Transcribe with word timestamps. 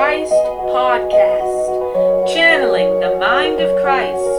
Christ 0.00 0.32
podcast, 0.72 2.32
channeling 2.32 3.00
the 3.00 3.20
mind 3.20 3.60
of 3.60 3.68
Christ, 3.82 4.32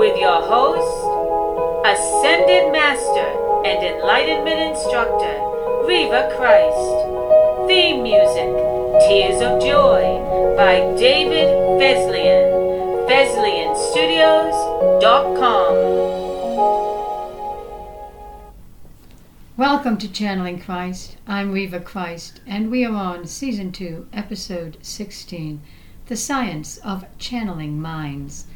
with 0.00 0.16
your 0.18 0.40
host, 0.40 0.88
Ascended 1.84 2.72
Master 2.72 3.28
and 3.66 3.84
Enlightenment 3.84 4.60
Instructor, 4.72 5.36
Reva 5.84 6.32
Christ. 6.38 6.88
Theme 7.68 8.02
music, 8.02 8.48
Tears 9.04 9.42
of 9.42 9.60
Joy, 9.60 10.24
by 10.56 10.80
David 10.96 11.52
Veslian. 11.78 12.62
VeslianStudios.com. 13.12 16.01
Welcome 19.58 19.98
to 19.98 20.10
Channeling 20.10 20.60
Christ. 20.60 21.18
I'm 21.26 21.52
Reva 21.52 21.78
Christ, 21.78 22.40
and 22.46 22.70
we 22.70 22.86
are 22.86 22.94
on 22.94 23.26
Season 23.26 23.70
2, 23.70 24.08
Episode 24.10 24.78
16 24.80 25.60
The 26.06 26.16
Science 26.16 26.78
of 26.78 27.04
Channeling 27.18 27.78
Minds. 27.78 28.46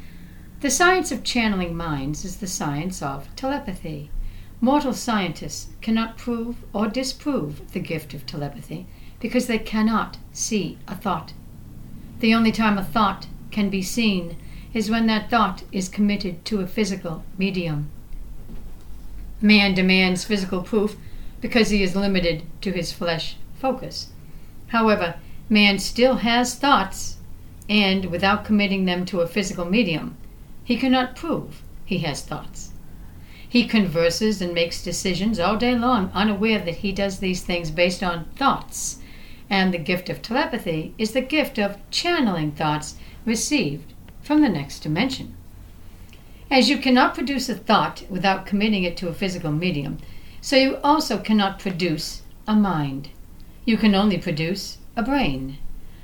The 0.61 0.71
science 0.71 1.11
of 1.11 1.23
channeling 1.23 1.77
minds 1.77 2.25
is 2.25 2.37
the 2.37 2.47
science 2.47 3.03
of 3.03 3.29
telepathy. 3.35 4.09
Mortal 4.59 4.91
scientists 4.91 5.67
cannot 5.81 6.17
prove 6.17 6.55
or 6.73 6.87
disprove 6.87 7.73
the 7.73 7.79
gift 7.79 8.15
of 8.15 8.25
telepathy 8.25 8.87
because 9.19 9.45
they 9.45 9.59
cannot 9.59 10.17
see 10.33 10.79
a 10.87 10.95
thought. 10.95 11.31
The 12.21 12.33
only 12.33 12.51
time 12.51 12.79
a 12.79 12.83
thought 12.83 13.27
can 13.51 13.69
be 13.69 13.83
seen 13.83 14.35
is 14.73 14.89
when 14.89 15.05
that 15.05 15.29
thought 15.29 15.61
is 15.71 15.89
committed 15.89 16.43
to 16.45 16.61
a 16.61 16.65
physical 16.65 17.23
medium. 17.37 17.91
Man 19.41 19.75
demands 19.75 20.23
physical 20.23 20.63
proof 20.63 20.95
because 21.41 21.69
he 21.69 21.83
is 21.83 21.95
limited 21.95 22.43
to 22.61 22.71
his 22.71 22.91
flesh 22.91 23.35
focus. 23.59 24.09
However, 24.67 25.15
man 25.47 25.79
still 25.79 26.15
has 26.15 26.55
thoughts, 26.55 27.17
and 27.69 28.05
without 28.05 28.45
committing 28.45 28.85
them 28.85 29.05
to 29.05 29.21
a 29.21 29.27
physical 29.27 29.65
medium, 29.65 30.17
he 30.63 30.75
cannot 30.75 31.15
prove 31.15 31.61
he 31.85 31.99
has 31.99 32.21
thoughts. 32.21 32.71
He 33.47 33.65
converses 33.65 34.41
and 34.41 34.53
makes 34.53 34.83
decisions 34.83 35.39
all 35.39 35.55
day 35.55 35.77
long, 35.77 36.11
unaware 36.13 36.59
that 36.59 36.77
he 36.77 36.91
does 36.91 37.19
these 37.19 37.43
things 37.43 37.71
based 37.71 38.03
on 38.03 38.25
thoughts. 38.35 38.99
And 39.49 39.73
the 39.73 39.77
gift 39.77 40.09
of 40.09 40.21
telepathy 40.21 40.93
is 40.97 41.11
the 41.11 41.21
gift 41.21 41.57
of 41.57 41.77
channeling 41.89 42.51
thoughts 42.51 42.95
received 43.25 43.93
from 44.21 44.41
the 44.41 44.49
next 44.49 44.79
dimension. 44.79 45.36
As 46.49 46.69
you 46.69 46.77
cannot 46.77 47.13
produce 47.13 47.49
a 47.49 47.55
thought 47.55 48.03
without 48.09 48.45
committing 48.45 48.85
it 48.85 48.95
to 48.97 49.09
a 49.09 49.13
physical 49.13 49.51
medium, 49.51 49.97
so 50.39 50.55
you 50.55 50.77
also 50.77 51.17
cannot 51.17 51.59
produce 51.59 52.21
a 52.47 52.55
mind. 52.55 53.09
You 53.65 53.75
can 53.75 53.93
only 53.93 54.17
produce 54.17 54.77
a 54.95 55.03
brain. 55.03 55.57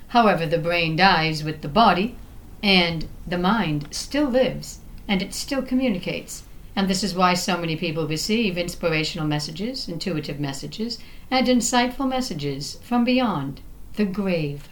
However, 0.10 0.46
the 0.46 0.58
brain 0.58 0.98
dies 0.98 1.46
with 1.46 1.62
the 1.62 1.70
body, 1.70 2.18
and 2.62 3.08
the 3.26 3.38
mind 3.38 3.88
still 3.92 4.28
lives, 4.28 4.80
and 5.08 5.22
it 5.22 5.34
still 5.34 5.62
communicates. 5.62 6.44
And 6.76 6.90
this 6.90 7.04
is 7.04 7.16
why 7.16 7.36
so 7.36 7.56
many 7.56 7.78
people 7.78 8.06
receive 8.06 8.58
inspirational 8.58 9.28
messages, 9.28 9.88
intuitive 9.88 10.42
messages, 10.42 11.00
and 11.32 11.48
insightful 11.48 12.10
messages 12.10 12.80
from 12.84 13.06
beyond 13.06 13.62
the 13.96 14.06
grave. 14.06 14.68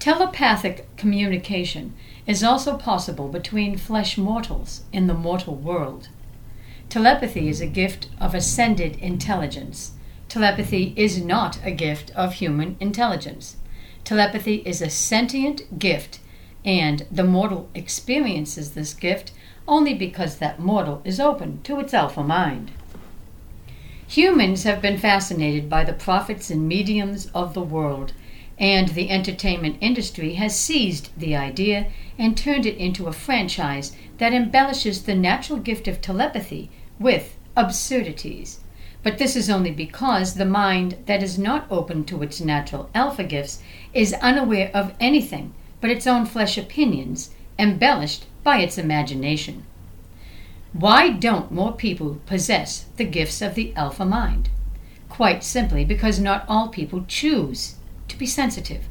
Telepathic 0.00 0.96
communication 0.96 1.92
is 2.24 2.44
also 2.44 2.76
possible 2.76 3.28
between 3.28 3.76
flesh 3.76 4.16
mortals 4.16 4.82
in 4.92 5.08
the 5.08 5.14
mortal 5.14 5.56
world. 5.56 6.08
Telepathy 6.88 7.48
is 7.48 7.60
a 7.60 7.66
gift 7.66 8.08
of 8.20 8.32
ascended 8.32 8.96
intelligence. 8.98 9.92
Telepathy 10.28 10.94
is 10.96 11.22
not 11.22 11.58
a 11.64 11.72
gift 11.72 12.12
of 12.12 12.34
human 12.34 12.76
intelligence. 12.78 13.56
Telepathy 14.04 14.62
is 14.64 14.80
a 14.80 14.88
sentient 14.88 15.80
gift, 15.80 16.20
and 16.64 17.04
the 17.10 17.24
mortal 17.24 17.68
experiences 17.74 18.72
this 18.72 18.94
gift 18.94 19.32
only 19.66 19.94
because 19.94 20.36
that 20.36 20.60
mortal 20.60 21.02
is 21.04 21.18
open 21.18 21.60
to 21.62 21.80
its 21.80 21.92
alpha 21.92 22.22
mind. 22.22 22.70
Humans 24.06 24.62
have 24.62 24.80
been 24.80 24.96
fascinated 24.96 25.68
by 25.68 25.84
the 25.84 25.92
prophets 25.92 26.50
and 26.50 26.68
mediums 26.68 27.26
of 27.34 27.52
the 27.52 27.62
world 27.62 28.12
and 28.58 28.88
the 28.88 29.10
entertainment 29.10 29.76
industry 29.80 30.34
has 30.34 30.58
seized 30.58 31.10
the 31.16 31.36
idea 31.36 31.86
and 32.18 32.36
turned 32.36 32.66
it 32.66 32.76
into 32.76 33.06
a 33.06 33.12
franchise 33.12 33.94
that 34.18 34.32
embellishes 34.32 35.02
the 35.02 35.14
natural 35.14 35.58
gift 35.58 35.86
of 35.86 36.00
telepathy 36.00 36.70
with 36.98 37.36
absurdities. 37.56 38.60
But 39.02 39.18
this 39.18 39.36
is 39.36 39.48
only 39.48 39.70
because 39.70 40.34
the 40.34 40.44
mind 40.44 40.96
that 41.06 41.22
is 41.22 41.38
not 41.38 41.66
open 41.70 42.04
to 42.06 42.22
its 42.22 42.40
natural 42.40 42.90
alpha 42.94 43.22
gifts 43.22 43.62
is 43.94 44.12
unaware 44.14 44.70
of 44.74 44.94
anything 44.98 45.54
but 45.80 45.90
its 45.90 46.06
own 46.06 46.26
flesh 46.26 46.58
opinions, 46.58 47.30
embellished 47.58 48.26
by 48.42 48.58
its 48.58 48.76
imagination. 48.76 49.64
Why 50.72 51.10
don't 51.10 51.52
more 51.52 51.72
people 51.72 52.20
possess 52.26 52.86
the 52.96 53.04
gifts 53.04 53.40
of 53.40 53.54
the 53.54 53.72
alpha 53.76 54.04
mind? 54.04 54.50
Quite 55.08 55.44
simply 55.44 55.84
because 55.84 56.18
not 56.18 56.44
all 56.48 56.68
people 56.68 57.04
choose 57.06 57.76
to 58.08 58.18
be 58.18 58.26
sensitive. 58.26 58.84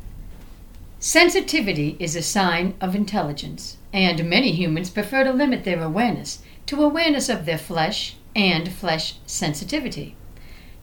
Sensitivity 1.00 1.96
is 2.00 2.16
a 2.16 2.22
sign 2.22 2.74
of 2.82 2.96
intelligence, 2.96 3.78
and 3.94 4.30
many 4.30 4.52
humans 4.52 4.90
prefer 4.90 5.24
to 5.24 5.32
limit 5.32 5.64
their 5.64 5.82
awareness 5.82 6.40
to 6.68 6.84
awareness 6.84 7.30
of 7.30 7.46
their 7.46 7.58
flesh 7.58 8.16
and 8.36 8.72
flesh 8.72 9.16
sensitivity. 9.26 10.16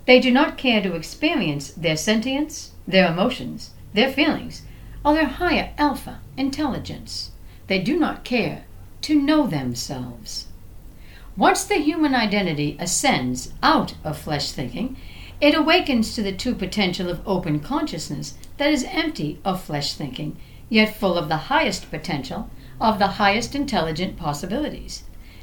They 0.07 0.21
do 0.21 0.31
not 0.31 0.59
care 0.59 0.83
to 0.83 0.95
experience 0.95 1.71
their 1.71 1.97
sentience, 1.97 2.73
their 2.87 3.11
emotions, 3.11 3.71
their 3.93 4.13
feelings, 4.13 4.63
or 5.05 5.15
their 5.15 5.27
higher 5.27 5.73
alpha 5.79 6.21
intelligence. 6.37 7.31
They 7.67 7.81
do 7.81 7.99
not 7.99 8.25
care 8.25 8.65
to 9.03 9.21
know 9.21 9.47
themselves. 9.47 10.47
Once 11.37 11.65
the 11.65 11.77
human 11.77 12.15
identity 12.15 12.77
ascends 12.79 13.53
out 13.63 13.95
of 14.05 14.17
flesh 14.17 14.53
thinking, 14.53 14.97
it 15.45 15.55
awakens 15.55 16.15
to 16.15 16.23
the 16.23 16.33
true 16.33 16.55
potential 16.55 17.11
of 17.11 17.21
open 17.27 17.61
consciousness 17.61 18.33
that 18.57 18.73
is 18.73 18.83
empty 18.89 19.39
of 19.45 19.63
flesh 19.63 19.93
thinking, 19.93 20.35
yet 20.71 20.97
full 20.97 21.19
of 21.19 21.29
the 21.29 21.53
highest 21.53 21.91
potential, 21.91 22.49
of 22.81 22.99
the 22.99 23.19
highest 23.21 23.55
intelligent 23.55 24.17
possibilities. 24.17 25.03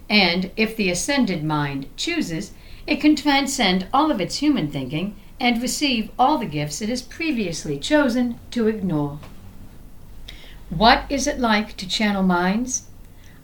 And 0.09 0.49
if 0.57 0.75
the 0.75 0.89
ascended 0.89 1.43
mind 1.43 1.85
chooses, 1.97 2.51
it 2.87 2.95
can 2.95 3.15
transcend 3.15 3.85
all 3.93 4.09
of 4.09 4.19
its 4.19 4.37
human 4.37 4.71
thinking 4.71 5.15
and 5.39 5.61
receive 5.61 6.09
all 6.17 6.39
the 6.39 6.47
gifts 6.47 6.81
it 6.81 6.89
has 6.89 7.03
previously 7.03 7.77
chosen 7.77 8.39
to 8.49 8.67
ignore. 8.67 9.19
What 10.71 11.03
is 11.09 11.27
it 11.27 11.37
like 11.37 11.77
to 11.77 11.87
channel 11.87 12.23
minds? 12.23 12.87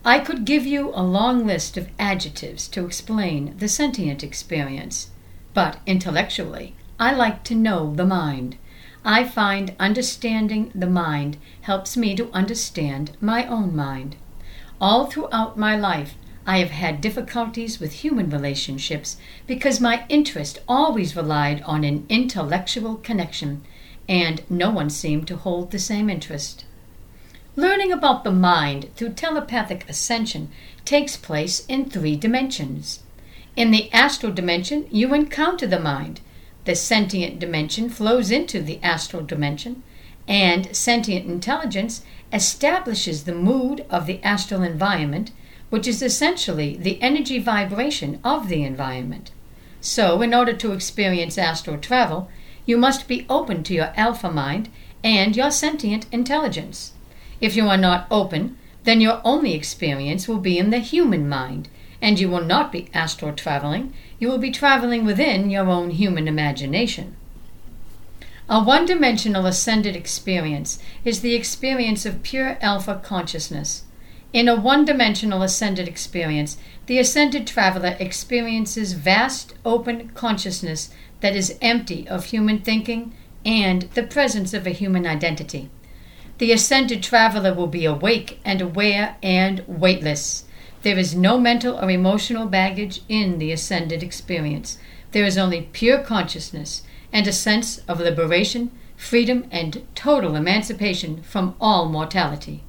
I 0.04 0.18
could 0.18 0.44
give 0.44 0.66
you 0.66 0.90
a 0.96 1.04
long 1.04 1.46
list 1.46 1.78
of 1.78 1.90
adjectives 2.00 2.68
to 2.70 2.84
explain 2.84 3.56
the 3.60 3.68
sentient 3.68 4.24
experience. 4.24 5.12
But 5.58 5.80
intellectually, 5.88 6.76
I 7.00 7.16
like 7.16 7.44
to 7.46 7.56
know 7.56 7.92
the 7.96 8.06
mind. 8.06 8.58
I 9.04 9.24
find 9.24 9.74
understanding 9.80 10.72
the 10.76 10.86
mind 10.86 11.38
helps 11.62 11.98
me 11.98 12.16
to 12.16 12.30
understand 12.32 13.18
my 13.20 13.48
own 13.48 13.76
mind. 13.76 14.18
All 14.80 15.08
throughout 15.08 15.58
my 15.58 15.76
life, 15.76 16.14
I 16.46 16.60
have 16.60 16.70
had 16.70 17.02
difficulties 17.02 17.80
with 17.80 18.04
human 18.04 18.30
relationships 18.30 19.18
because 19.48 19.82
my 19.82 20.06
interest 20.10 20.60
always 20.68 21.16
relied 21.16 21.64
on 21.64 21.84
an 21.84 22.06
intellectual 22.08 22.94
connection, 22.98 23.64
and 24.08 24.44
no 24.52 24.70
one 24.70 24.92
seemed 24.92 25.28
to 25.30 25.38
hold 25.38 25.72
the 25.72 25.80
same 25.80 26.08
interest. 26.08 26.66
Learning 27.56 27.92
about 27.92 28.24
the 28.24 28.32
mind 28.32 28.92
through 28.96 29.14
telepathic 29.14 29.90
ascension 29.90 30.50
takes 30.86 31.18
place 31.18 31.66
in 31.66 31.90
three 31.90 32.16
dimensions. 32.16 33.00
In 33.58 33.72
the 33.72 33.92
astral 33.92 34.32
dimension, 34.32 34.88
you 34.92 35.16
encounter 35.16 35.66
the 35.66 35.80
mind. 35.80 36.22
The 36.66 36.76
sentient 36.76 37.40
dimension 37.40 37.90
flows 37.90 38.30
into 38.30 38.62
the 38.62 38.80
astral 38.84 39.26
dimension, 39.26 39.82
and 40.28 40.76
sentient 40.76 41.26
intelligence 41.26 42.04
establishes 42.32 43.24
the 43.24 43.34
mood 43.34 43.84
of 43.90 44.06
the 44.06 44.22
astral 44.22 44.62
environment, 44.62 45.32
which 45.72 45.88
is 45.88 46.04
essentially 46.04 46.78
the 46.78 47.02
energy 47.02 47.40
vibration 47.40 48.20
of 48.24 48.48
the 48.48 48.62
environment. 48.62 49.32
So, 49.82 50.22
in 50.22 50.36
order 50.36 50.54
to 50.54 50.74
experience 50.74 51.36
astral 51.40 51.80
travel, 51.80 52.30
you 52.68 52.78
must 52.78 53.08
be 53.08 53.26
open 53.28 53.64
to 53.64 53.74
your 53.74 53.92
alpha 53.96 54.30
mind 54.30 54.70
and 55.04 55.36
your 55.36 55.50
sentient 55.50 56.06
intelligence. 56.12 56.94
If 57.42 57.56
you 57.56 57.68
are 57.70 57.78
not 57.78 58.06
open, 58.12 58.56
then 58.84 59.02
your 59.02 59.20
only 59.24 59.56
experience 59.56 60.28
will 60.28 60.38
be 60.38 60.60
in 60.60 60.70
the 60.70 60.78
human 60.78 61.28
mind, 61.28 61.70
and 62.02 62.20
you 62.20 62.30
will 62.30 62.44
not 62.44 62.72
be 62.72 62.90
astral 62.94 63.34
traveling, 63.34 63.94
you 64.20 64.28
will 64.28 64.38
be 64.38 64.52
traveling 64.52 65.06
within 65.06 65.50
your 65.50 65.68
own 65.68 65.92
human 65.92 66.28
imagination. 66.28 67.16
A 68.50 68.64
one 68.64 68.86
dimensional 68.86 69.46
ascended 69.46 69.96
experience 69.96 70.80
is 71.04 71.20
the 71.20 71.36
experience 71.36 72.06
of 72.06 72.24
pure 72.24 72.58
alpha 72.62 73.02
consciousness. 73.04 73.84
In 74.32 74.48
a 74.48 74.56
one 74.56 74.86
dimensional 74.86 75.42
ascended 75.42 75.88
experience, 75.88 76.58
the 76.86 77.00
ascended 77.00 77.46
traveler 77.46 77.98
experiences 78.00 78.94
vast 78.94 79.54
open 79.66 80.10
consciousness 80.10 80.90
that 81.22 81.36
is 81.36 81.58
empty 81.62 82.08
of 82.08 82.26
human 82.26 82.60
thinking 82.60 83.14
and 83.46 83.84
the 83.94 84.04
presence 84.04 84.54
of 84.54 84.66
a 84.66 84.72
human 84.72 85.06
identity. 85.06 85.70
The 86.38 86.52
ascended 86.52 87.02
traveler 87.02 87.54
will 87.54 87.68
be 87.68 87.86
awake 87.86 88.40
and 88.46 88.62
aware 88.62 89.18
and 89.24 89.64
weightless. 89.68 90.46
There 90.88 90.98
is 90.98 91.14
no 91.14 91.38
mental 91.38 91.78
or 91.78 91.92
emotional 91.92 92.46
baggage 92.46 93.02
in 93.10 93.40
the 93.40 93.52
ascended 93.52 94.02
experience. 94.02 94.78
There 95.12 95.26
is 95.26 95.38
only 95.38 95.68
pure 95.74 96.02
consciousness 96.02 96.84
and 97.12 97.28
a 97.28 97.34
sense 97.34 97.80
of 97.90 98.00
liberation, 98.00 98.72
freedom, 98.96 99.48
and 99.52 99.86
total 99.96 100.38
emancipation 100.38 101.24
from 101.24 101.56
all 101.60 101.90
mortality. 101.90 102.64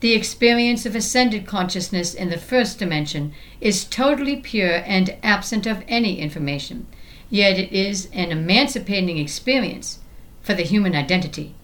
The 0.00 0.14
experience 0.14 0.86
of 0.86 0.96
ascended 0.96 1.46
consciousness 1.46 2.14
in 2.14 2.30
the 2.30 2.36
first 2.36 2.80
dimension 2.80 3.32
is 3.60 3.84
totally 3.84 4.34
pure 4.34 4.82
and 4.84 5.16
absent 5.22 5.68
of 5.68 5.84
any 5.86 6.18
information, 6.18 6.88
yet 7.30 7.60
it 7.60 7.72
is 7.72 8.08
an 8.12 8.32
emancipating 8.32 9.18
experience 9.18 10.00
for 10.42 10.54
the 10.54 10.64
human 10.64 10.96
identity. 10.96 11.54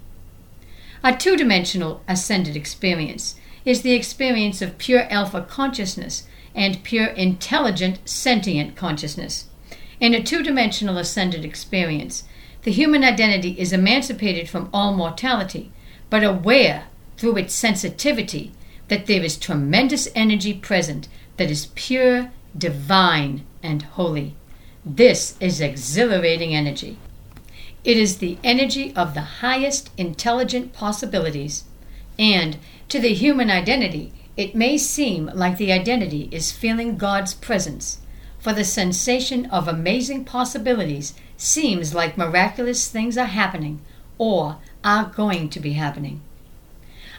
A 1.02 1.17
two 1.17 1.37
dimensional 1.37 2.02
ascended 2.06 2.55
experience 2.55 3.35
is 3.64 3.82
the 3.82 3.93
experience 3.93 4.61
of 4.62 4.79
pure 4.79 5.03
alpha 5.11 5.43
consciousness 5.43 6.26
and 6.55 6.82
pure 6.82 7.06
intelligent 7.06 7.99
sentient 8.09 8.76
consciousness. 8.76 9.47
In 10.00 10.14
a 10.14 10.23
two 10.23 10.43
dimensional 10.43 10.99
ascended 10.99 11.44
experience, 11.44 12.25
the 12.62 12.73
human 12.73 13.05
identity 13.05 13.59
is 13.59 13.73
emancipated 13.73 14.49
from 14.49 14.69
all 14.73 14.94
mortality, 14.94 15.73
but 16.11 16.25
aware 16.25 16.85
through 17.17 17.37
its 17.37 17.55
sensitivity 17.55 18.53
that 18.88 19.06
there 19.06 19.23
is 19.23 19.37
tremendous 19.37 20.09
energy 20.14 20.53
present 20.53 21.09
that 21.37 21.50
is 21.50 21.67
pure, 21.75 22.31
divine, 22.56 23.44
and 23.62 23.82
holy. 23.82 24.35
This 24.85 25.37
is 25.41 25.61
exhilarating 25.61 26.55
energy. 26.55 26.99
It 27.85 27.97
is 27.97 28.19
the 28.19 28.38
energy 28.44 28.93
of 28.94 29.14
the 29.14 29.41
highest 29.41 29.91
intelligent 29.97 30.73
possibilities, 30.73 31.64
and 32.19 32.59
to 32.92 33.00
the 33.00 33.14
human 33.14 33.50
identity, 33.50 34.12
it 34.36 34.54
may 34.54 34.76
seem 34.76 35.30
like 35.32 35.56
the 35.56 35.72
identity 35.72 36.28
is 36.30 36.52
feeling 36.52 36.98
God's 36.98 37.32
presence, 37.32 38.00
for 38.38 38.52
the 38.52 38.64
sensation 38.64 39.46
of 39.46 39.66
amazing 39.66 40.26
possibilities 40.26 41.14
seems 41.38 41.94
like 41.94 42.18
miraculous 42.18 42.90
things 42.90 43.16
are 43.16 43.24
happening 43.24 43.80
or 44.18 44.58
are 44.84 45.06
going 45.06 45.48
to 45.48 45.58
be 45.58 45.72
happening. 45.72 46.20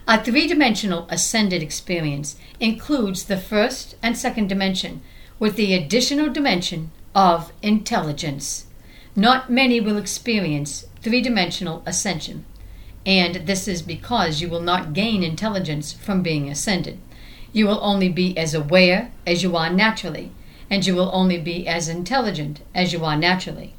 A 0.07 0.23
three 0.23 0.45
dimensional 0.45 1.07
ascended 1.09 1.63
experience 1.63 2.35
includes 2.59 3.23
the 3.23 3.37
first 3.37 3.95
and 4.03 4.15
second 4.15 4.49
dimension, 4.49 5.01
with 5.39 5.55
the 5.55 5.73
additional 5.73 6.31
dimension 6.31 6.91
of 7.15 7.51
intelligence. 7.63 8.67
Not 9.15 9.49
many 9.49 9.81
will 9.81 9.97
experience 9.97 10.85
three 11.01 11.21
dimensional 11.21 11.81
ascension, 11.87 12.45
and 13.05 13.47
this 13.47 13.67
is 13.67 13.81
because 13.81 14.41
you 14.41 14.49
will 14.49 14.61
not 14.61 14.93
gain 14.93 15.23
intelligence 15.23 15.93
from 15.93 16.21
being 16.21 16.49
ascended. 16.49 16.99
You 17.51 17.67
will 17.67 17.79
only 17.81 18.09
be 18.09 18.37
as 18.37 18.53
aware 18.53 19.11
as 19.27 19.43
you 19.43 19.55
are 19.55 19.69
naturally, 19.69 20.31
and 20.69 20.85
you 20.85 20.95
will 20.95 21.11
only 21.13 21.37
be 21.37 21.67
as 21.67 21.87
intelligent 21.87 22.61
as 22.73 22.93
you 22.93 23.03
are 23.05 23.17
naturally. 23.17 23.73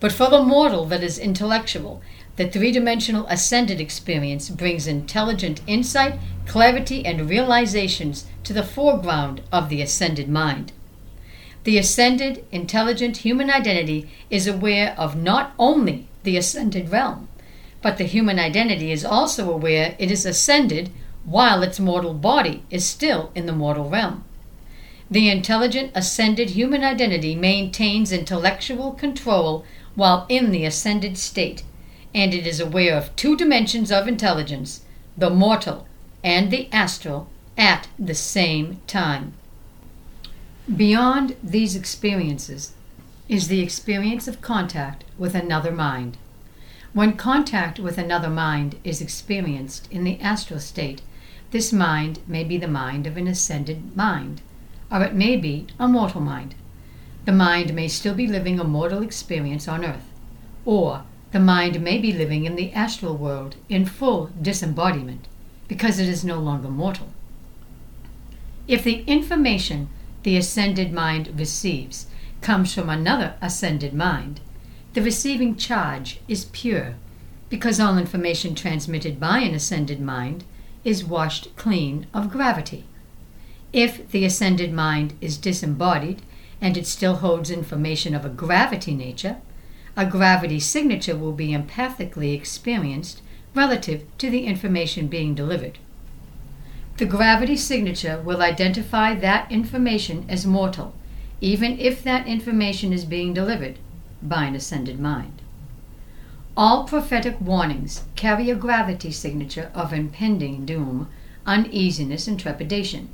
But 0.00 0.12
for 0.12 0.28
the 0.28 0.42
mortal 0.42 0.84
that 0.86 1.02
is 1.02 1.18
intellectual 1.18 2.02
the 2.36 2.48
three 2.48 2.72
dimensional 2.72 3.26
ascended 3.28 3.80
experience 3.80 4.50
brings 4.50 4.88
intelligent 4.88 5.60
insight, 5.68 6.18
clarity, 6.46 7.06
and 7.06 7.30
realizations 7.30 8.26
to 8.42 8.52
the 8.52 8.64
foreground 8.64 9.40
of 9.52 9.68
the 9.68 9.80
ascended 9.80 10.28
mind. 10.28 10.72
The 11.62 11.78
ascended, 11.78 12.44
intelligent 12.50 13.18
human 13.18 13.50
identity 13.50 14.10
is 14.30 14.48
aware 14.48 14.94
of 14.98 15.16
not 15.16 15.54
only 15.58 16.08
the 16.24 16.36
ascended 16.36 16.90
realm, 16.90 17.28
but 17.84 17.98
the 17.98 18.04
human 18.04 18.38
identity 18.38 18.90
is 18.90 19.04
also 19.04 19.52
aware 19.52 19.94
it 19.98 20.10
is 20.10 20.24
ascended 20.24 20.90
while 21.26 21.62
its 21.62 21.78
mortal 21.78 22.14
body 22.14 22.62
is 22.70 22.82
still 22.82 23.30
in 23.34 23.44
the 23.44 23.52
mortal 23.52 23.90
realm. 23.90 24.24
The 25.10 25.28
intelligent 25.28 25.92
ascended 25.94 26.50
human 26.50 26.82
identity 26.82 27.34
maintains 27.34 28.10
intellectual 28.10 28.92
control 28.92 29.66
while 29.94 30.24
in 30.30 30.50
the 30.50 30.64
ascended 30.64 31.18
state 31.18 31.62
and 32.14 32.32
it 32.32 32.46
is 32.46 32.58
aware 32.58 32.96
of 32.96 33.14
two 33.16 33.36
dimensions 33.36 33.92
of 33.92 34.08
intelligence, 34.08 34.80
the 35.14 35.28
mortal 35.28 35.86
and 36.22 36.50
the 36.50 36.72
astral, 36.72 37.28
at 37.58 37.88
the 37.98 38.14
same 38.14 38.80
time. 38.86 39.34
Beyond 40.74 41.36
these 41.42 41.76
experiences 41.76 42.72
is 43.28 43.48
the 43.48 43.60
experience 43.60 44.26
of 44.26 44.40
contact 44.40 45.04
with 45.18 45.34
another 45.34 45.70
mind. 45.70 46.16
When 46.94 47.16
contact 47.16 47.80
with 47.80 47.98
another 47.98 48.30
mind 48.30 48.76
is 48.84 49.00
experienced 49.00 49.88
in 49.90 50.04
the 50.04 50.20
astral 50.20 50.60
state, 50.60 51.02
this 51.50 51.72
mind 51.72 52.20
may 52.28 52.44
be 52.44 52.56
the 52.56 52.68
mind 52.68 53.08
of 53.08 53.16
an 53.16 53.26
ascended 53.26 53.96
mind, 53.96 54.42
or 54.92 55.02
it 55.02 55.12
may 55.12 55.36
be 55.36 55.66
a 55.76 55.88
mortal 55.88 56.20
mind. 56.20 56.54
The 57.24 57.32
mind 57.32 57.74
may 57.74 57.88
still 57.88 58.14
be 58.14 58.28
living 58.28 58.60
a 58.60 58.64
mortal 58.64 59.02
experience 59.02 59.66
on 59.66 59.84
earth, 59.84 60.08
or 60.64 61.02
the 61.32 61.40
mind 61.40 61.80
may 61.80 61.98
be 61.98 62.12
living 62.12 62.44
in 62.44 62.54
the 62.54 62.72
astral 62.72 63.16
world 63.16 63.56
in 63.68 63.86
full 63.86 64.30
disembodiment 64.40 65.26
because 65.66 65.98
it 65.98 66.06
is 66.06 66.24
no 66.24 66.38
longer 66.38 66.68
mortal. 66.68 67.08
If 68.68 68.84
the 68.84 69.02
information 69.08 69.88
the 70.22 70.36
ascended 70.36 70.92
mind 70.92 71.36
receives 71.36 72.06
comes 72.40 72.72
from 72.72 72.88
another 72.88 73.34
ascended 73.42 73.94
mind, 73.94 74.38
the 74.94 75.02
receiving 75.02 75.56
charge 75.56 76.20
is 76.28 76.44
pure 76.46 76.94
because 77.48 77.80
all 77.80 77.98
information 77.98 78.54
transmitted 78.54 79.18
by 79.18 79.40
an 79.40 79.52
ascended 79.52 80.00
mind 80.00 80.44
is 80.84 81.04
washed 81.04 81.54
clean 81.56 82.06
of 82.14 82.30
gravity. 82.30 82.84
If 83.72 84.08
the 84.12 84.24
ascended 84.24 84.72
mind 84.72 85.14
is 85.20 85.36
disembodied 85.36 86.22
and 86.60 86.76
it 86.76 86.86
still 86.86 87.16
holds 87.16 87.50
information 87.50 88.14
of 88.14 88.24
a 88.24 88.28
gravity 88.28 88.94
nature, 88.94 89.38
a 89.96 90.06
gravity 90.06 90.60
signature 90.60 91.16
will 91.16 91.32
be 91.32 91.48
empathically 91.48 92.32
experienced 92.32 93.20
relative 93.52 94.04
to 94.18 94.30
the 94.30 94.46
information 94.46 95.08
being 95.08 95.34
delivered. 95.34 95.78
The 96.98 97.06
gravity 97.06 97.56
signature 97.56 98.20
will 98.20 98.40
identify 98.40 99.16
that 99.16 99.50
information 99.50 100.24
as 100.28 100.46
mortal, 100.46 100.94
even 101.40 101.80
if 101.80 102.04
that 102.04 102.28
information 102.28 102.92
is 102.92 103.04
being 103.04 103.34
delivered 103.34 103.78
by 104.24 104.44
an 104.44 104.54
ascended 104.54 104.98
mind. 104.98 105.42
All 106.56 106.84
prophetic 106.84 107.40
warnings 107.40 108.02
carry 108.16 108.50
a 108.50 108.54
gravity 108.54 109.10
signature 109.10 109.70
of 109.74 109.92
impending 109.92 110.64
doom, 110.64 111.08
uneasiness, 111.46 112.26
and 112.26 112.38
trepidation. 112.38 113.10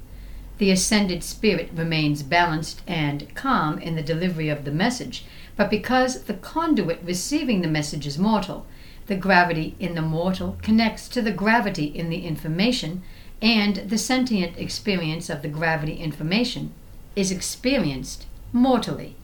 The 0.59 0.71
ascended 0.71 1.25
spirit 1.25 1.71
remains 1.75 2.23
balanced 2.23 2.83
and 2.87 3.35
calm 3.35 3.79
in 3.79 3.97
the 3.97 4.03
delivery 4.03 4.51
of 4.51 4.65
the 4.65 4.71
message 4.71 5.25
but 5.61 5.69
because 5.69 6.23
the 6.23 6.33
conduit 6.33 7.01
receiving 7.05 7.61
the 7.61 7.69
message 7.69 8.07
is 8.07 8.19
mortal, 8.19 8.65
the 9.09 9.15
gravity 9.15 9.75
in 9.79 9.95
the 9.95 10.01
mortal 10.01 10.57
connects 10.63 11.07
to 11.09 11.21
the 11.21 11.33
gravity 11.33 11.85
in 11.85 12.09
the 12.09 12.25
information, 12.25 13.03
and 13.43 13.77
the 13.77 13.99
sentient 13.99 14.57
experience 14.57 15.29
of 15.29 15.43
the 15.43 15.49
gravity 15.49 15.97
information 15.97 16.73
is 17.15 17.31
experienced 17.31 18.25
mortally. 18.55 19.17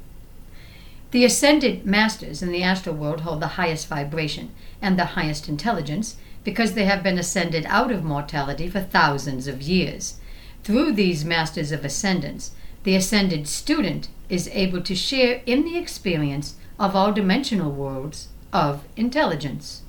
The 1.12 1.24
ascended 1.24 1.86
masters 1.86 2.42
in 2.42 2.50
the 2.50 2.62
astral 2.62 2.96
world 2.96 3.20
hold 3.20 3.40
the 3.40 3.56
highest 3.58 3.86
vibration 3.86 4.50
and 4.82 4.98
the 4.98 5.14
highest 5.16 5.48
intelligence 5.48 6.16
because 6.42 6.74
they 6.74 6.84
have 6.84 7.02
been 7.02 7.18
ascended 7.18 7.64
out 7.68 7.90
of 7.90 8.04
mortality 8.04 8.68
for 8.68 8.80
thousands 8.80 9.46
of 9.46 9.62
years. 9.62 10.18
Through 10.64 10.92
these 10.92 11.24
masters 11.24 11.72
of 11.72 11.84
ascendance, 11.84 12.52
the 12.82 12.96
ascended 12.96 13.48
student 13.48 14.08
is 14.28 14.48
able 14.52 14.82
to 14.82 14.94
share 14.94 15.42
in 15.46 15.64
the 15.64 15.76
experience 15.76 16.56
of 16.78 16.94
all 16.94 17.12
dimensional 17.12 17.70
worlds 17.70 18.28
of 18.52 18.84
intelligence. 18.96 19.82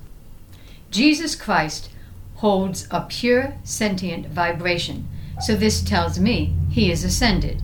Jesus 0.90 1.34
Christ 1.34 1.90
holds 2.36 2.86
a 2.90 3.02
pure 3.02 3.56
sentient 3.64 4.26
vibration, 4.26 5.08
so 5.40 5.54
this 5.54 5.82
tells 5.82 6.18
me 6.18 6.54
he 6.70 6.90
is 6.90 7.04
ascended. 7.04 7.62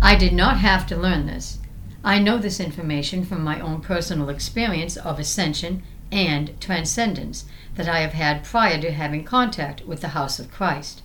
I 0.00 0.16
did 0.16 0.32
not 0.32 0.58
have 0.58 0.86
to 0.86 0.96
learn 0.96 1.26
this. 1.26 1.58
I 2.04 2.18
know 2.18 2.38
this 2.38 2.58
information 2.58 3.24
from 3.24 3.44
my 3.44 3.60
own 3.60 3.80
personal 3.80 4.28
experience 4.28 4.96
of 4.96 5.20
ascension 5.20 5.82
and 6.10 6.60
transcendence 6.60 7.44
that 7.76 7.88
I 7.88 8.00
have 8.00 8.12
had 8.12 8.44
prior 8.44 8.80
to 8.80 8.90
having 8.90 9.24
contact 9.24 9.86
with 9.86 10.00
the 10.00 10.08
House 10.08 10.38
of 10.38 10.50
Christ. 10.50 11.02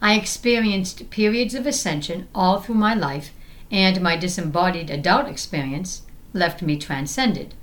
I 0.00 0.14
experienced 0.14 1.10
periods 1.10 1.54
of 1.54 1.66
ascension 1.66 2.28
all 2.34 2.60
through 2.60 2.74
my 2.76 2.94
life, 2.94 3.32
and 3.70 4.00
my 4.00 4.16
disembodied 4.16 4.90
adult 4.90 5.28
experience 5.28 6.02
left 6.32 6.62
me 6.62 6.76
transcended. 6.78 7.54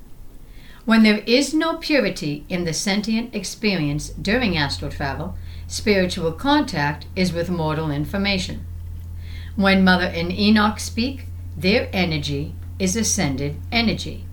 When 0.86 1.04
there 1.04 1.24
is 1.26 1.54
no 1.54 1.78
purity 1.78 2.46
in 2.48 2.64
the 2.64 2.74
sentient 2.74 3.36
experience 3.36 4.10
during 4.10 4.58
astral 4.58 4.92
travel, 4.92 5.36
spiritual 5.68 6.32
contact 6.32 7.06
is 7.16 7.34
with 7.34 7.50
mortal 7.50 7.92
information. 7.92 8.66
When 9.56 9.84
Mother 9.84 10.06
and 10.06 10.32
Enoch 10.32 10.80
speak, 10.80 11.26
their 11.58 11.90
energy 11.94 12.56
is 12.80 12.96
ascended 12.96 13.58
energy. 13.72 14.26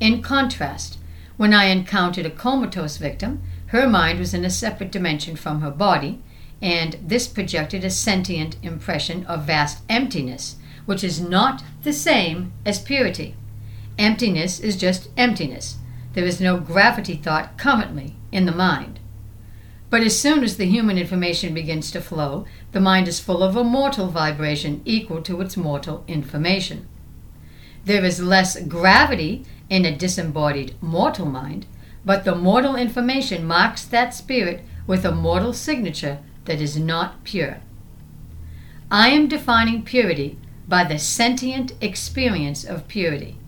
In 0.00 0.22
contrast, 0.22 0.98
When 1.38 1.54
I 1.54 1.66
encountered 1.66 2.26
a 2.26 2.30
comatose 2.30 2.96
victim, 2.96 3.42
her 3.66 3.88
mind 3.88 4.18
was 4.18 4.34
in 4.34 4.44
a 4.44 4.50
separate 4.50 4.90
dimension 4.90 5.36
from 5.36 5.60
her 5.60 5.70
body, 5.70 6.20
and 6.60 6.96
this 7.00 7.28
projected 7.28 7.84
a 7.84 7.90
sentient 7.90 8.56
impression 8.60 9.24
of 9.26 9.44
vast 9.44 9.84
emptiness, 9.88 10.56
which 10.84 11.04
is 11.04 11.20
not 11.20 11.62
the 11.84 11.92
same 11.92 12.52
as 12.66 12.80
purity. 12.80 13.36
Emptiness 13.98 14.58
is 14.58 14.76
just 14.76 15.10
emptiness. 15.16 15.76
There 16.14 16.24
is 16.24 16.40
no 16.40 16.58
gravity 16.58 17.14
thought 17.14 17.56
currently 17.56 18.16
in 18.32 18.44
the 18.46 18.52
mind. 18.52 18.98
But 19.90 20.02
as 20.02 20.18
soon 20.18 20.42
as 20.42 20.56
the 20.56 20.66
human 20.66 20.98
information 20.98 21.54
begins 21.54 21.92
to 21.92 22.00
flow, 22.00 22.46
the 22.72 22.80
mind 22.80 23.08
is 23.08 23.20
full 23.20 23.42
of 23.42 23.56
a 23.56 23.64
mortal 23.64 24.08
vibration 24.08 24.82
equal 24.84 25.22
to 25.22 25.40
its 25.40 25.56
mortal 25.56 26.04
information. 26.06 26.86
There 27.84 28.04
is 28.04 28.20
less 28.20 28.60
gravity 28.62 29.44
in 29.70 29.84
a 29.84 29.96
disembodied 29.96 30.74
mortal 30.82 31.26
mind, 31.26 31.66
but 32.04 32.24
the 32.24 32.34
mortal 32.34 32.76
information 32.76 33.46
marks 33.46 33.84
that 33.84 34.14
spirit 34.14 34.62
with 34.86 35.04
a 35.04 35.12
mortal 35.12 35.52
signature 35.52 36.18
that 36.44 36.60
is 36.60 36.76
not 36.76 37.24
pure. 37.24 37.60
I 38.90 39.10
am 39.10 39.28
defining 39.28 39.82
purity 39.82 40.38
by 40.66 40.84
the 40.84 40.98
sentient 40.98 41.72
experience 41.80 42.64
of 42.64 42.88
purity. 42.88 43.38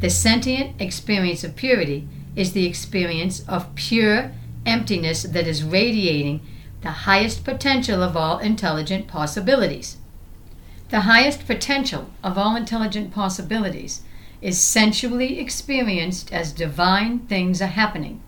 The 0.00 0.10
sentient 0.10 0.80
experience 0.80 1.44
of 1.44 1.56
purity 1.56 2.08
is 2.34 2.52
the 2.52 2.66
experience 2.66 3.46
of 3.48 3.74
pure 3.74 4.32
emptiness 4.64 5.22
that 5.22 5.46
is 5.46 5.62
radiating 5.62 6.40
the 6.82 6.90
highest 6.90 7.44
potential 7.44 8.02
of 8.02 8.16
all 8.16 8.38
intelligent 8.38 9.06
possibilities. 9.06 9.98
The 10.90 11.02
highest 11.02 11.46
potential 11.46 12.10
of 12.22 12.36
all 12.36 12.56
intelligent 12.56 13.12
possibilities 13.12 14.02
is 14.40 14.60
sensually 14.60 15.38
experienced 15.38 16.32
as 16.32 16.52
divine 16.52 17.20
things 17.20 17.62
are 17.62 17.66
happening. 17.66 18.20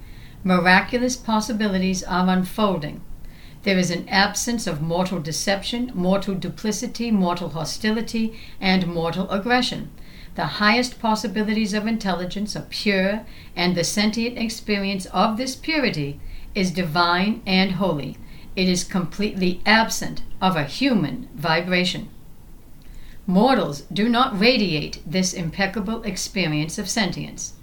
Miraculous 0.44 1.16
possibilities 1.16 2.04
are 2.04 2.28
unfolding. 2.28 3.00
There 3.64 3.78
is 3.78 3.90
an 3.90 4.08
absence 4.08 4.66
of 4.66 4.80
mortal 4.80 5.20
deception, 5.20 5.90
mortal 5.94 6.34
duplicity, 6.34 7.11
mortal 7.11 7.49
hostility, 7.50 8.38
and 8.61 8.87
mortal 8.87 9.28
aggression. 9.30 9.90
The 10.37 10.61
highest 10.62 11.00
possibilities 11.00 11.75
of 11.75 11.87
intelligence 11.87 12.54
are 12.54 12.66
pure, 12.68 13.25
and 13.56 13.75
the 13.75 13.84
sentient 13.84 14.38
experience 14.38 15.06
of 15.06 15.38
this 15.38 15.56
purity 15.56 16.20
is 16.54 16.70
divine 16.70 17.42
and 17.46 17.73
holy. 17.73 18.16
It 18.56 18.68
is 18.68 18.84
completely 18.84 19.61
absent 19.66 20.23
of 20.40 20.56
a 20.56 20.64
human 20.64 21.28
vibration. 21.34 22.08
Mortals 23.26 23.82
do 23.92 24.08
not 24.08 24.38
radiate 24.38 25.02
this 25.06 25.32
impeccable 25.32 26.02
experience 26.02 26.78
of 26.78 26.88
sentience. 26.88 27.54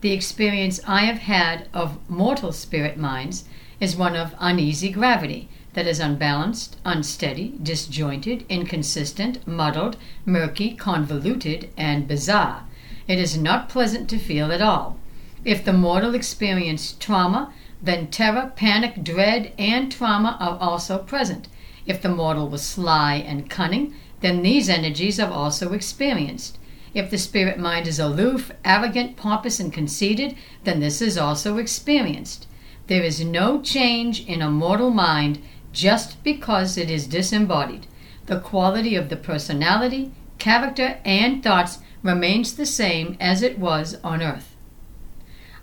The 0.00 0.12
experience 0.12 0.80
I 0.86 1.02
have 1.02 1.18
had 1.18 1.68
of 1.72 1.98
mortal 2.10 2.50
spirit 2.50 2.96
minds 2.96 3.44
is 3.78 3.94
one 3.94 4.16
of 4.16 4.34
uneasy 4.40 4.90
gravity 4.90 5.48
that 5.74 5.86
is 5.86 6.00
unbalanced, 6.00 6.76
unsteady, 6.84 7.54
disjointed, 7.62 8.44
inconsistent, 8.48 9.46
muddled, 9.46 9.96
murky, 10.26 10.72
convoluted, 10.74 11.70
and 11.76 12.08
bizarre. 12.08 12.64
It 13.06 13.18
is 13.18 13.36
not 13.36 13.68
pleasant 13.68 14.08
to 14.10 14.18
feel 14.18 14.50
at 14.50 14.60
all. 14.60 14.98
If 15.44 15.64
the 15.64 15.72
mortal 15.72 16.14
experience 16.14 16.94
trauma, 16.98 17.52
then 17.82 18.06
terror, 18.06 18.52
panic, 18.54 19.02
dread, 19.02 19.52
and 19.58 19.90
trauma 19.90 20.36
are 20.38 20.56
also 20.58 20.98
present. 20.98 21.48
If 21.84 22.00
the 22.00 22.08
mortal 22.08 22.48
was 22.48 22.62
sly 22.62 23.16
and 23.16 23.50
cunning, 23.50 23.94
then 24.20 24.42
these 24.42 24.68
energies 24.68 25.18
are 25.18 25.32
also 25.32 25.72
experienced. 25.72 26.58
If 26.94 27.10
the 27.10 27.18
spirit 27.18 27.58
mind 27.58 27.88
is 27.88 27.98
aloof, 27.98 28.52
arrogant, 28.64 29.16
pompous, 29.16 29.58
and 29.58 29.72
conceited, 29.72 30.36
then 30.62 30.80
this 30.80 31.02
is 31.02 31.18
also 31.18 31.58
experienced. 31.58 32.46
There 32.86 33.02
is 33.02 33.24
no 33.24 33.60
change 33.62 34.24
in 34.26 34.42
a 34.42 34.50
mortal 34.50 34.90
mind 34.90 35.40
just 35.72 36.22
because 36.22 36.76
it 36.76 36.90
is 36.90 37.06
disembodied. 37.06 37.86
The 38.26 38.38
quality 38.38 38.94
of 38.94 39.08
the 39.08 39.16
personality, 39.16 40.12
character, 40.38 40.98
and 41.04 41.42
thoughts 41.42 41.78
remains 42.02 42.54
the 42.54 42.66
same 42.66 43.16
as 43.18 43.42
it 43.42 43.58
was 43.58 43.96
on 44.04 44.22
earth. 44.22 44.51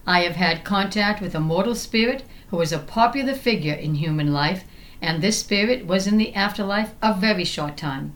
I 0.10 0.22
have 0.22 0.38
had 0.38 0.64
contact 0.64 1.22
with 1.22 1.36
a 1.36 1.40
mortal 1.40 1.76
spirit 1.76 2.24
who 2.50 2.58
was 2.58 2.72
a 2.72 2.80
popular 2.80 3.36
figure 3.36 3.76
in 3.76 3.94
human 3.94 4.34
life, 4.34 4.64
and 5.04 5.22
this 5.22 5.38
spirit 5.38 5.86
was 5.86 6.08
in 6.08 6.18
the 6.18 6.34
afterlife 6.34 6.96
a 7.00 7.14
very 7.14 7.46
short 7.46 7.78
time. 7.78 8.16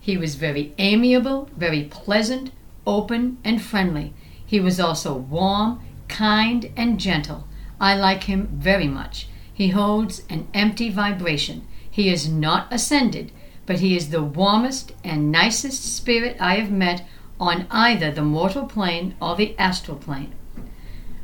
He 0.00 0.16
was 0.16 0.36
very 0.36 0.72
amiable, 0.78 1.50
very 1.54 1.82
pleasant, 1.82 2.50
open, 2.86 3.36
and 3.44 3.60
friendly. 3.60 4.14
He 4.46 4.58
was 4.58 4.80
also 4.80 5.14
warm, 5.14 5.80
kind, 6.08 6.72
and 6.78 6.98
gentle. 6.98 7.46
I 7.78 7.94
like 7.94 8.24
him 8.24 8.48
very 8.50 8.88
much. 8.88 9.28
He 9.52 9.68
holds 9.68 10.22
an 10.30 10.48
empty 10.54 10.88
vibration. 10.88 11.66
He 11.90 12.08
is 12.08 12.26
not 12.26 12.72
ascended, 12.72 13.32
but 13.66 13.80
he 13.80 13.94
is 13.94 14.08
the 14.08 14.22
warmest 14.22 14.92
and 15.04 15.30
nicest 15.30 15.94
spirit 15.94 16.38
I 16.40 16.54
have 16.54 16.70
met 16.70 17.04
on 17.38 17.66
either 17.70 18.10
the 18.10 18.22
mortal 18.22 18.64
plane 18.64 19.14
or 19.20 19.36
the 19.36 19.54
astral 19.58 19.98
plane. 19.98 20.32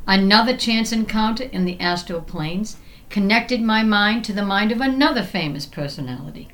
Another 0.07 0.55
chance 0.55 0.91
encounter 0.91 1.43
in 1.45 1.65
the 1.65 1.79
astral 1.79 2.21
planes 2.21 2.77
connected 3.09 3.61
my 3.61 3.83
mind 3.83 4.25
to 4.25 4.33
the 4.33 4.45
mind 4.45 4.71
of 4.71 4.81
another 4.81 5.23
famous 5.23 5.65
personality. 5.65 6.49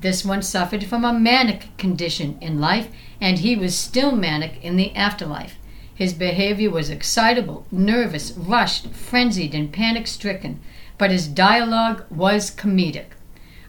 This 0.00 0.24
one 0.24 0.42
suffered 0.42 0.84
from 0.84 1.04
a 1.04 1.12
manic 1.12 1.76
condition 1.76 2.38
in 2.40 2.60
life, 2.60 2.88
and 3.20 3.38
he 3.38 3.56
was 3.56 3.76
still 3.76 4.12
manic 4.12 4.62
in 4.62 4.76
the 4.76 4.94
afterlife. 4.94 5.56
His 5.94 6.12
behavior 6.12 6.70
was 6.70 6.90
excitable, 6.90 7.66
nervous, 7.72 8.30
rushed, 8.32 8.90
frenzied, 8.90 9.54
and 9.54 9.72
panic 9.72 10.06
stricken, 10.06 10.60
but 10.96 11.10
his 11.10 11.26
dialogue 11.26 12.04
was 12.10 12.50
comedic. 12.50 13.16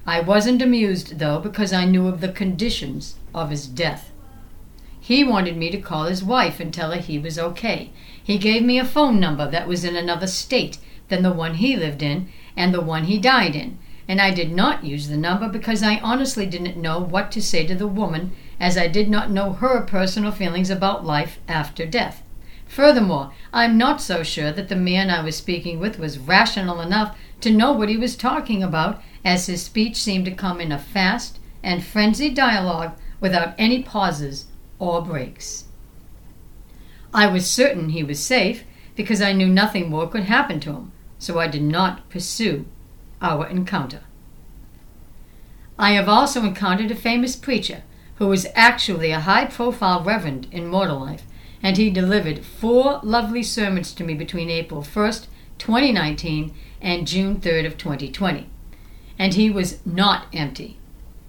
I 0.06 0.20
wasn't 0.22 0.62
amused, 0.62 1.18
though, 1.20 1.40
because 1.40 1.74
I 1.74 1.86
knew 1.86 2.08
of 2.08 2.22
the 2.22 2.30
conditions 2.30 3.16
of 3.34 3.50
his 3.50 3.68
death. 3.68 4.12
He 5.00 5.24
wanted 5.24 5.58
me 5.58 5.72
to 5.72 5.82
call 5.82 6.06
his 6.06 6.24
wife 6.24 6.60
and 6.60 6.72
tell 6.72 6.92
her 6.92 7.00
he 7.00 7.18
was 7.18 7.40
okay. 7.40 7.92
He 8.30 8.38
gave 8.38 8.64
me 8.64 8.78
a 8.78 8.86
phone 8.86 9.20
number 9.20 9.50
that 9.50 9.68
was 9.68 9.84
in 9.84 9.96
another 9.96 10.28
state 10.28 10.78
than 11.08 11.24
the 11.24 11.34
one 11.34 11.56
he 11.56 11.76
lived 11.76 12.04
in 12.04 12.30
and 12.56 12.72
the 12.72 12.80
one 12.94 13.06
he 13.06 13.18
died 13.18 13.56
in 13.56 13.80
and 14.10 14.20
I 14.20 14.32
did 14.32 14.52
not 14.52 14.84
use 14.84 15.08
the 15.08 15.18
number 15.18 15.48
because 15.48 15.84
I 15.84 16.00
honestly 16.00 16.48
didn't 16.48 16.76
know 16.76 17.00
what 17.00 17.32
to 17.32 17.44
say 17.44 17.68
to 17.68 17.76
the 17.76 17.88
woman, 17.88 18.32
as 18.60 18.76
I 18.76 18.88
did 18.88 19.08
not 19.08 19.30
know 19.30 19.54
her 19.54 19.82
personal 19.82 20.32
feelings 20.32 20.72
about 20.72 21.06
life 21.06 21.38
after 21.48 21.86
death. 21.86 22.24
Furthermore, 22.66 23.32
I'm 23.54 23.78
not 23.78 24.02
so 24.02 24.24
sure 24.24 24.52
that 24.52 24.68
the 24.68 24.76
man 24.76 25.12
I 25.12 25.24
was 25.24 25.38
speaking 25.38 25.80
with 25.80 26.00
was 26.00 26.18
rational 26.18 26.82
enough 26.82 27.16
to 27.42 27.52
know 27.52 27.72
what 27.72 27.90
he 27.90 27.98
was 27.98 28.16
talking 28.16 28.64
about, 28.64 29.00
as 29.24 29.46
his 29.46 29.62
speech 29.62 29.96
seemed 29.98 30.26
to 30.26 30.32
come 30.32 30.60
in 30.60 30.72
a 30.72 30.80
fast 30.80 31.40
and 31.62 31.84
frenzied 31.84 32.34
dialogue 32.34 32.98
without 33.20 33.54
any 33.60 33.84
pauses 33.84 34.46
or 34.80 35.04
breaks. 35.04 35.66
I 37.14 37.28
was 37.28 37.50
certain 37.50 37.90
he 37.90 38.04
was 38.04 38.20
safe 38.20 38.64
because 38.96 39.22
I 39.22 39.34
knew 39.34 39.48
nothing 39.48 39.90
more 39.90 40.08
could 40.08 40.24
happen 40.24 40.60
to 40.62 40.74
him, 40.74 40.92
so 41.18 41.40
I 41.40 41.48
did 41.48 41.64
not 41.64 42.10
pursue 42.10 42.66
our 43.22 43.48
encounter. 43.48 44.02
I 45.78 45.92
have 45.92 46.10
also 46.10 46.44
encountered 46.44 46.92
a 46.92 46.96
famous 46.96 47.36
preacher 47.36 47.84
who 48.16 48.28
was 48.28 48.48
actually 48.54 49.12
a 49.12 49.22
high 49.22 49.46
profile 49.46 50.04
reverend 50.04 50.48
in 50.52 50.68
mortal 50.68 51.00
life, 51.00 51.24
and 51.64 51.78
he 51.78 51.90
delivered 51.90 52.44
four 52.46 53.00
lovely 53.02 53.42
sermons 53.42 53.94
to 53.94 54.04
me 54.04 54.14
between 54.14 54.50
April 54.50 54.82
1st, 54.82 55.28
2019 55.58 56.54
and 56.82 57.08
June 57.08 57.38
3rd 57.38 57.66
of 57.66 57.78
2020. 57.78 58.50
And 59.18 59.34
he 59.34 59.50
was 59.50 59.86
not 59.86 60.28
empty. 60.34 60.78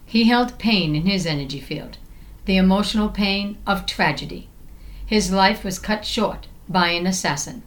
He 0.05 0.25
held 0.25 0.59
pain 0.59 0.95
in 0.97 1.07
his 1.07 1.27
energy 1.27 1.61
field, 1.61 1.99
the 2.45 2.57
emotional 2.57 3.09
pain 3.09 3.59
of 3.67 3.87
tragedy. 3.87 4.50
His 5.11 5.33
life 5.33 5.64
was 5.64 5.81
cut 5.81 6.05
short 6.05 6.47
by 6.69 6.90
an 6.90 7.05
assassin. 7.05 7.64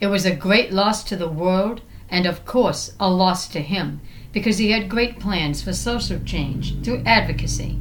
It 0.00 0.06
was 0.06 0.24
a 0.24 0.34
great 0.34 0.72
loss 0.72 1.04
to 1.04 1.14
the 1.14 1.28
world 1.28 1.82
and 2.08 2.24
of 2.24 2.46
course 2.46 2.94
a 2.98 3.10
loss 3.10 3.46
to 3.48 3.60
him 3.60 4.00
because 4.32 4.56
he 4.56 4.70
had 4.70 4.88
great 4.88 5.20
plans 5.20 5.60
for 5.60 5.74
social 5.74 6.18
change 6.20 6.82
through 6.82 7.02
advocacy. 7.04 7.78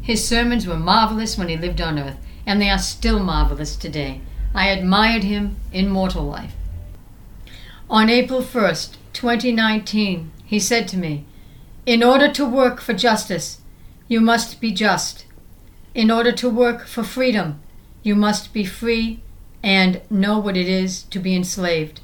His 0.00 0.26
sermons 0.26 0.66
were 0.66 0.78
marvelous 0.78 1.36
when 1.36 1.50
he 1.50 1.58
lived 1.58 1.82
on 1.82 1.98
earth, 1.98 2.16
and 2.46 2.58
they 2.58 2.70
are 2.70 2.78
still 2.78 3.18
marvelous 3.18 3.76
today. 3.76 4.22
I 4.54 4.68
admired 4.68 5.24
him 5.24 5.56
in 5.70 5.90
mortal 5.90 6.24
life. 6.24 6.54
On 7.90 8.08
April 8.08 8.40
1st, 8.40 8.96
2019, 9.12 10.32
he 10.42 10.58
said 10.58 10.88
to 10.88 10.96
me, 10.96 11.26
In 11.84 12.02
order 12.02 12.32
to 12.32 12.48
work 12.48 12.80
for 12.80 12.94
justice, 12.94 13.60
you 14.08 14.22
must 14.22 14.58
be 14.58 14.72
just. 14.72 15.26
In 15.94 16.10
order 16.10 16.32
to 16.32 16.48
work 16.48 16.86
for 16.86 17.02
freedom, 17.02 17.60
you 18.06 18.14
must 18.14 18.52
be 18.52 18.64
free 18.64 19.18
and 19.64 20.00
know 20.08 20.38
what 20.38 20.56
it 20.56 20.68
is 20.68 21.02
to 21.02 21.18
be 21.18 21.34
enslaved. 21.34 22.00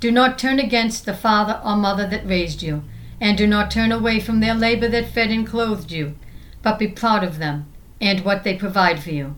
Do 0.00 0.10
not 0.10 0.36
turn 0.36 0.58
against 0.58 1.04
the 1.04 1.14
father 1.14 1.60
or 1.64 1.76
mother 1.76 2.08
that 2.08 2.26
raised 2.26 2.60
you, 2.60 2.82
and 3.20 3.38
do 3.38 3.46
not 3.46 3.70
turn 3.70 3.92
away 3.92 4.18
from 4.18 4.40
their 4.40 4.52
labor 4.52 4.88
that 4.88 5.10
fed 5.10 5.30
and 5.30 5.46
clothed 5.46 5.92
you, 5.92 6.16
but 6.60 6.76
be 6.76 6.88
proud 6.88 7.22
of 7.22 7.38
them 7.38 7.66
and 8.00 8.24
what 8.24 8.42
they 8.42 8.56
provide 8.56 9.00
for 9.00 9.12
you. 9.12 9.36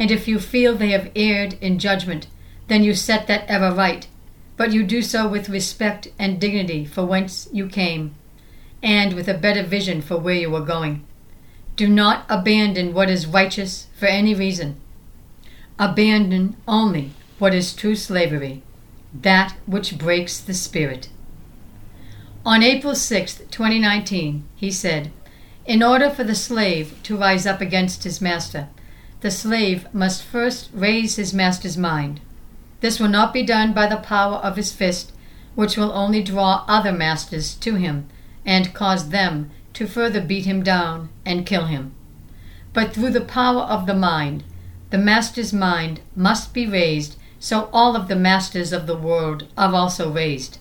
And 0.00 0.10
if 0.10 0.26
you 0.26 0.40
feel 0.40 0.74
they 0.74 0.90
have 0.90 1.12
erred 1.14 1.56
in 1.60 1.78
judgment, 1.78 2.26
then 2.66 2.82
you 2.82 2.92
set 2.92 3.28
that 3.28 3.48
error 3.48 3.72
right, 3.72 4.08
but 4.56 4.72
you 4.72 4.82
do 4.82 5.00
so 5.00 5.28
with 5.28 5.48
respect 5.48 6.08
and 6.18 6.40
dignity 6.40 6.84
for 6.84 7.06
whence 7.06 7.48
you 7.52 7.68
came, 7.68 8.16
and 8.82 9.12
with 9.12 9.28
a 9.28 9.34
better 9.34 9.62
vision 9.62 10.02
for 10.02 10.16
where 10.16 10.34
you 10.34 10.52
are 10.56 10.60
going. 10.60 11.06
Do 11.76 11.86
not 11.86 12.24
abandon 12.28 12.92
what 12.92 13.08
is 13.08 13.28
righteous 13.28 13.86
for 13.96 14.06
any 14.06 14.34
reason. 14.34 14.80
Abandon 15.80 16.56
only 16.68 17.12
what 17.38 17.54
is 17.54 17.72
true 17.72 17.96
slavery, 17.96 18.62
that 19.14 19.54
which 19.64 19.96
breaks 19.96 20.38
the 20.38 20.52
spirit. 20.52 21.08
On 22.44 22.62
April 22.62 22.94
6, 22.94 23.38
2019, 23.50 24.44
he 24.56 24.70
said, 24.70 25.10
In 25.64 25.82
order 25.82 26.10
for 26.10 26.22
the 26.22 26.34
slave 26.34 27.02
to 27.04 27.16
rise 27.16 27.46
up 27.46 27.62
against 27.62 28.04
his 28.04 28.20
master, 28.20 28.68
the 29.22 29.30
slave 29.30 29.86
must 29.94 30.22
first 30.22 30.68
raise 30.74 31.16
his 31.16 31.32
master's 31.32 31.78
mind. 31.78 32.20
This 32.82 33.00
will 33.00 33.08
not 33.08 33.32
be 33.32 33.42
done 33.42 33.72
by 33.72 33.86
the 33.86 33.96
power 33.96 34.36
of 34.36 34.56
his 34.56 34.72
fist, 34.72 35.12
which 35.54 35.78
will 35.78 35.92
only 35.92 36.22
draw 36.22 36.62
other 36.68 36.92
masters 36.92 37.54
to 37.54 37.76
him 37.76 38.06
and 38.44 38.74
cause 38.74 39.08
them 39.08 39.50
to 39.72 39.86
further 39.86 40.20
beat 40.20 40.44
him 40.44 40.62
down 40.62 41.08
and 41.24 41.46
kill 41.46 41.64
him. 41.64 41.94
But 42.74 42.92
through 42.92 43.12
the 43.12 43.22
power 43.22 43.62
of 43.62 43.86
the 43.86 43.94
mind, 43.94 44.44
the 44.90 44.98
master's 44.98 45.52
mind 45.52 46.00
must 46.14 46.52
be 46.52 46.66
raised 46.66 47.16
so 47.38 47.70
all 47.72 47.96
of 47.96 48.08
the 48.08 48.16
masters 48.16 48.72
of 48.72 48.86
the 48.86 48.96
world 48.96 49.46
are 49.56 49.74
also 49.74 50.10
raised. 50.12 50.58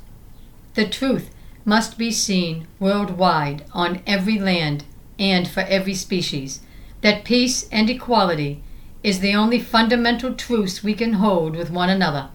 The 0.75 0.88
truth 0.88 1.29
must 1.65 1.98
be 1.98 2.12
seen 2.12 2.67
worldwide 2.79 3.65
on 3.74 4.01
every 4.07 4.39
land 4.39 4.86
and 5.19 5.48
for 5.48 5.62
every 5.62 5.93
species 5.93 6.62
that 7.01 7.25
peace 7.25 7.67
and 7.69 7.89
equality 7.89 8.63
is 9.03 9.19
the 9.19 9.36
only 9.36 9.59
fundamental 9.59 10.33
truce 10.33 10.83
we 10.83 10.93
can 10.93 11.13
hold 11.13 11.55
with 11.55 11.69
one 11.69 11.89
another. 11.89 12.29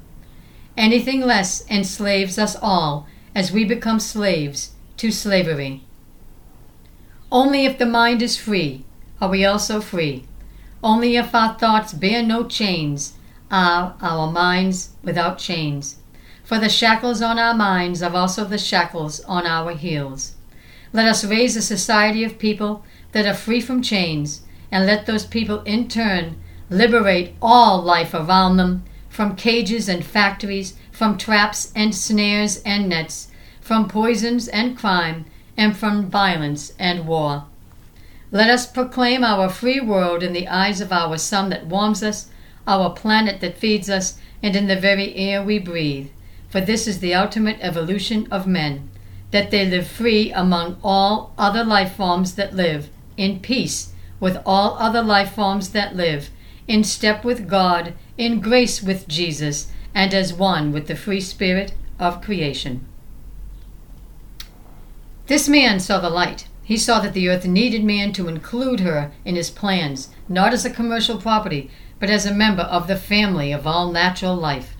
Anything 0.76 1.20
less 1.20 1.68
enslaves 1.70 2.38
us 2.38 2.56
all 2.60 3.06
as 3.34 3.52
we 3.52 3.64
become 3.64 4.00
slaves 4.00 4.72
to 4.96 5.10
slavery. 5.10 5.82
Only 7.30 7.64
if 7.64 7.78
the 7.78 7.86
mind 7.86 8.22
is 8.22 8.36
free 8.36 8.84
are 9.20 9.28
we 9.28 9.44
also 9.44 9.80
free. 9.80 10.24
Only 10.84 11.16
if 11.16 11.34
our 11.34 11.58
thoughts 11.58 11.94
bear 11.94 12.22
no 12.22 12.44
chains 12.44 13.14
are 13.50 13.96
our 14.02 14.30
minds 14.30 14.90
without 15.02 15.38
chains. 15.38 15.96
For 16.44 16.58
the 16.58 16.68
shackles 16.68 17.22
on 17.22 17.38
our 17.38 17.54
minds 17.54 18.02
are 18.02 18.14
also 18.14 18.44
the 18.44 18.58
shackles 18.58 19.20
on 19.20 19.46
our 19.46 19.70
heels. 19.70 20.34
Let 20.92 21.08
us 21.08 21.24
raise 21.24 21.56
a 21.56 21.62
society 21.62 22.22
of 22.22 22.38
people 22.38 22.84
that 23.12 23.24
are 23.24 23.32
free 23.32 23.62
from 23.62 23.80
chains, 23.80 24.42
and 24.70 24.84
let 24.84 25.06
those 25.06 25.24
people 25.24 25.62
in 25.62 25.88
turn 25.88 26.36
liberate 26.68 27.34
all 27.40 27.80
life 27.80 28.12
around 28.12 28.58
them 28.58 28.84
from 29.08 29.36
cages 29.36 29.88
and 29.88 30.04
factories, 30.04 30.74
from 30.92 31.16
traps 31.16 31.72
and 31.74 31.94
snares 31.94 32.60
and 32.66 32.90
nets, 32.90 33.28
from 33.58 33.88
poisons 33.88 34.48
and 34.48 34.76
crime, 34.76 35.24
and 35.56 35.74
from 35.78 36.10
violence 36.10 36.74
and 36.78 37.06
war. 37.06 37.46
Let 38.34 38.50
us 38.50 38.66
proclaim 38.66 39.22
our 39.22 39.48
free 39.48 39.78
world 39.78 40.24
in 40.24 40.32
the 40.32 40.48
eyes 40.48 40.80
of 40.80 40.90
our 40.90 41.18
sun 41.18 41.50
that 41.50 41.66
warms 41.66 42.02
us, 42.02 42.30
our 42.66 42.90
planet 42.90 43.40
that 43.40 43.56
feeds 43.56 43.88
us, 43.88 44.18
and 44.42 44.56
in 44.56 44.66
the 44.66 44.74
very 44.74 45.14
air 45.14 45.40
we 45.40 45.60
breathe. 45.60 46.10
For 46.48 46.60
this 46.60 46.88
is 46.88 46.98
the 46.98 47.14
ultimate 47.14 47.58
evolution 47.60 48.26
of 48.32 48.44
men, 48.44 48.90
that 49.30 49.52
they 49.52 49.64
live 49.64 49.86
free 49.86 50.32
among 50.32 50.78
all 50.82 51.32
other 51.38 51.62
life 51.62 51.94
forms 51.94 52.34
that 52.34 52.56
live, 52.56 52.90
in 53.16 53.38
peace 53.38 53.92
with 54.18 54.42
all 54.44 54.76
other 54.80 55.02
life 55.02 55.32
forms 55.32 55.68
that 55.70 55.94
live, 55.94 56.30
in 56.66 56.82
step 56.82 57.24
with 57.24 57.48
God, 57.48 57.94
in 58.18 58.40
grace 58.40 58.82
with 58.82 59.06
Jesus, 59.06 59.70
and 59.94 60.12
as 60.12 60.34
one 60.34 60.72
with 60.72 60.88
the 60.88 60.96
free 60.96 61.20
spirit 61.20 61.72
of 62.00 62.20
creation. 62.20 62.85
This 65.28 65.48
man 65.48 65.78
saw 65.78 66.00
the 66.00 66.11
light. 66.11 66.48
He 66.64 66.79
saw 66.79 66.98
that 67.00 67.12
the 67.12 67.29
earth 67.29 67.46
needed 67.46 67.85
man 67.85 68.12
to 68.14 68.27
include 68.27 68.81
her 68.81 69.12
in 69.24 69.37
his 69.37 69.50
plans, 69.50 70.09
not 70.29 70.55
as 70.55 70.64
a 70.64 70.70
commercial 70.70 71.18
property, 71.18 71.70
but 72.00 72.09
as 72.09 72.24
a 72.24 72.35
member 72.35 72.62
of 72.62 72.88
the 72.88 72.96
family 72.96 73.53
of 73.53 73.66
all 73.66 73.92
natural 73.92 74.35
life. 74.35 74.74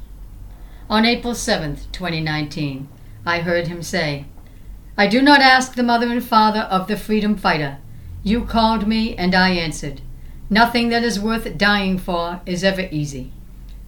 On 0.88 1.05
April 1.05 1.35
7, 1.35 1.77
2019, 1.92 2.88
I 3.27 3.40
heard 3.40 3.68
him 3.68 3.83
say, 3.83 4.25
I 4.97 5.07
do 5.07 5.20
not 5.20 5.40
ask 5.40 5.75
the 5.75 5.83
mother 5.83 6.11
and 6.11 6.25
father 6.25 6.61
of 6.61 6.88
the 6.88 6.97
freedom 6.97 7.37
fighter. 7.37 7.79
You 8.23 8.44
called 8.44 8.87
me, 8.87 9.14
and 9.16 9.35
I 9.35 9.51
answered. 9.51 10.01
Nothing 10.49 10.88
that 10.88 11.05
is 11.05 11.20
worth 11.20 11.59
dying 11.59 11.99
for 11.99 12.40
is 12.47 12.64
ever 12.64 12.88
easy. 12.90 13.33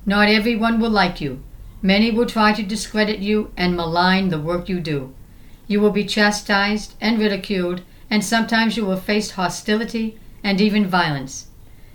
Not 0.05 0.29
everyone 0.29 0.81
will 0.81 0.91
like 0.91 1.21
you. 1.21 1.43
Many 1.81 2.11
will 2.11 2.27
try 2.27 2.53
to 2.53 2.63
discredit 2.63 3.21
you 3.21 3.53
and 3.57 3.77
malign 3.77 4.29
the 4.29 4.41
work 4.41 4.69
you 4.69 4.81
do. 4.81 5.15
You 5.69 5.81
will 5.81 5.91
be 5.91 6.05
chastised 6.05 6.95
and 7.01 7.19
ridiculed, 7.19 7.83
and 8.09 8.25
sometimes 8.25 8.77
you 8.77 8.85
will 8.85 8.97
face 8.97 9.33
hostility 9.33 10.19
and 10.45 10.61
even 10.61 10.87
violence. 10.87 11.49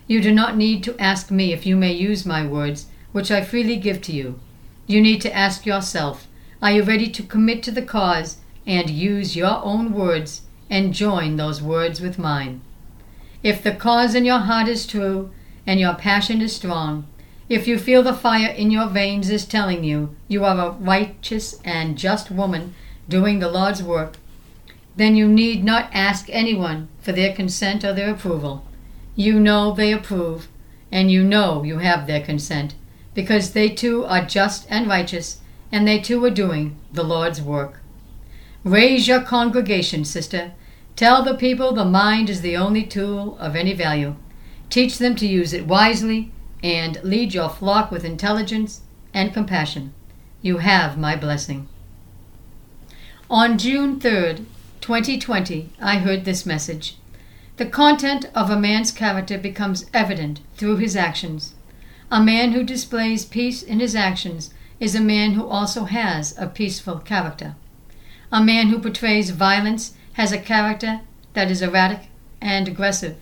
You 0.07 0.21
do 0.21 0.33
not 0.33 0.57
need 0.57 0.83
to 0.83 0.99
ask 0.99 1.31
me 1.31 1.53
if 1.53 1.65
you 1.65 1.77
may 1.77 1.93
use 1.93 2.25
my 2.25 2.45
words, 2.45 2.87
which 3.13 3.31
I 3.31 3.41
freely 3.41 3.77
give 3.77 4.01
to 4.01 4.11
you. 4.11 4.39
You 4.87 4.99
need 5.01 5.21
to 5.21 5.33
ask 5.33 5.65
yourself 5.65 6.27
Are 6.61 6.71
you 6.71 6.83
ready 6.83 7.07
to 7.09 7.23
commit 7.23 7.63
to 7.63 7.71
the 7.71 7.81
cause 7.81 8.37
and 8.67 8.89
use 8.89 9.35
your 9.37 9.63
own 9.63 9.93
words 9.93 10.41
and 10.69 10.93
join 10.93 11.37
those 11.37 11.61
words 11.61 12.01
with 12.01 12.19
mine? 12.19 12.61
If 13.41 13.63
the 13.63 13.71
cause 13.71 14.15
in 14.15 14.25
your 14.25 14.39
heart 14.39 14.67
is 14.67 14.85
true 14.85 15.31
and 15.65 15.79
your 15.79 15.95
passion 15.95 16.41
is 16.41 16.55
strong, 16.55 17.07
if 17.47 17.67
you 17.67 17.79
feel 17.79 18.03
the 18.03 18.13
fire 18.13 18.49
in 18.49 18.69
your 18.69 18.87
veins 18.87 19.29
is 19.29 19.45
telling 19.45 19.83
you 19.83 20.15
you 20.27 20.43
are 20.43 20.57
a 20.57 20.71
righteous 20.71 21.59
and 21.63 21.97
just 21.97 22.31
woman 22.31 22.73
doing 23.11 23.37
the 23.37 23.51
Lord's 23.51 23.83
work, 23.83 24.15
then 24.95 25.15
you 25.15 25.27
need 25.27 25.63
not 25.63 25.89
ask 25.93 26.27
anyone 26.29 26.87
for 26.99 27.11
their 27.11 27.33
consent 27.33 27.83
or 27.83 27.93
their 27.93 28.11
approval. 28.11 28.65
You 29.15 29.39
know 29.39 29.73
they 29.73 29.93
approve, 29.93 30.47
and 30.91 31.11
you 31.11 31.23
know 31.23 31.63
you 31.63 31.77
have 31.77 32.07
their 32.07 32.21
consent, 32.21 32.73
because 33.13 33.51
they 33.51 33.69
too 33.69 34.05
are 34.05 34.25
just 34.25 34.65
and 34.69 34.87
righteous, 34.87 35.41
and 35.71 35.87
they 35.87 35.99
too 35.99 36.23
are 36.25 36.31
doing 36.31 36.77
the 36.91 37.03
Lord's 37.03 37.41
work. 37.41 37.81
Raise 38.63 39.07
your 39.07 39.21
congregation, 39.21 40.05
sister. 40.05 40.53
Tell 40.95 41.23
the 41.23 41.35
people 41.35 41.73
the 41.73 41.85
mind 41.85 42.29
is 42.29 42.41
the 42.41 42.57
only 42.57 42.83
tool 42.83 43.37
of 43.39 43.55
any 43.55 43.73
value. 43.73 44.15
Teach 44.69 44.97
them 44.97 45.15
to 45.15 45.27
use 45.27 45.53
it 45.53 45.67
wisely, 45.67 46.31
and 46.63 47.03
lead 47.03 47.33
your 47.33 47.49
flock 47.49 47.91
with 47.91 48.05
intelligence 48.05 48.81
and 49.13 49.33
compassion. 49.33 49.93
You 50.41 50.57
have 50.57 50.97
my 50.97 51.15
blessing. 51.15 51.67
On 53.31 53.57
June 53.57 53.97
3rd, 53.97 54.43
2020, 54.81 55.69
I 55.79 55.99
heard 55.99 56.25
this 56.25 56.45
message. 56.45 56.97
The 57.55 57.65
content 57.65 58.25
of 58.35 58.49
a 58.49 58.59
man's 58.59 58.91
character 58.91 59.37
becomes 59.37 59.85
evident 59.93 60.41
through 60.57 60.75
his 60.75 60.97
actions. 60.97 61.53
A 62.11 62.21
man 62.21 62.51
who 62.51 62.61
displays 62.61 63.23
peace 63.23 63.63
in 63.63 63.79
his 63.79 63.95
actions 63.95 64.53
is 64.81 64.95
a 64.95 64.99
man 64.99 65.31
who 65.31 65.47
also 65.47 65.85
has 65.85 66.37
a 66.37 66.45
peaceful 66.45 66.99
character. 66.99 67.55
A 68.33 68.43
man 68.43 68.67
who 68.67 68.79
portrays 68.79 69.29
violence 69.29 69.93
has 70.15 70.33
a 70.33 70.37
character 70.37 70.99
that 71.31 71.49
is 71.49 71.61
erratic 71.61 72.09
and 72.41 72.67
aggressive. 72.67 73.15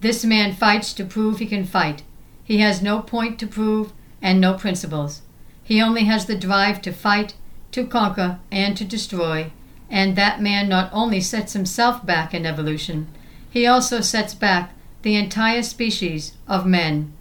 This 0.00 0.24
man 0.24 0.54
fights 0.54 0.92
to 0.94 1.04
prove 1.04 1.38
he 1.38 1.46
can 1.46 1.64
fight. 1.64 2.02
He 2.42 2.58
has 2.58 2.82
no 2.82 3.00
point 3.00 3.38
to 3.38 3.46
prove 3.46 3.92
and 4.20 4.40
no 4.40 4.54
principles. 4.54 5.22
He 5.62 5.80
only 5.80 6.06
has 6.06 6.26
the 6.26 6.34
drive 6.34 6.82
to 6.82 6.90
fight 6.90 7.34
to 7.72 7.86
conquer, 7.86 8.38
and 8.50 8.76
to 8.76 8.84
destroy, 8.84 9.50
and 9.88 10.16
that 10.16 10.40
man 10.40 10.68
not 10.68 10.90
only 10.92 11.20
sets 11.20 11.52
himself 11.52 12.04
back 12.04 12.34
in 12.34 12.46
evolution, 12.46 13.06
he 13.50 13.66
also 13.66 14.00
sets 14.00 14.34
back 14.34 14.72
the 15.02 15.16
entire 15.16 15.62
species 15.62 16.32
of 16.46 16.66
men. 16.66 17.12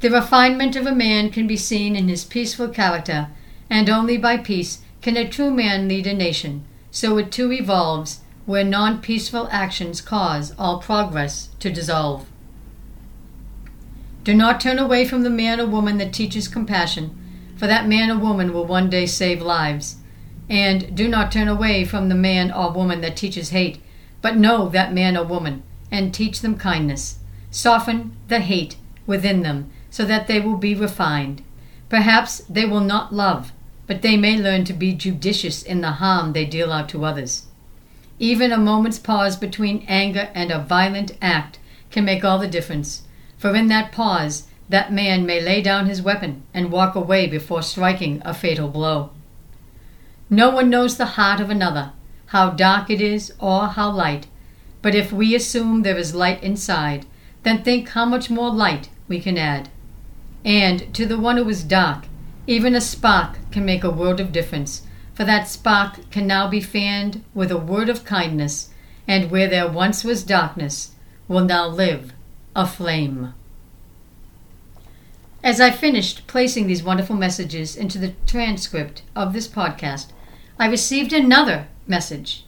The 0.00 0.10
refinement 0.10 0.76
of 0.76 0.86
a 0.86 0.94
man 0.94 1.30
can 1.30 1.46
be 1.46 1.56
seen 1.56 1.94
in 1.94 2.08
his 2.08 2.24
peaceful 2.24 2.68
character, 2.68 3.28
and 3.68 3.88
only 3.88 4.16
by 4.16 4.36
peace 4.38 4.78
can 5.02 5.16
a 5.16 5.28
true 5.28 5.50
man 5.50 5.88
lead 5.88 6.06
a 6.06 6.14
nation, 6.14 6.64
so 6.90 7.18
it 7.18 7.30
too 7.30 7.52
evolves 7.52 8.20
where 8.46 8.64
non 8.64 9.00
peaceful 9.00 9.48
actions 9.50 10.00
cause 10.00 10.54
all 10.58 10.78
progress 10.78 11.50
to 11.60 11.70
dissolve. 11.70 12.26
Do 14.24 14.34
not 14.34 14.60
turn 14.60 14.78
away 14.78 15.06
from 15.06 15.22
the 15.22 15.30
man 15.30 15.60
or 15.60 15.66
woman 15.66 15.98
that 15.98 16.12
teaches 16.12 16.48
compassion 16.48 17.16
for 17.60 17.66
that 17.66 17.86
man 17.86 18.10
or 18.10 18.16
woman 18.16 18.54
will 18.54 18.64
one 18.64 18.88
day 18.88 19.04
save 19.04 19.42
lives. 19.42 19.96
And 20.48 20.96
do 20.96 21.06
not 21.06 21.30
turn 21.30 21.46
away 21.46 21.84
from 21.84 22.08
the 22.08 22.14
man 22.14 22.50
or 22.50 22.72
woman 22.72 23.02
that 23.02 23.18
teaches 23.18 23.50
hate, 23.50 23.82
but 24.22 24.38
know 24.38 24.70
that 24.70 24.94
man 24.94 25.14
or 25.14 25.24
woman 25.24 25.62
and 25.90 26.14
teach 26.14 26.40
them 26.40 26.56
kindness. 26.56 27.18
Soften 27.50 28.16
the 28.28 28.40
hate 28.40 28.76
within 29.06 29.42
them 29.42 29.70
so 29.90 30.06
that 30.06 30.26
they 30.26 30.40
will 30.40 30.56
be 30.56 30.74
refined. 30.74 31.42
Perhaps 31.90 32.38
they 32.48 32.64
will 32.64 32.80
not 32.80 33.12
love, 33.12 33.52
but 33.86 34.00
they 34.00 34.16
may 34.16 34.38
learn 34.38 34.64
to 34.64 34.72
be 34.72 34.94
judicious 34.94 35.62
in 35.62 35.82
the 35.82 35.92
harm 35.92 36.32
they 36.32 36.46
deal 36.46 36.72
out 36.72 36.88
to 36.88 37.04
others. 37.04 37.44
Even 38.18 38.52
a 38.52 38.56
moment's 38.56 38.98
pause 38.98 39.36
between 39.36 39.84
anger 39.86 40.30
and 40.34 40.50
a 40.50 40.60
violent 40.60 41.12
act 41.20 41.58
can 41.90 42.06
make 42.06 42.24
all 42.24 42.38
the 42.38 42.48
difference, 42.48 43.02
for 43.36 43.54
in 43.54 43.66
that 43.66 43.92
pause 43.92 44.44
that 44.70 44.92
man 44.92 45.26
may 45.26 45.40
lay 45.40 45.60
down 45.60 45.86
his 45.86 46.00
weapon 46.00 46.42
and 46.54 46.70
walk 46.70 46.94
away 46.94 47.26
before 47.26 47.60
striking 47.60 48.22
a 48.24 48.32
fatal 48.32 48.68
blow. 48.68 49.10
No 50.30 50.48
one 50.48 50.70
knows 50.70 50.96
the 50.96 51.16
heart 51.16 51.40
of 51.40 51.50
another, 51.50 51.90
how 52.26 52.50
dark 52.50 52.88
it 52.88 53.00
is 53.00 53.32
or 53.40 53.66
how 53.66 53.90
light, 53.90 54.28
but 54.80 54.94
if 54.94 55.12
we 55.12 55.34
assume 55.34 55.82
there 55.82 55.98
is 55.98 56.14
light 56.14 56.40
inside, 56.42 57.04
then 57.42 57.62
think 57.62 57.88
how 57.90 58.04
much 58.04 58.30
more 58.30 58.50
light 58.50 58.88
we 59.08 59.20
can 59.20 59.36
add. 59.36 59.68
And 60.44 60.94
to 60.94 61.04
the 61.04 61.18
one 61.18 61.36
who 61.36 61.48
is 61.48 61.64
dark, 61.64 62.04
even 62.46 62.76
a 62.76 62.80
spark 62.80 63.38
can 63.50 63.64
make 63.64 63.82
a 63.82 63.90
world 63.90 64.20
of 64.20 64.30
difference, 64.30 64.86
for 65.14 65.24
that 65.24 65.48
spark 65.48 66.10
can 66.12 66.28
now 66.28 66.48
be 66.48 66.60
fanned 66.60 67.24
with 67.34 67.50
a 67.50 67.58
word 67.58 67.88
of 67.88 68.04
kindness, 68.04 68.70
and 69.08 69.32
where 69.32 69.48
there 69.48 69.68
once 69.68 70.04
was 70.04 70.22
darkness 70.22 70.92
will 71.26 71.44
now 71.44 71.66
live 71.66 72.12
a 72.54 72.66
flame. 72.66 73.34
As 75.42 75.58
I 75.58 75.70
finished 75.70 76.26
placing 76.26 76.66
these 76.66 76.82
wonderful 76.82 77.16
messages 77.16 77.74
into 77.74 77.98
the 77.98 78.12
transcript 78.26 79.02
of 79.16 79.32
this 79.32 79.48
podcast, 79.48 80.08
I 80.58 80.66
received 80.66 81.14
another 81.14 81.68
message. 81.86 82.44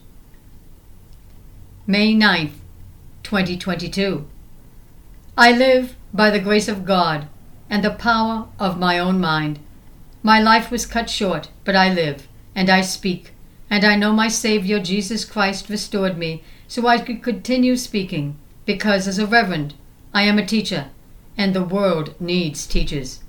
May 1.87 2.13
9th, 2.13 2.53
2022. 3.23 4.27
I 5.35 5.51
live 5.51 5.95
by 6.13 6.29
the 6.29 6.39
grace 6.39 6.67
of 6.67 6.85
God 6.85 7.27
and 7.67 7.83
the 7.83 7.89
power 7.89 8.47
of 8.59 8.77
my 8.77 8.99
own 8.99 9.19
mind. 9.19 9.59
My 10.21 10.39
life 10.39 10.69
was 10.69 10.85
cut 10.85 11.09
short, 11.09 11.49
but 11.65 11.75
I 11.75 11.91
live, 11.91 12.27
and 12.53 12.69
I 12.69 12.81
speak, 12.81 13.31
and 13.71 13.83
I 13.83 13.95
know 13.95 14.13
my 14.13 14.27
Savior 14.27 14.79
Jesus 14.79 15.25
Christ 15.25 15.67
restored 15.67 16.15
me 16.15 16.43
so 16.67 16.85
I 16.85 16.99
could 16.99 17.23
continue 17.23 17.75
speaking, 17.75 18.37
because 18.65 19.07
as 19.07 19.17
a 19.17 19.25
reverend, 19.25 19.73
I 20.13 20.21
am 20.21 20.37
a 20.37 20.45
teacher, 20.45 20.91
and 21.37 21.53
the 21.53 21.63
world 21.63 22.15
needs 22.19 22.67
teachers. 22.67 23.21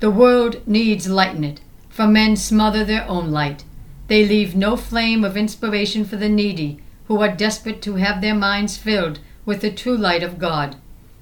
The 0.00 0.10
world 0.10 0.66
needs 0.66 1.08
lighten 1.08 1.44
it, 1.44 1.60
for 1.88 2.06
men 2.06 2.36
smother 2.36 2.84
their 2.84 3.06
own 3.08 3.30
light. 3.30 3.64
They 4.08 4.26
leave 4.26 4.56
no 4.56 4.76
flame 4.76 5.24
of 5.24 5.36
inspiration 5.36 6.04
for 6.04 6.16
the 6.16 6.28
needy 6.28 6.80
who 7.06 7.20
are 7.20 7.34
desperate 7.34 7.82
to 7.82 7.96
have 7.96 8.20
their 8.20 8.34
minds 8.34 8.76
filled 8.76 9.20
with 9.44 9.60
the 9.60 9.70
true 9.70 9.96
light 9.96 10.22
of 10.22 10.38
God, 10.38 10.76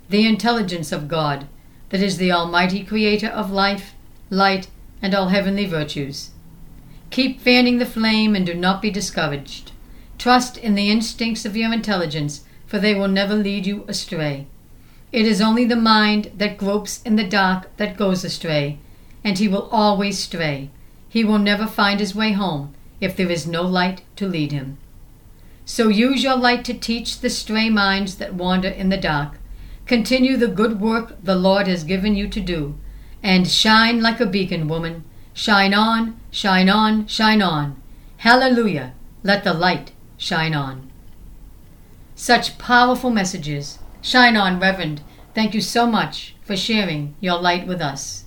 the 0.09 0.27
intelligence 0.27 0.93
of 0.93 1.09
God, 1.09 1.47
that 1.91 2.03
is 2.03 2.17
the 2.17 2.33
Almighty 2.33 2.85
Creator 2.85 3.29
of 3.29 3.51
life, 3.51 3.95
light, 4.31 4.69
and 5.03 5.15
all 5.15 5.29
heavenly 5.29 5.67
virtues. 5.67 6.31
Keep 7.11 7.41
fanning 7.41 7.79
the 7.79 7.87
flame 7.87 8.37
and 8.37 8.47
do 8.47 8.55
not 8.55 8.81
be 8.81 8.91
discouraged. 8.91 9.73
Trust 10.19 10.57
in 10.57 10.75
the 10.75 10.91
instincts 10.91 11.45
of 11.45 11.57
your 11.57 11.73
intelligence, 11.73 12.45
for 12.67 12.79
they 12.79 12.95
will 12.95 13.09
never 13.09 13.35
lead 13.35 13.67
you 13.67 13.85
astray. 13.89 14.47
It 15.13 15.27
is 15.27 15.41
only 15.41 15.65
the 15.65 15.77
mind 15.77 16.31
that 16.37 16.57
gropes 16.57 17.03
in 17.03 17.17
the 17.17 17.25
dark 17.25 17.77
that 17.79 17.97
goes 17.97 18.25
astray, 18.25 18.79
and 19.25 19.39
he 19.39 19.49
will 19.49 19.69
always 19.73 20.19
stray. 20.19 20.71
He 21.09 21.25
will 21.25 21.41
never 21.41 21.67
find 21.67 21.99
his 21.99 22.15
way 22.15 22.33
home 22.33 22.75
if 23.01 23.17
there 23.17 23.31
is 23.31 23.47
no 23.47 23.63
light 23.63 24.03
to 24.17 24.29
lead 24.29 24.53
him. 24.53 24.79
So 25.65 25.89
use 25.89 26.23
your 26.23 26.37
light 26.37 26.65
to 26.67 26.75
teach 26.75 27.21
the 27.21 27.31
stray 27.31 27.69
minds 27.71 28.17
that 28.17 28.35
wander 28.35 28.69
in 28.69 28.89
the 28.89 28.97
dark. 28.97 29.39
Continue 29.87 30.37
the 30.37 30.47
good 30.47 30.81
work 30.81 31.17
the 31.21 31.35
Lord 31.35 31.67
has 31.67 31.83
given 31.83 32.15
you 32.15 32.29
to 32.29 32.41
do, 32.41 32.77
and 33.21 33.49
shine 33.49 34.01
like 34.01 34.21
a 34.21 34.27
beacon, 34.27 34.69
woman. 34.69 35.03
Shine 35.35 35.75
on, 35.75 36.21
shine 36.31 36.69
on, 36.69 37.09
shine 37.09 37.43
on. 37.43 37.83
Hallelujah! 38.19 38.95
Let 39.25 39.43
the 39.43 39.55
light 39.55 39.91
shine 40.17 40.55
on. 40.55 40.89
Such 42.15 42.59
powerful 42.59 43.11
messages. 43.11 43.80
Shine 44.03 44.37
on, 44.37 44.59
Reverend. 44.59 45.03
Thank 45.35 45.55
you 45.55 45.61
so 45.61 45.87
much 45.87 46.35
for 46.43 46.57
sharing 46.57 47.15
your 47.21 47.39
light 47.39 47.67
with 47.67 47.81
us. 47.81 48.25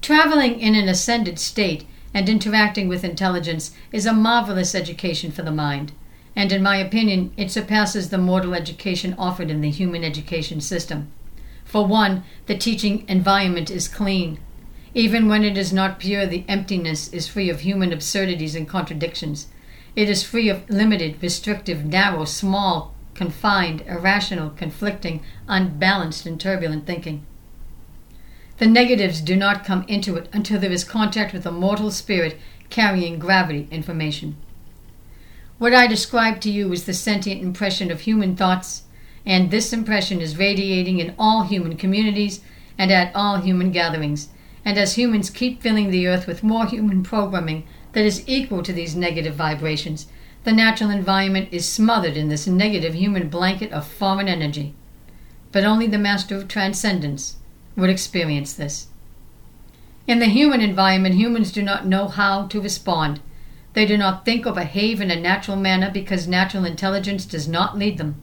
Traveling 0.00 0.60
in 0.60 0.74
an 0.74 0.88
ascended 0.88 1.38
state 1.38 1.86
and 2.14 2.28
interacting 2.28 2.88
with 2.88 3.04
intelligence 3.04 3.72
is 3.92 4.06
a 4.06 4.12
marvelous 4.12 4.74
education 4.74 5.30
for 5.32 5.42
the 5.42 5.50
mind, 5.50 5.92
and 6.34 6.52
in 6.52 6.62
my 6.62 6.76
opinion, 6.76 7.32
it 7.36 7.50
surpasses 7.50 8.10
the 8.10 8.18
mortal 8.18 8.54
education 8.54 9.14
offered 9.18 9.50
in 9.50 9.60
the 9.60 9.70
human 9.70 10.04
education 10.04 10.60
system. 10.60 11.10
For 11.64 11.86
one, 11.86 12.24
the 12.46 12.56
teaching 12.56 13.04
environment 13.08 13.70
is 13.70 13.88
clean. 13.88 14.38
Even 14.94 15.28
when 15.28 15.44
it 15.44 15.58
is 15.58 15.72
not 15.72 15.98
pure, 15.98 16.26
the 16.26 16.44
emptiness 16.48 17.12
is 17.12 17.28
free 17.28 17.50
of 17.50 17.60
human 17.60 17.92
absurdities 17.92 18.54
and 18.54 18.68
contradictions. 18.68 19.48
It 19.94 20.08
is 20.08 20.22
free 20.22 20.48
of 20.48 20.68
limited, 20.70 21.22
restrictive, 21.22 21.84
narrow, 21.84 22.24
small, 22.24 22.94
confined, 23.20 23.82
irrational, 23.82 24.48
conflicting, 24.48 25.20
unbalanced, 25.46 26.24
and 26.24 26.40
turbulent 26.40 26.86
thinking. 26.86 27.22
The 28.56 28.66
negatives 28.66 29.20
do 29.20 29.36
not 29.36 29.62
come 29.62 29.84
into 29.86 30.16
it 30.16 30.26
until 30.32 30.58
there 30.58 30.72
is 30.72 30.84
contact 30.84 31.34
with 31.34 31.44
a 31.44 31.52
mortal 31.52 31.90
spirit 31.90 32.38
carrying 32.70 33.18
gravity 33.18 33.68
information. 33.70 34.38
What 35.58 35.74
I 35.74 35.86
describe 35.86 36.40
to 36.40 36.50
you 36.50 36.72
is 36.72 36.86
the 36.86 36.94
sentient 36.94 37.42
impression 37.42 37.90
of 37.90 38.00
human 38.00 38.36
thoughts, 38.36 38.84
and 39.26 39.50
this 39.50 39.70
impression 39.70 40.22
is 40.22 40.38
radiating 40.38 40.98
in 40.98 41.14
all 41.18 41.42
human 41.42 41.76
communities 41.76 42.40
and 42.78 42.90
at 42.90 43.14
all 43.14 43.36
human 43.36 43.70
gatherings. 43.70 44.30
And 44.64 44.78
as 44.78 44.94
humans 44.94 45.28
keep 45.28 45.60
filling 45.60 45.90
the 45.90 46.06
earth 46.06 46.26
with 46.26 46.42
more 46.42 46.64
human 46.64 47.02
programming 47.02 47.66
that 47.92 48.06
is 48.06 48.26
equal 48.26 48.62
to 48.62 48.72
these 48.72 48.96
negative 48.96 49.34
vibrations, 49.34 50.06
the 50.44 50.52
natural 50.52 50.90
environment 50.90 51.48
is 51.52 51.68
smothered 51.68 52.16
in 52.16 52.28
this 52.28 52.46
negative 52.46 52.94
human 52.94 53.28
blanket 53.28 53.72
of 53.72 53.86
foreign 53.86 54.28
energy. 54.28 54.74
But 55.52 55.64
only 55.64 55.86
the 55.86 55.98
master 55.98 56.36
of 56.36 56.48
transcendence 56.48 57.36
would 57.76 57.90
experience 57.90 58.52
this. 58.52 58.86
In 60.06 60.18
the 60.18 60.26
human 60.26 60.60
environment, 60.60 61.14
humans 61.14 61.52
do 61.52 61.62
not 61.62 61.86
know 61.86 62.08
how 62.08 62.46
to 62.46 62.60
respond. 62.60 63.20
They 63.74 63.86
do 63.86 63.96
not 63.96 64.24
think 64.24 64.46
or 64.46 64.52
behave 64.52 65.00
in 65.00 65.10
a 65.10 65.20
natural 65.20 65.56
manner 65.56 65.90
because 65.90 66.26
natural 66.26 66.64
intelligence 66.64 67.26
does 67.26 67.46
not 67.46 67.78
lead 67.78 67.98
them. 67.98 68.16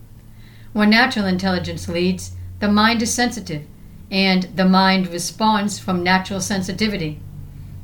When 0.74 0.90
natural 0.90 1.26
intelligence 1.26 1.88
leads, 1.88 2.32
the 2.60 2.68
mind 2.68 3.02
is 3.02 3.14
sensitive, 3.14 3.64
and 4.12 4.44
the 4.56 4.66
mind 4.66 5.08
responds 5.08 5.80
from 5.80 6.04
natural 6.04 6.42
sensitivity. 6.42 7.20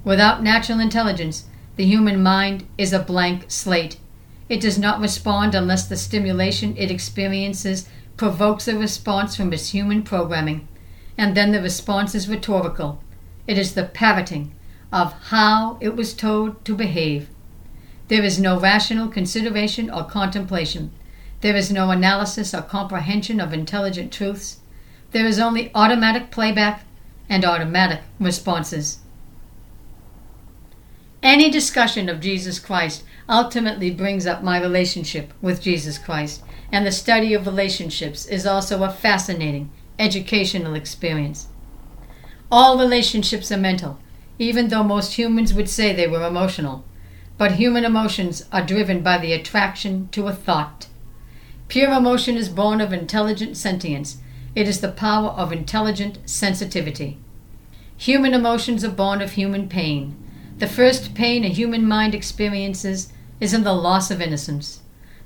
Without 0.03 0.43
natural 0.43 0.79
intelligence, 0.79 1.45
the 1.75 1.85
human 1.85 2.21
mind 2.21 2.65
is 2.77 2.91
a 2.91 2.99
blank 2.99 3.45
slate. 3.47 3.97
It 4.49 4.61
does 4.61 4.77
not 4.77 4.99
respond 4.99 5.55
unless 5.55 5.87
the 5.87 5.97
stimulation 5.97 6.75
it 6.77 6.91
experiences 6.91 7.87
provokes 8.17 8.67
a 8.67 8.77
response 8.77 9.35
from 9.35 9.53
its 9.53 9.69
human 9.69 10.03
programming 10.03 10.67
and 11.17 11.35
then 11.35 11.51
the 11.51 11.61
response 11.61 12.15
is 12.15 12.27
rhetorical. 12.27 13.01
It 13.47 13.57
is 13.57 13.73
the 13.73 13.83
parroting 13.85 14.53
of 14.91 15.13
how 15.29 15.77
it 15.81 15.95
was 15.95 16.13
told 16.13 16.63
to 16.65 16.75
behave. 16.75 17.29
There 18.07 18.23
is 18.23 18.39
no 18.39 18.59
rational 18.59 19.07
consideration 19.07 19.89
or 19.89 20.03
contemplation. 20.03 20.91
There 21.41 21.55
is 21.55 21.71
no 21.71 21.89
analysis 21.89 22.53
or 22.53 22.61
comprehension 22.61 23.39
of 23.39 23.53
intelligent 23.53 24.11
truths. 24.13 24.59
There 25.11 25.25
is 25.25 25.39
only 25.39 25.71
automatic 25.73 26.31
playback 26.31 26.85
and 27.29 27.45
automatic 27.45 28.01
responses. 28.19 28.99
Any 31.21 31.49
discussion 31.49 32.09
of 32.09 32.19
Jesus 32.19 32.59
Christ 32.59 33.03
ultimately 33.29 33.91
brings 33.91 34.25
up 34.25 34.43
my 34.43 34.61
relationship 34.61 35.33
with 35.41 35.61
Jesus 35.61 35.97
Christ, 35.97 36.43
and 36.71 36.85
the 36.85 36.91
study 36.91 37.33
of 37.33 37.45
relationships 37.45 38.25
is 38.25 38.45
also 38.45 38.83
a 38.83 38.89
fascinating 38.89 39.71
educational 39.99 40.73
experience. 40.73 41.47
All 42.51 42.77
relationships 42.77 43.51
are 43.51 43.57
mental, 43.57 43.99
even 44.39 44.67
though 44.67 44.83
most 44.83 45.13
humans 45.13 45.53
would 45.53 45.69
say 45.69 45.93
they 45.93 46.07
were 46.07 46.25
emotional. 46.25 46.83
But 47.37 47.53
human 47.53 47.85
emotions 47.85 48.45
are 48.51 48.65
driven 48.65 49.01
by 49.01 49.17
the 49.17 49.33
attraction 49.33 50.09
to 50.11 50.27
a 50.27 50.33
thought. 50.33 50.87
Pure 51.67 51.91
emotion 51.91 52.37
is 52.37 52.49
born 52.49 52.81
of 52.81 52.93
intelligent 52.93 53.57
sentience. 53.57 54.17
It 54.55 54.67
is 54.67 54.81
the 54.81 54.91
power 54.91 55.29
of 55.29 55.51
intelligent 55.51 56.19
sensitivity. 56.29 57.17
Human 57.97 58.33
emotions 58.33 58.83
are 58.83 58.91
born 58.91 59.21
of 59.21 59.31
human 59.31 59.67
pain. 59.69 60.15
The 60.59 60.67
first 60.67 61.15
pain 61.15 61.43
a 61.43 61.47
human 61.49 61.87
mind 61.87 62.13
experiences 62.13 63.11
is 63.39 63.53
in 63.53 63.63
the 63.63 63.73
loss 63.73 64.11
of 64.11 64.21
innocence. 64.21 64.81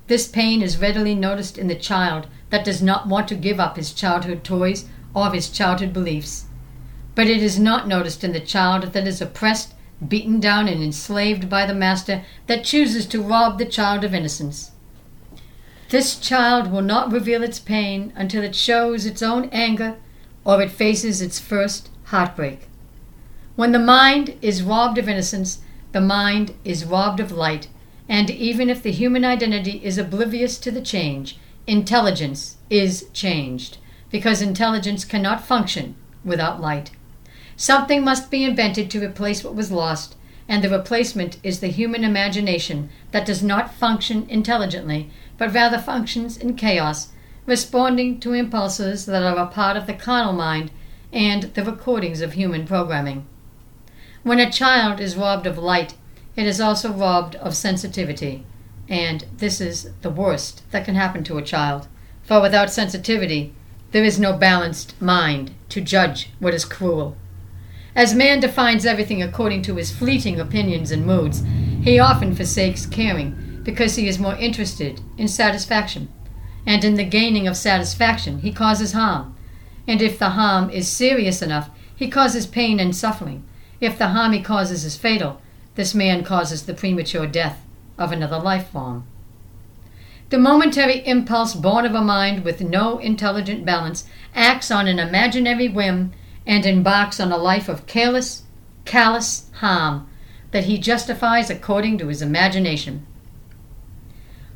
This 0.08 0.28
pain 0.28 0.62
is 0.62 0.78
readily 0.78 1.16
noticed 1.16 1.58
in 1.58 1.68
the 1.68 1.76
child 1.76 2.28
that 2.50 2.64
does 2.64 2.82
not 2.82 3.08
want 3.08 3.28
to 3.28 3.36
give 3.36 3.60
up 3.60 3.76
his 3.76 3.92
childhood 3.92 4.44
toys 4.44 4.86
or 5.14 5.32
his 5.32 5.50
childhood 5.50 5.92
beliefs. 5.92 6.46
But 7.14 7.28
it 7.28 7.44
is 7.44 7.60
not 7.60 7.88
noticed 7.88 8.24
in 8.24 8.32
the 8.32 8.40
child 8.40 8.94
that 8.94 9.06
is 9.06 9.22
oppressed, 9.22 9.74
beaten 10.08 10.40
down, 10.40 10.68
and 10.68 10.82
enslaved 10.82 11.50
by 11.50 11.66
the 11.66 11.74
master 11.74 12.24
that 12.46 12.64
chooses 12.64 13.06
to 13.08 13.22
rob 13.22 13.58
the 13.58 13.66
child 13.66 14.06
of 14.06 14.14
innocence. 14.14 14.72
This 15.90 16.16
child 16.18 16.72
will 16.72 16.82
not 16.82 17.12
reveal 17.12 17.44
its 17.44 17.60
pain 17.60 18.14
until 18.16 18.44
it 18.44 18.56
shows 18.56 19.06
its 19.06 19.22
own 19.22 19.50
anger 19.52 19.98
or 20.46 20.62
it 20.62 20.72
faces 20.72 21.22
its 21.22 21.40
first 21.40 21.90
heartbreak. 22.06 22.70
When 23.58 23.72
the 23.72 23.80
mind 23.80 24.38
is 24.40 24.62
robbed 24.62 25.00
of 25.00 25.10
innocence, 25.10 25.62
the 25.92 26.00
mind 26.00 26.54
is 26.64 26.86
robbed 26.86 27.20
of 27.20 27.32
light, 27.32 27.68
and 28.08 28.30
even 28.30 28.70
if 28.70 28.84
the 28.84 28.92
human 28.92 29.26
identity 29.26 29.82
is 29.84 29.98
oblivious 29.98 30.60
to 30.60 30.70
the 30.70 30.80
change, 30.80 31.40
intelligence 31.66 32.58
is 32.70 33.08
changed 33.14 33.80
because 34.12 34.44
intelligence 34.44 35.04
cannot 35.04 35.44
function 35.44 35.96
without 36.24 36.62
light. 36.62 36.92
Something 37.56 38.04
must 38.04 38.30
be 38.30 38.44
invented 38.44 38.92
to 38.92 39.04
replace 39.04 39.44
what 39.44 39.56
was 39.56 39.72
lost, 39.72 40.16
and 40.48 40.64
the 40.64 40.70
replacement 40.70 41.40
is 41.42 41.60
the 41.60 41.70
human 41.70 42.04
imagination 42.04 42.92
that 43.10 43.26
does 43.26 43.42
not 43.42 43.74
function 43.74 44.28
intelligently, 44.30 45.10
but 45.40 45.52
rather 45.52 45.80
functions 45.80 46.38
in 46.38 46.54
chaos, 46.54 47.08
responding 47.48 48.20
to 48.20 48.34
impulses 48.34 49.08
that 49.08 49.24
are 49.24 49.44
a 49.44 49.48
part 49.48 49.76
of 49.76 49.88
the 49.88 49.96
carnal 49.96 50.34
mind 50.34 50.70
and 51.12 51.56
the 51.56 51.64
recordings 51.66 52.22
of 52.22 52.34
human 52.34 52.68
programming. 52.68 53.26
When 54.28 54.42
a 54.42 54.52
child 54.52 55.00
is 55.00 55.16
robbed 55.16 55.48
of 55.48 55.58
light, 55.58 55.94
it 56.36 56.46
is 56.46 56.60
also 56.60 56.92
robbed 56.92 57.36
of 57.36 57.56
sensitivity, 57.56 58.44
and 58.90 59.24
this 59.38 59.62
is 59.62 59.92
the 60.02 60.10
worst 60.10 60.70
that 60.72 60.84
can 60.84 60.96
happen 60.96 61.24
to 61.24 61.38
a 61.38 61.42
child. 61.42 61.88
For 62.24 62.42
without 62.42 62.70
sensitivity, 62.70 63.54
there 63.92 64.04
is 64.04 64.20
no 64.20 64.34
balanced 64.34 65.02
mind 65.02 65.52
to 65.70 65.80
judge 65.80 66.32
what 66.40 66.54
is 66.54 66.66
cruel. 66.66 67.16
As 67.96 68.14
man 68.14 68.42
defines 68.42 68.86
everything 68.86 69.24
according 69.24 69.62
to 69.62 69.76
his 69.76 69.96
fleeting 69.96 70.42
opinions 70.42 70.92
and 70.92 71.06
moods, 71.06 71.42
he 71.82 71.98
often 71.98 72.36
forsakes 72.36 72.86
caring 72.86 73.62
because 73.64 73.96
he 73.96 74.10
is 74.10 74.20
more 74.20 74.36
interested 74.36 75.00
in 75.18 75.30
satisfaction. 75.30 76.10
And 76.66 76.84
in 76.84 76.96
the 76.96 77.06
gaining 77.06 77.48
of 77.48 77.56
satisfaction, 77.56 78.40
he 78.40 78.52
causes 78.52 78.92
harm. 78.92 79.38
And 79.88 80.02
if 80.02 80.20
the 80.20 80.32
harm 80.32 80.70
is 80.70 80.90
serious 80.90 81.42
enough, 81.42 81.70
he 81.96 82.10
causes 82.10 82.46
pain 82.46 82.82
and 82.82 82.94
suffering. 82.94 83.46
If 83.80 83.98
the 83.98 84.10
harm 84.10 84.34
he 84.34 84.42
causes 84.42 84.84
is 84.84 84.96
fatal, 84.96 85.42
this 85.76 85.94
man 85.94 86.24
causes 86.24 86.66
the 86.66 86.74
premature 86.74 87.28
death 87.28 87.62
of 87.98 88.12
another 88.12 88.40
life 88.40 88.70
form. 88.70 89.06
The 90.30 90.38
momentary 90.38 91.08
impulse 91.08 91.54
born 91.54 91.86
of 91.86 91.96
a 91.96 92.02
mind 92.02 92.44
with 92.44 92.60
no 92.60 92.98
intelligent 92.98 93.66
balance 93.66 94.06
acts 94.36 94.72
on 94.72 94.88
an 94.88 95.00
imaginary 95.00 95.70
whim 95.70 96.12
and 96.46 96.66
embarks 96.66 97.20
on 97.20 97.32
a 97.32 97.38
life 97.38 97.70
of 97.70 97.88
careless, 97.88 98.44
callous 98.84 99.50
harm 99.54 100.10
that 100.52 100.66
he 100.66 100.78
justifies 100.78 101.50
according 101.50 101.98
to 102.00 102.08
his 102.08 102.22
imagination. 102.22 103.06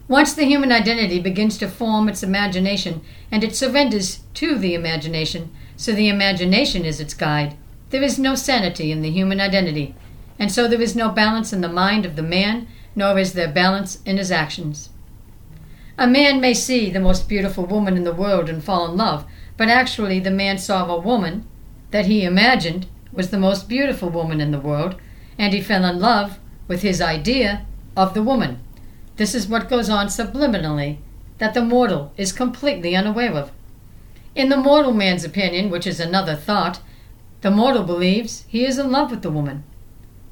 Once 0.08 0.34
the 0.34 0.44
human 0.44 0.72
identity 0.72 1.22
begins 1.22 1.58
to 1.58 1.70
form 1.70 2.10
its 2.10 2.24
imagination 2.24 3.02
and 3.32 3.44
it 3.44 3.56
surrenders 3.56 4.22
to 4.34 4.58
the 4.58 4.74
imagination, 4.74 5.52
so 5.78 5.94
the 5.94 6.10
imagination 6.10 6.84
is 6.84 7.00
its 7.00 7.14
guide, 7.14 7.56
there 7.92 8.02
is 8.02 8.18
no 8.18 8.36
sanity 8.36 8.92
in 8.92 9.02
the 9.02 9.12
human 9.12 9.40
identity, 9.40 9.94
and 10.40 10.52
so 10.52 10.68
there 10.68 10.82
is 10.82 10.96
no 10.96 11.10
balance 11.10 11.54
in 11.54 11.62
the 11.62 11.70
mind 11.70 12.06
of 12.06 12.16
the 12.16 12.24
man, 12.24 12.68
nor 12.96 13.20
is 13.20 13.34
there 13.34 13.52
balance 13.52 14.02
in 14.06 14.18
his 14.18 14.32
actions. 14.32 14.90
A 15.98 16.08
man 16.08 16.42
may 16.42 16.54
see 16.54 16.90
the 16.90 17.00
most 17.00 17.30
beautiful 17.30 17.66
woman 17.66 17.96
in 17.96 18.04
the 18.04 18.14
world 18.14 18.50
and 18.50 18.64
fall 18.64 18.90
in 18.90 18.98
love, 18.98 19.26
but 19.58 19.68
actually 19.68 20.20
the 20.20 20.32
man 20.32 20.58
saw 20.58 20.86
a 20.88 21.00
woman 21.00 21.46
that 21.92 22.08
he 22.08 22.24
imagined 22.24 22.88
was 23.12 23.30
the 23.30 23.38
most 23.38 23.70
beautiful 23.70 24.10
woman 24.10 24.42
in 24.42 24.52
the 24.52 24.60
world, 24.60 24.96
and 25.38 25.54
he 25.54 25.62
fell 25.62 25.86
in 25.86 26.00
love 26.00 26.40
with 26.68 26.82
his 26.82 27.02
idea 27.02 27.66
of 27.96 28.14
the 28.14 28.24
woman. 28.24 28.60
This 29.18 29.36
is 29.36 29.48
what 29.48 29.70
goes 29.70 29.90
on 29.90 30.08
subliminally 30.08 30.98
that 31.38 31.54
the 31.54 31.62
mortal 31.62 32.14
is 32.18 32.32
completely 32.32 32.96
unaware 32.96 33.34
of. 33.34 33.52
In 34.34 34.50
the 34.50 34.58
mortal 34.58 34.94
man's 34.94 35.26
opinion, 35.26 35.70
which 35.70 35.86
is 35.86 36.00
another 36.00 36.36
thought, 36.36 36.80
the 37.42 37.52
mortal 37.52 37.84
believes 37.84 38.46
he 38.48 38.66
is 38.66 38.78
in 38.78 38.92
love 38.92 39.12
with 39.12 39.22
the 39.22 39.32
woman. 39.32 39.64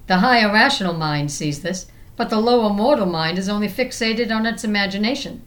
The 0.08 0.18
higher 0.18 0.52
rational 0.52 0.94
mind 0.94 1.32
sees 1.32 1.62
this, 1.62 1.88
but 2.16 2.30
the 2.30 2.40
lower 2.40 2.72
mortal 2.72 3.06
mind 3.06 3.38
is 3.38 3.50
only 3.50 3.68
fixated 3.68 4.32
on 4.32 4.46
its 4.46 4.64
imagination. 4.64 5.44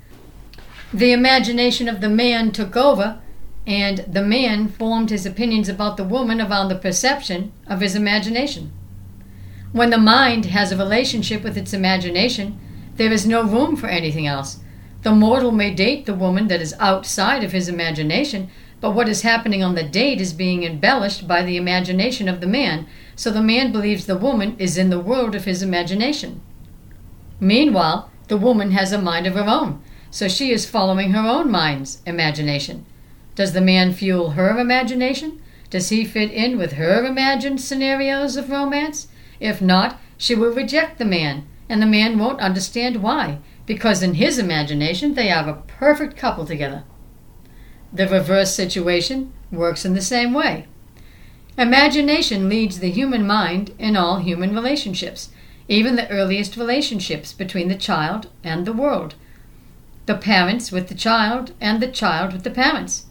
The 0.92 1.12
imagination 1.12 1.88
of 1.88 2.01
the 2.01 2.09
man 2.09 2.53
took 2.53 2.77
over, 2.77 3.20
and 3.66 3.98
the 4.01 4.22
man 4.22 4.68
formed 4.68 5.11
his 5.11 5.25
opinions 5.25 5.68
about 5.68 5.96
the 5.96 6.05
woman 6.05 6.40
around 6.40 6.68
the 6.68 6.75
perception 6.75 7.53
of 7.66 7.81
his 7.81 7.94
imagination. 7.94 8.72
When 9.72 9.90
the 9.90 9.98
mind 9.98 10.46
has 10.46 10.70
a 10.70 10.77
relationship 10.77 11.42
with 11.42 11.57
its 11.57 11.72
imagination, 11.72 12.61
there 12.96 13.12
is 13.12 13.27
no 13.27 13.42
room 13.42 13.77
for 13.77 13.87
anything 13.87 14.27
else. 14.27 14.61
The 15.03 15.12
mortal 15.12 15.51
may 15.51 15.72
date 15.75 16.07
the 16.07 16.14
woman 16.14 16.48
that 16.48 16.61
is 16.61 16.75
outside 16.79 17.42
of 17.42 17.53
his 17.53 17.68
imagination, 17.68 18.51
but 18.83 18.90
what 18.90 19.09
is 19.09 19.23
happening 19.23 19.62
on 19.62 19.75
the 19.75 19.83
date 19.83 20.21
is 20.21 20.35
being 20.35 20.62
embellished 20.62 21.27
by 21.27 21.42
the 21.42 21.57
imagination 21.57 22.29
of 22.29 22.42
the 22.42 22.47
man, 22.47 22.87
so 23.16 23.31
the 23.31 23.40
man 23.40 23.73
believes 23.73 24.05
the 24.05 24.18
woman 24.18 24.55
is 24.59 24.77
in 24.77 24.90
the 24.90 25.01
world 25.01 25.35
of 25.35 25.47
his 25.47 25.62
imagination. 25.62 26.42
Meanwhile, 27.40 28.11
the 28.29 28.37
woman 28.37 28.73
has 28.73 28.92
a 28.92 29.01
mind 29.01 29.27
of 29.27 29.35
her 29.35 29.49
own 29.49 29.83
so 30.12 30.29
she 30.29 30.53
is 30.53 30.68
following 30.68 31.12
her 31.12 31.27
own 31.27 31.51
mind's 31.51 32.03
imagination. 32.05 32.85
Does 33.35 33.55
the 33.55 33.62
man 33.62 33.95
fuel 33.95 34.33
her 34.33 34.59
imagination? 34.59 35.40
Does 35.71 35.88
he 35.88 36.05
fit 36.05 36.31
in 36.31 36.59
with 36.59 36.75
her 36.75 37.07
imagined 37.07 37.62
scenarios 37.62 38.37
of 38.37 38.51
romance? 38.51 39.09
If 39.40 39.62
not, 39.62 39.99
she 40.18 40.35
will 40.35 40.53
reject 40.53 40.99
the 40.99 41.07
man, 41.07 41.47
and 41.66 41.81
the 41.81 41.87
man 41.87 42.18
won't 42.18 42.40
understand 42.40 43.03
why, 43.03 43.38
because 43.64 44.03
in 44.03 44.14
his 44.14 44.38
imagination 44.38 45.14
they 45.14 45.31
are 45.31 45.49
a 45.49 45.62
perfect 45.66 46.14
couple 46.14 46.45
together. 46.45 46.85
The 47.92 48.09
reverse 48.09 48.55
situation 48.55 49.33
works 49.50 49.85
in 49.85 49.94
the 49.94 50.00
same 50.00 50.33
way. 50.33 50.66
Imagination 51.59 52.48
leads 52.48 52.78
the 52.78 52.90
human 52.90 53.26
mind 53.26 53.74
in 53.78 53.96
all 53.96 54.18
human 54.18 54.55
relationships, 54.55 55.31
even 55.68 55.96
the 55.96 56.09
earliest 56.09 56.57
relationships 56.57 57.33
between 57.33 57.68
the 57.68 57.74
child 57.74 58.28
and 58.42 58.66
the 58.66 58.72
world 58.72 59.14
the 60.07 60.16
parents 60.16 60.72
with 60.72 60.88
the 60.88 60.94
child, 60.94 61.52
and 61.61 61.81
the 61.81 61.87
child 61.87 62.33
with 62.33 62.42
the 62.42 62.50
parents. 62.50 63.07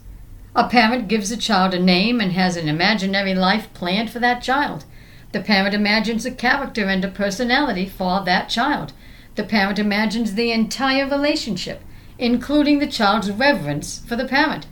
A 0.55 0.67
parent 0.67 1.07
gives 1.07 1.31
a 1.31 1.37
child 1.37 1.73
a 1.73 1.79
name 1.79 2.19
and 2.19 2.33
has 2.33 2.57
an 2.57 2.67
imaginary 2.67 3.33
life 3.33 3.73
planned 3.73 4.09
for 4.09 4.19
that 4.19 4.43
child. 4.43 4.83
The 5.31 5.39
parent 5.39 5.73
imagines 5.73 6.25
a 6.25 6.31
character 6.31 6.89
and 6.89 7.05
a 7.05 7.07
personality 7.07 7.85
for 7.85 8.23
that 8.25 8.49
child. 8.49 8.91
The 9.35 9.45
parent 9.45 9.79
imagines 9.79 10.33
the 10.33 10.51
entire 10.51 11.07
relationship, 11.07 11.81
including 12.21 12.77
the 12.77 12.87
child's 12.87 13.31
reverence 13.31 13.99
for 14.07 14.15
the 14.15 14.27
parent. 14.27 14.67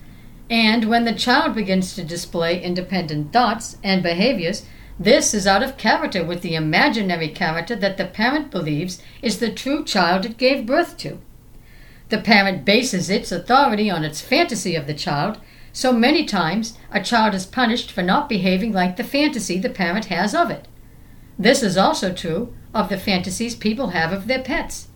And 0.51 0.85
when 0.85 1.03
the 1.03 1.13
child 1.13 1.55
begins 1.55 1.95
to 1.95 2.03
display 2.03 2.61
independent 2.61 3.33
thoughts 3.33 3.77
and 3.83 4.03
behaviors, 4.03 4.65
this 4.99 5.33
is 5.33 5.47
out 5.47 5.63
of 5.63 5.77
character 5.77 6.23
with 6.23 6.41
the 6.41 6.53
imaginary 6.53 7.29
character 7.29 7.75
that 7.75 7.97
the 7.97 8.05
parent 8.05 8.51
believes 8.51 9.01
is 9.23 9.39
the 9.39 9.51
true 9.51 9.83
child 9.83 10.25
it 10.25 10.37
gave 10.37 10.67
birth 10.67 10.95
to. 10.97 11.17
The 12.09 12.19
parent 12.19 12.65
bases 12.65 13.09
its 13.09 13.31
authority 13.31 13.89
on 13.89 14.03
its 14.03 14.21
fantasy 14.21 14.75
of 14.75 14.85
the 14.85 14.93
child, 14.93 15.39
so 15.73 15.91
many 15.91 16.25
times 16.25 16.77
a 16.91 17.01
child 17.01 17.33
is 17.33 17.45
punished 17.45 17.91
for 17.91 18.03
not 18.03 18.29
behaving 18.29 18.73
like 18.73 18.95
the 18.95 19.03
fantasy 19.03 19.57
the 19.57 19.69
parent 19.69 20.05
has 20.05 20.35
of 20.35 20.51
it. 20.51 20.67
This 21.37 21.63
is 21.63 21.77
also 21.77 22.13
true 22.13 22.53
of 22.75 22.89
the 22.89 22.97
fantasies 22.97 23.55
people 23.55 23.89
have 23.89 24.13
of 24.13 24.27
their 24.27 24.41
pets. 24.41 24.88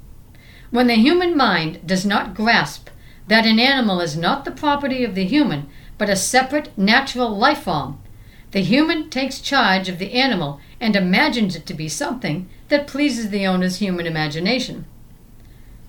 When 0.73 0.87
the 0.87 0.95
human 0.95 1.37
mind 1.37 1.85
does 1.85 2.03
not 2.03 2.33
grasp 2.33 2.89
that 3.27 3.45
an 3.45 3.59
animal 3.59 4.01
is 4.01 4.17
not 4.17 4.43
the 4.43 4.49
property 4.49 5.03
of 5.03 5.13
the 5.13 5.23
human, 5.23 5.69
but 5.99 6.09
a 6.09 6.15
separate 6.15 6.75
natural 6.75 7.29
life 7.29 7.65
form, 7.65 8.01
the 8.49 8.61
human 8.61 9.11
takes 9.11 9.39
charge 9.39 9.87
of 9.87 9.99
the 9.99 10.13
animal 10.13 10.59
and 10.81 10.95
imagines 10.95 11.55
it 11.55 11.67
to 11.67 11.75
be 11.75 11.87
something 11.87 12.49
that 12.69 12.87
pleases 12.87 13.29
the 13.29 13.45
owner's 13.45 13.75
human 13.75 14.07
imagination. 14.07 14.85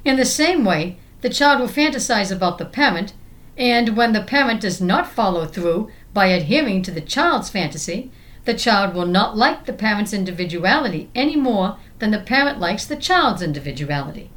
In 0.04 0.18
the 0.18 0.26
same 0.26 0.66
way, 0.66 0.98
the 1.22 1.30
child 1.30 1.60
will 1.60 1.68
fantasize 1.68 2.30
about 2.30 2.58
the 2.58 2.66
parent, 2.66 3.14
and 3.56 3.96
when 3.96 4.12
the 4.12 4.20
parent 4.20 4.60
does 4.60 4.82
not 4.82 5.10
follow 5.10 5.46
through 5.46 5.90
by 6.12 6.26
adhering 6.26 6.82
to 6.82 6.90
the 6.90 7.00
child's 7.00 7.48
fantasy, 7.48 8.10
the 8.44 8.52
child 8.52 8.94
will 8.94 9.06
not 9.06 9.34
like 9.34 9.64
the 9.64 9.72
parent's 9.72 10.12
individuality 10.12 11.08
any 11.14 11.36
more 11.36 11.78
than 12.00 12.10
the 12.10 12.18
parent 12.18 12.60
likes 12.60 12.84
the 12.84 12.96
child's 12.96 13.40
individuality. 13.40 14.30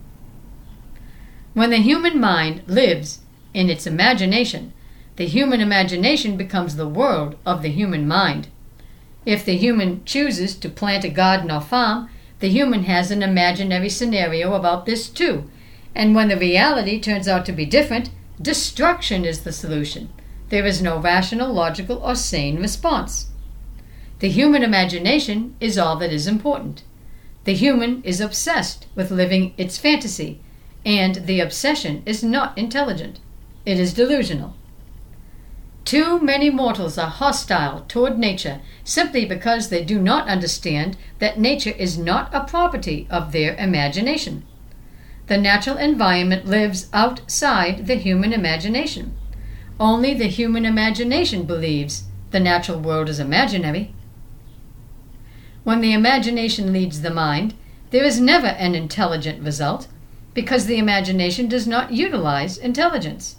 When 1.58 1.72
the 1.72 1.78
human 1.78 2.20
mind 2.20 2.62
lives 2.68 3.22
in 3.52 3.72
its 3.72 3.88
imagination, 3.88 4.74
the 5.16 5.26
human 5.26 5.60
imagination 5.60 6.38
becomes 6.38 6.76
the 6.76 6.88
world 6.88 7.36
of 7.48 7.64
the 7.64 7.70
human 7.70 8.08
mind. 8.08 8.50
If 9.26 9.44
the 9.44 9.58
human 9.58 10.06
chooses 10.06 10.54
to 10.54 10.70
plant 10.70 11.04
a 11.04 11.10
garden 11.10 11.50
or 11.50 11.60
farm, 11.60 12.12
the 12.42 12.50
human 12.50 12.84
has 12.84 13.10
an 13.10 13.24
imaginary 13.24 13.90
scenario 13.90 14.54
about 14.54 14.86
this 14.86 15.10
too, 15.10 15.50
and 15.96 16.14
when 16.14 16.28
the 16.28 16.38
reality 16.38 17.02
turns 17.02 17.28
out 17.28 17.44
to 17.48 17.52
be 17.52 17.66
different, 17.66 18.12
destruction 18.40 19.26
is 19.26 19.42
the 19.42 19.52
solution. 19.52 20.10
There 20.50 20.68
is 20.68 20.80
no 20.80 21.00
rational, 21.00 21.52
logical, 21.52 21.98
or 22.04 22.14
sane 22.14 22.62
response. 22.62 23.32
The 24.20 24.30
human 24.30 24.62
imagination 24.62 25.56
is 25.60 25.80
all 25.80 25.96
that 25.96 26.14
is 26.14 26.28
important. 26.28 26.84
The 27.46 27.56
human 27.56 28.04
is 28.04 28.22
obsessed 28.22 28.86
with 28.94 29.10
living 29.10 29.56
its 29.58 29.80
fantasy, 29.80 30.40
and 30.88 31.16
the 31.26 31.42
obsession 31.42 32.02
is 32.06 32.24
not 32.24 32.58
intelligent. 32.58 33.20
It 33.66 33.78
is 33.78 33.94
delusional. 33.94 34.56
Too 35.84 36.18
many 36.22 36.50
mortals 36.50 36.98
are 36.98 37.10
hostile 37.10 37.84
toward 37.90 38.18
nature 38.18 38.62
simply 38.86 39.26
because 39.26 39.68
they 39.68 39.84
do 39.84 40.00
not 40.00 40.30
understand 40.30 40.96
that 41.20 41.40
nature 41.40 41.72
is 41.72 41.98
not 41.98 42.34
a 42.34 42.46
property 42.46 43.06
of 43.10 43.34
their 43.34 43.54
imagination. 43.58 44.46
The 45.28 45.38
natural 45.38 45.76
environment 45.76 46.46
lives 46.46 46.88
outside 46.94 47.88
the 47.88 47.96
human 47.96 48.32
imagination. 48.32 49.14
Only 49.82 50.14
the 50.14 50.28
human 50.28 50.66
imagination 50.66 51.44
believes 51.44 52.06
the 52.32 52.40
natural 52.40 52.80
world 52.80 53.10
is 53.10 53.20
imaginary. 53.20 53.94
When 55.66 55.82
the 55.82 55.92
imagination 55.92 56.72
leads 56.72 57.02
the 57.02 57.12
mind, 57.12 57.56
there 57.92 58.06
is 58.06 58.22
never 58.22 58.48
an 58.48 58.74
intelligent 58.74 59.44
result 59.44 59.90
because 60.38 60.68
the 60.68 60.78
imagination 60.78 61.48
does 61.48 61.66
not 61.66 61.92
utilize 61.92 62.60
intelligence. 62.60 63.38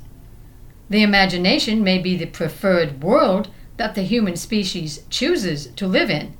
The 0.90 1.04
imagination 1.04 1.84
may 1.84 1.98
be 1.98 2.16
the 2.16 2.26
preferred 2.26 3.04
world 3.04 3.50
that 3.76 3.94
the 3.94 4.02
human 4.02 4.34
species 4.34 5.04
chooses 5.08 5.68
to 5.76 5.86
live 5.86 6.10
in, 6.10 6.36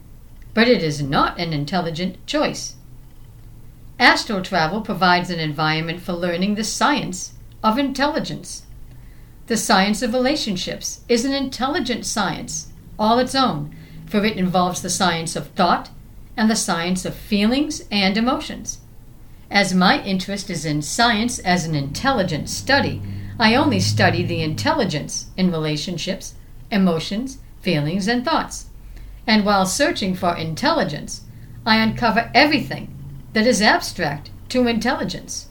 but 0.55 0.67
it 0.67 0.83
is 0.83 1.01
not 1.01 1.39
an 1.39 1.53
intelligent 1.53 2.27
choice. 2.27 2.75
Astral 4.01 4.43
travel 4.43 4.81
provides 4.81 5.31
an 5.31 5.39
environment 5.39 6.03
for 6.03 6.13
learning 6.13 6.57
the 6.57 6.65
science 6.65 7.35
of 7.63 7.79
intelligence. 7.79 8.65
The 9.47 9.57
science 9.57 10.03
of 10.03 10.13
relationships 10.13 11.03
is 11.09 11.25
an 11.25 11.35
intelligent 11.35 12.05
science, 12.05 12.73
all 12.99 13.21
its 13.21 13.37
own, 13.37 13.77
for 14.07 14.25
it 14.25 14.37
involves 14.37 14.83
the 14.83 14.91
science 14.91 15.37
of 15.37 15.51
thought 15.51 15.91
and 16.37 16.51
the 16.51 16.57
science 16.57 17.05
of 17.05 17.15
feelings 17.15 17.85
and 17.93 18.17
emotions. 18.17 18.81
As 19.51 19.75
my 19.75 20.03
interest 20.03 20.51
is 20.51 20.65
in 20.65 20.83
science 20.83 21.39
as 21.39 21.65
an 21.65 21.75
intelligent 21.75 22.49
study, 22.49 23.03
I 23.39 23.55
only 23.55 23.81
study 23.81 24.23
the 24.23 24.43
intelligence 24.43 25.27
in 25.37 25.51
relationships, 25.51 26.35
emotions, 26.71 27.39
feelings, 27.61 28.09
and 28.09 28.25
thoughts. 28.25 28.67
And 29.27 29.45
while 29.45 29.67
searching 29.67 30.15
for 30.15 30.37
intelligence, 30.37 31.23
I 31.65 31.77
uncover 31.77 32.31
everything 32.35 32.95
that 33.33 33.47
is 33.47 33.63
abstract 33.63 34.31
to 34.51 34.67
intelligence. 34.67 35.49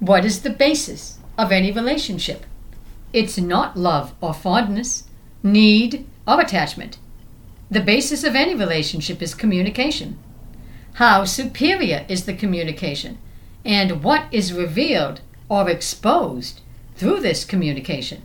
What 0.00 0.24
is 0.24 0.42
the 0.42 0.50
basis 0.50 1.18
of 1.38 1.52
any 1.52 1.70
relationship? 1.70 2.44
It's 3.12 3.38
not 3.38 3.76
love 3.76 4.14
or 4.20 4.34
fondness, 4.34 5.04
need 5.42 6.06
or 6.26 6.40
attachment. 6.40 6.98
The 7.70 7.80
basis 7.80 8.24
of 8.24 8.34
any 8.34 8.54
relationship 8.54 9.22
is 9.22 9.34
communication. 9.34 10.18
How 10.94 11.24
superior 11.24 12.04
is 12.08 12.24
the 12.24 12.34
communication, 12.34 13.18
and 13.64 14.04
what 14.04 14.26
is 14.30 14.52
revealed 14.52 15.22
or 15.48 15.68
exposed 15.68 16.60
through 16.94 17.18
this 17.18 17.44
communication? 17.44 18.22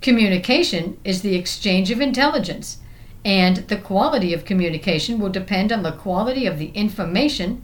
Communication 0.00 0.98
is 1.02 1.22
the 1.22 1.34
exchange 1.34 1.90
of 1.90 2.00
intelligence, 2.00 2.78
and 3.24 3.56
the 3.66 3.76
quality 3.76 4.32
of 4.32 4.44
communication 4.44 5.18
will 5.18 5.30
depend 5.30 5.72
on 5.72 5.82
the 5.82 5.90
quality 5.90 6.46
of 6.46 6.60
the 6.60 6.68
information. 6.68 7.60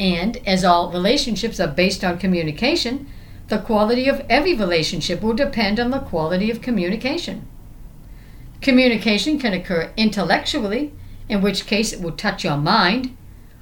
And 0.00 0.38
as 0.44 0.64
all 0.64 0.90
relationships 0.90 1.60
are 1.60 1.68
based 1.68 2.02
on 2.02 2.18
communication, 2.18 3.06
the 3.46 3.58
quality 3.58 4.08
of 4.08 4.26
every 4.28 4.54
relationship 4.54 5.22
will 5.22 5.34
depend 5.34 5.78
on 5.78 5.92
the 5.92 6.00
quality 6.00 6.50
of 6.50 6.60
communication. 6.60 7.46
Communication 8.60 9.38
can 9.38 9.52
occur 9.52 9.92
intellectually, 9.96 10.92
in 11.28 11.40
which 11.40 11.66
case 11.66 11.92
it 11.92 12.00
will 12.00 12.12
touch 12.12 12.42
your 12.42 12.56
mind, 12.56 13.14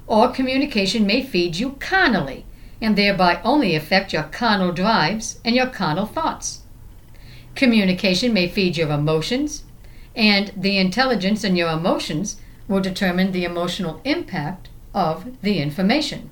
or 0.07 0.31
communication 0.31 1.05
may 1.05 1.21
feed 1.21 1.57
you 1.57 1.71
carnally, 1.73 2.45
and 2.81 2.95
thereby 2.95 3.41
only 3.43 3.75
affect 3.75 4.13
your 4.13 4.23
carnal 4.23 4.71
drives 4.71 5.39
and 5.43 5.55
your 5.55 5.67
carnal 5.67 6.05
thoughts. 6.05 6.61
Communication 7.55 8.33
may 8.33 8.47
feed 8.47 8.77
your 8.77 8.89
emotions, 8.89 9.63
and 10.15 10.51
the 10.55 10.77
intelligence 10.77 11.43
in 11.43 11.55
your 11.55 11.71
emotions 11.71 12.37
will 12.67 12.79
determine 12.79 13.31
the 13.31 13.43
emotional 13.43 14.01
impact 14.03 14.69
of 14.93 15.41
the 15.41 15.59
information. 15.59 16.29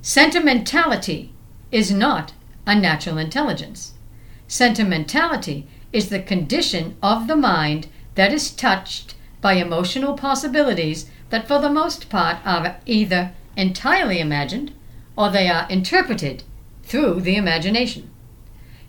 Sentimentality 0.00 1.32
is 1.70 1.92
not 1.92 2.32
a 2.66 2.74
natural 2.74 3.18
intelligence. 3.18 3.94
Sentimentality 4.48 5.66
is 5.92 6.08
the 6.08 6.20
condition 6.20 6.96
of 7.02 7.26
the 7.26 7.36
mind 7.36 7.88
that 8.14 8.32
is 8.32 8.50
touched 8.50 9.14
by 9.40 9.54
emotional 9.54 10.14
possibilities 10.14 11.10
that, 11.32 11.48
for 11.48 11.58
the 11.58 11.70
most 11.70 12.10
part, 12.10 12.36
are 12.44 12.76
either 12.84 13.32
entirely 13.56 14.20
imagined 14.20 14.70
or 15.16 15.30
they 15.30 15.48
are 15.48 15.66
interpreted 15.70 16.42
through 16.82 17.22
the 17.22 17.36
imagination. 17.36 18.10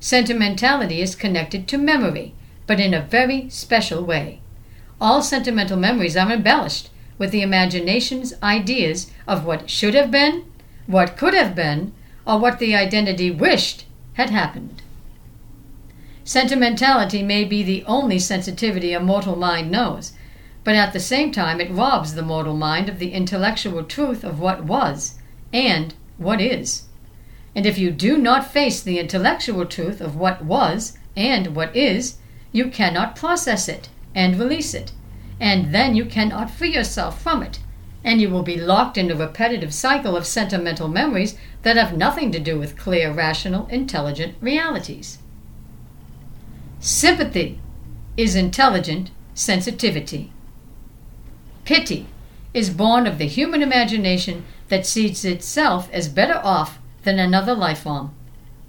Sentimentality 0.01 1.01
is 1.01 1.15
connected 1.15 1.69
to 1.69 1.77
memory, 1.77 2.33
but 2.67 2.81
in 2.81 2.93
a 2.93 3.01
very 3.01 3.49
special 3.49 4.03
way. 4.03 4.41
All 4.99 5.21
sentimental 5.21 5.77
memories 5.77 6.17
are 6.17 6.29
embellished 6.29 6.89
with 7.17 7.31
the 7.31 7.41
imagination's 7.41 8.33
ideas 8.43 9.09
of 9.25 9.45
what 9.45 9.69
should 9.69 9.93
have 9.93 10.11
been, 10.11 10.43
what 10.85 11.15
could 11.15 11.33
have 11.33 11.55
been, 11.55 11.93
or 12.27 12.39
what 12.39 12.59
the 12.59 12.75
identity 12.75 13.31
wished 13.31 13.85
had 14.15 14.29
happened. 14.31 14.81
Sentimentality 16.25 17.23
may 17.23 17.45
be 17.45 17.63
the 17.63 17.85
only 17.85 18.19
sensitivity 18.19 18.91
a 18.91 18.99
mortal 18.99 19.37
mind 19.37 19.71
knows, 19.71 20.11
but 20.63 20.75
at 20.75 20.93
the 20.93 20.99
same 20.99 21.31
time 21.31 21.59
it 21.59 21.71
robs 21.71 22.15
the 22.15 22.21
mortal 22.21 22.55
mind 22.55 22.89
of 22.89 22.99
the 22.99 23.11
intellectual 23.11 23.83
truth 23.83 24.23
of 24.23 24.39
what 24.39 24.63
was 24.63 25.19
and 25.51 25.93
what 26.17 26.41
is. 26.41 26.83
And 27.55 27.65
if 27.65 27.77
you 27.77 27.91
do 27.91 28.17
not 28.17 28.51
face 28.51 28.81
the 28.81 28.99
intellectual 28.99 29.65
truth 29.65 30.01
of 30.01 30.15
what 30.15 30.43
was 30.43 30.97
and 31.15 31.55
what 31.55 31.75
is, 31.75 32.17
you 32.51 32.69
cannot 32.69 33.15
process 33.15 33.67
it 33.67 33.89
and 34.15 34.39
release 34.39 34.73
it, 34.73 34.91
and 35.39 35.73
then 35.73 35.95
you 35.95 36.05
cannot 36.05 36.51
free 36.51 36.73
yourself 36.73 37.21
from 37.21 37.43
it 37.43 37.59
and 38.03 38.19
you 38.19 38.29
will 38.29 38.43
be 38.43 38.57
locked 38.57 38.97
in 38.97 39.09
a 39.09 39.15
repetitive 39.15 39.73
cycle 39.73 40.17
of 40.17 40.25
sentimental 40.25 40.87
memories 40.87 41.37
that 41.61 41.77
have 41.77 41.97
nothing 41.97 42.31
to 42.31 42.39
do 42.39 42.59
with 42.59 42.77
clear, 42.77 43.11
rational, 43.11 43.67
intelligent 43.67 44.35
realities. 44.41 45.19
Sympathy 46.79 47.59
is 48.17 48.35
intelligent 48.35 49.09
sensitivity. 49.33 50.31
Pity 51.65 52.07
is 52.53 52.69
born 52.69 53.07
of 53.07 53.17
the 53.17 53.27
human 53.27 53.61
imagination 53.61 54.43
that 54.67 54.85
sees 54.85 55.23
itself 55.23 55.89
as 55.91 56.07
better 56.07 56.41
off 56.43 56.77
than 57.03 57.19
another 57.19 57.53
life 57.53 57.83
form. 57.83 58.13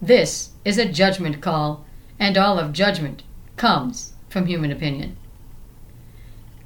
This 0.00 0.50
is 0.64 0.78
a 0.78 0.90
judgment 0.90 1.40
call, 1.40 1.85
and 2.18 2.38
all 2.38 2.59
of 2.59 2.72
judgment 2.72 3.22
comes 3.57 4.12
from 4.28 4.46
human 4.46 4.70
opinion. 4.70 5.16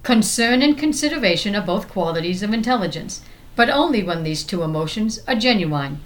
Concern 0.03 0.63
and 0.63 0.79
consideration 0.79 1.55
are 1.57 1.65
both 1.65 1.89
qualities 1.89 2.43
of 2.43 2.53
intelligence, 2.53 3.23
but 3.57 3.69
only 3.69 4.03
when 4.03 4.23
these 4.23 4.45
two 4.45 4.63
emotions 4.63 5.21
are 5.27 5.35
genuine. 5.35 6.01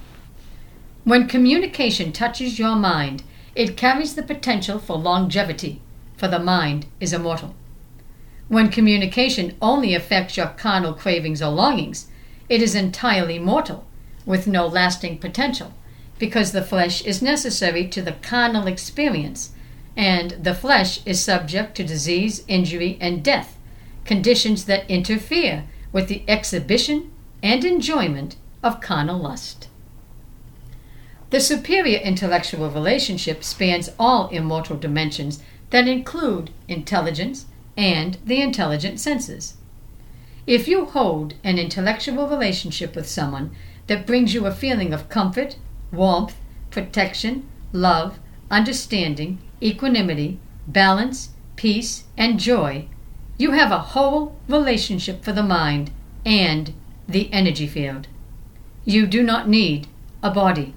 When 1.04 1.28
communication 1.28 2.12
touches 2.12 2.58
your 2.58 2.76
mind, 2.76 3.22
it 3.54 3.76
carries 3.76 4.14
the 4.14 4.22
potential 4.22 4.78
for 4.78 4.96
longevity, 4.96 5.82
for 6.16 6.28
the 6.28 6.38
mind 6.38 6.86
is 7.00 7.12
immortal. 7.12 7.54
When 8.52 8.68
communication 8.68 9.56
only 9.62 9.94
affects 9.94 10.36
your 10.36 10.48
carnal 10.48 10.92
cravings 10.92 11.40
or 11.40 11.48
longings, 11.48 12.08
it 12.50 12.60
is 12.60 12.74
entirely 12.74 13.38
mortal, 13.38 13.86
with 14.26 14.46
no 14.46 14.66
lasting 14.66 15.20
potential, 15.20 15.72
because 16.18 16.52
the 16.52 16.60
flesh 16.60 17.00
is 17.00 17.22
necessary 17.22 17.88
to 17.88 18.02
the 18.02 18.12
carnal 18.12 18.66
experience, 18.66 19.52
and 19.96 20.32
the 20.32 20.52
flesh 20.52 21.00
is 21.06 21.24
subject 21.24 21.74
to 21.76 21.82
disease, 21.82 22.44
injury, 22.46 22.98
and 23.00 23.24
death 23.24 23.56
conditions 24.04 24.66
that 24.66 24.84
interfere 24.86 25.64
with 25.90 26.08
the 26.08 26.22
exhibition 26.28 27.10
and 27.42 27.64
enjoyment 27.64 28.36
of 28.62 28.82
carnal 28.82 29.18
lust. 29.18 29.68
The 31.30 31.40
superior 31.40 32.00
intellectual 32.00 32.68
relationship 32.68 33.44
spans 33.44 33.88
all 33.98 34.28
immortal 34.28 34.76
dimensions 34.76 35.42
that 35.70 35.88
include 35.88 36.50
intelligence 36.68 37.46
and 37.76 38.18
the 38.24 38.40
intelligent 38.40 39.00
senses. 39.00 39.54
If 40.46 40.66
you 40.66 40.86
hold 40.86 41.34
an 41.44 41.58
intellectual 41.58 42.28
relationship 42.28 42.94
with 42.96 43.08
someone 43.08 43.54
that 43.86 44.06
brings 44.06 44.34
you 44.34 44.46
a 44.46 44.52
feeling 44.52 44.92
of 44.92 45.08
comfort, 45.08 45.56
warmth, 45.92 46.36
protection, 46.70 47.48
love, 47.72 48.18
understanding, 48.50 49.38
equanimity, 49.62 50.38
balance, 50.66 51.30
peace, 51.56 52.04
and 52.16 52.40
joy, 52.40 52.86
you 53.38 53.52
have 53.52 53.70
a 53.70 53.78
whole 53.78 54.36
relationship 54.48 55.24
for 55.24 55.32
the 55.32 55.42
mind 55.42 55.90
and 56.24 56.72
the 57.08 57.32
energy 57.32 57.66
field. 57.66 58.08
You 58.84 59.06
do 59.06 59.22
not 59.22 59.48
need 59.48 59.86
a 60.22 60.30
body. 60.30 60.74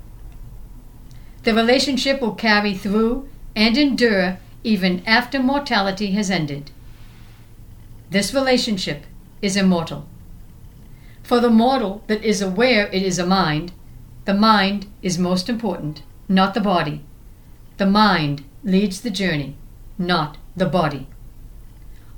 The 1.43 1.53
relationship 1.53 2.21
will 2.21 2.35
carry 2.35 2.73
through 2.73 3.29
and 3.55 3.77
endure 3.77 4.39
even 4.63 5.03
after 5.05 5.39
mortality 5.39 6.11
has 6.11 6.31
ended. 6.31 6.71
This 8.09 8.33
relationship 8.33 9.03
is 9.41 9.57
immortal. 9.57 10.07
For 11.23 11.39
the 11.39 11.49
mortal 11.49 12.03
that 12.07 12.23
is 12.23 12.41
aware 12.41 12.87
it 12.87 13.01
is 13.01 13.17
a 13.17 13.25
mind, 13.25 13.71
the 14.25 14.33
mind 14.33 14.87
is 15.01 15.17
most 15.17 15.49
important, 15.49 16.03
not 16.29 16.53
the 16.53 16.61
body. 16.61 17.03
The 17.77 17.85
mind 17.85 18.43
leads 18.63 19.01
the 19.01 19.09
journey, 19.09 19.57
not 19.97 20.37
the 20.55 20.65
body. 20.65 21.07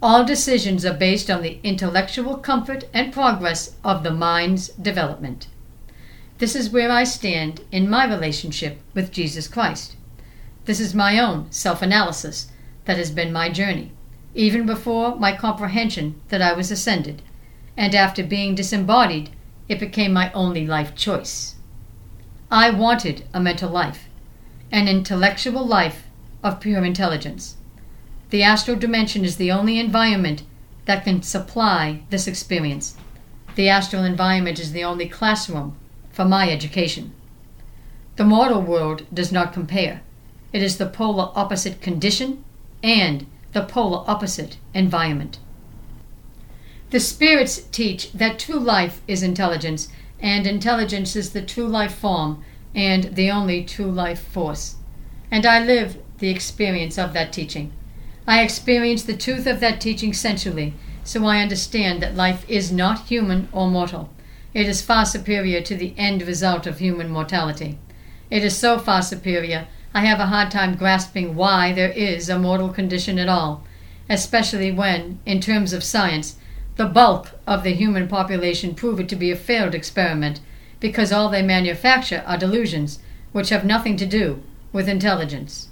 All 0.02 0.24
decisions 0.24 0.86
are 0.86 0.94
based 0.94 1.30
on 1.30 1.42
the 1.42 1.60
intellectual 1.64 2.38
comfort 2.38 2.84
and 2.94 3.12
progress 3.12 3.76
of 3.84 4.04
the 4.04 4.12
mind's 4.12 4.70
development. 4.70 5.48
This 6.38 6.56
is 6.56 6.70
where 6.70 6.92
I 6.92 7.04
stand 7.04 7.62
in 7.72 7.90
my 7.90 8.06
relationship 8.06 8.80
with 8.94 9.12
Jesus 9.12 9.48
Christ. 9.48 9.96
This 10.66 10.80
is 10.80 10.94
my 10.94 11.18
own 11.18 11.52
self 11.52 11.82
analysis 11.82 12.52
that 12.86 12.98
has 12.98 13.10
been 13.10 13.34
my 13.34 13.50
journey, 13.50 13.92
even 14.38 14.68
before 14.68 15.16
my 15.16 15.36
comprehension 15.36 16.22
that 16.30 16.44
I 16.44 16.54
was 16.54 16.70
ascended, 16.70 17.24
and 17.76 17.96
after 17.96 18.24
being 18.24 18.54
disembodied, 18.54 19.32
it 19.68 19.80
became 19.80 20.14
my 20.14 20.32
only 20.32 20.66
life 20.66 20.96
choice. 20.96 21.56
I 22.52 22.70
wanted 22.70 23.26
a 23.34 23.40
mental 23.40 23.72
life, 23.72 24.08
an 24.72 24.88
intellectual 24.88 25.66
life 25.66 26.04
of 26.44 26.60
pure 26.60 26.86
intelligence. 26.86 27.56
The 28.30 28.44
astral 28.44 28.78
dimension 28.78 29.26
is 29.26 29.38
the 29.38 29.52
only 29.52 29.80
environment 29.80 30.44
that 30.86 31.04
can 31.04 31.24
supply 31.24 32.04
this 32.12 32.28
experience. 32.28 32.96
The 33.56 33.70
astral 33.70 34.04
environment 34.04 34.60
is 34.60 34.72
the 34.72 34.84
only 34.84 35.10
classroom 35.10 35.76
for 36.12 36.26
my 36.26 36.52
education. 36.52 37.12
The 38.18 38.24
mortal 38.24 38.62
world 38.62 39.04
does 39.12 39.32
not 39.32 39.52
compare. 39.52 40.02
It 40.54 40.62
is 40.62 40.78
the 40.78 40.86
polar 40.86 41.32
opposite 41.34 41.82
condition 41.82 42.44
and 42.84 43.26
the 43.54 43.64
polar 43.64 44.04
opposite 44.08 44.58
environment. 44.74 45.40
The 46.90 47.00
spirits 47.00 47.64
teach 47.72 48.12
that 48.14 48.40
true 48.40 48.60
life 48.60 49.02
is 49.08 49.22
intelligence, 49.22 49.90
and 50.20 50.48
intelligence 50.48 51.16
is 51.16 51.32
the 51.32 51.42
true 51.42 51.68
life 51.68 51.94
form 51.94 52.44
and 52.74 53.16
the 53.16 53.30
only 53.30 53.64
true 53.64 53.92
life 53.92 54.22
force. 54.22 54.76
And 55.30 55.46
I 55.46 55.64
live 55.64 55.98
the 56.20 56.30
experience 56.30 56.98
of 56.98 57.14
that 57.14 57.34
teaching. 57.34 57.74
I 58.26 58.42
experience 58.42 59.04
the 59.04 59.18
truth 59.18 59.48
of 59.48 59.60
that 59.60 59.80
teaching 59.82 60.14
sensually, 60.14 60.74
so 61.04 61.26
I 61.26 61.42
understand 61.42 62.02
that 62.02 62.16
life 62.16 62.46
is 62.50 62.72
not 62.72 63.08
human 63.08 63.48
or 63.52 63.70
mortal. 63.70 64.10
It 64.54 64.68
is 64.68 64.82
far 64.82 65.06
superior 65.06 65.62
to 65.62 65.76
the 65.76 65.94
end 65.98 66.22
result 66.22 66.68
of 66.68 66.80
human 66.80 67.10
mortality. 67.10 67.78
It 68.30 68.44
is 68.44 68.58
so 68.58 68.80
far 68.80 69.02
superior, 69.02 69.68
I 69.94 70.06
have 70.06 70.20
a 70.20 70.28
hard 70.28 70.52
time 70.52 70.76
grasping 70.76 71.36
why 71.36 71.74
there 71.74 71.92
is 71.92 72.30
a 72.30 72.38
mortal 72.38 72.70
condition 72.70 73.18
at 73.18 73.30
all, 73.30 73.64
especially 74.10 74.72
when, 74.72 75.20
in 75.26 75.42
terms 75.42 75.74
of 75.74 75.84
science, 75.84 76.36
the 76.76 76.86
bulk 76.86 77.32
of 77.48 77.64
the 77.64 77.74
human 77.74 78.08
population 78.08 78.76
prove 78.76 79.00
it 79.00 79.10
to 79.10 79.16
be 79.16 79.32
a 79.32 79.36
failed 79.36 79.74
experiment 79.74 80.40
because 80.80 81.12
all 81.12 81.30
they 81.30 81.42
manufacture 81.42 82.24
are 82.28 82.38
delusions 82.38 83.00
which 83.32 83.50
have 83.50 83.66
nothing 83.66 83.98
to 83.98 84.06
do 84.06 84.42
with 84.72 84.88
intelligence. 84.88 85.70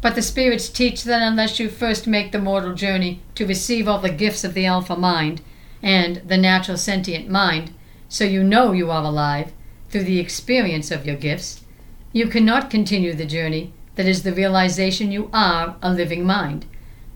But 0.00 0.14
the 0.14 0.22
spirits 0.22 0.68
teach 0.68 1.02
that 1.04 1.22
unless 1.22 1.58
you 1.58 1.68
first 1.68 2.06
make 2.06 2.30
the 2.30 2.38
mortal 2.38 2.74
journey 2.74 3.20
to 3.34 3.46
receive 3.46 3.88
all 3.88 3.98
the 3.98 4.10
gifts 4.10 4.44
of 4.44 4.54
the 4.54 4.66
Alpha 4.66 4.96
mind 4.96 5.40
and 5.82 6.16
the 6.26 6.36
natural 6.36 6.76
sentient 6.76 7.28
mind, 7.28 7.72
so 8.08 8.24
you 8.24 8.44
know 8.44 8.72
you 8.72 8.90
are 8.90 9.02
alive 9.02 9.52
through 9.90 10.04
the 10.04 10.20
experience 10.20 10.90
of 10.92 11.04
your 11.04 11.16
gifts, 11.16 11.64
you 12.12 12.26
cannot 12.28 12.70
continue 12.70 13.12
the 13.14 13.26
journey 13.26 13.72
that 13.96 14.06
is 14.06 14.22
the 14.22 14.32
realization 14.32 15.12
you 15.12 15.28
are 15.32 15.76
a 15.82 15.92
living 15.92 16.24
mind. 16.24 16.64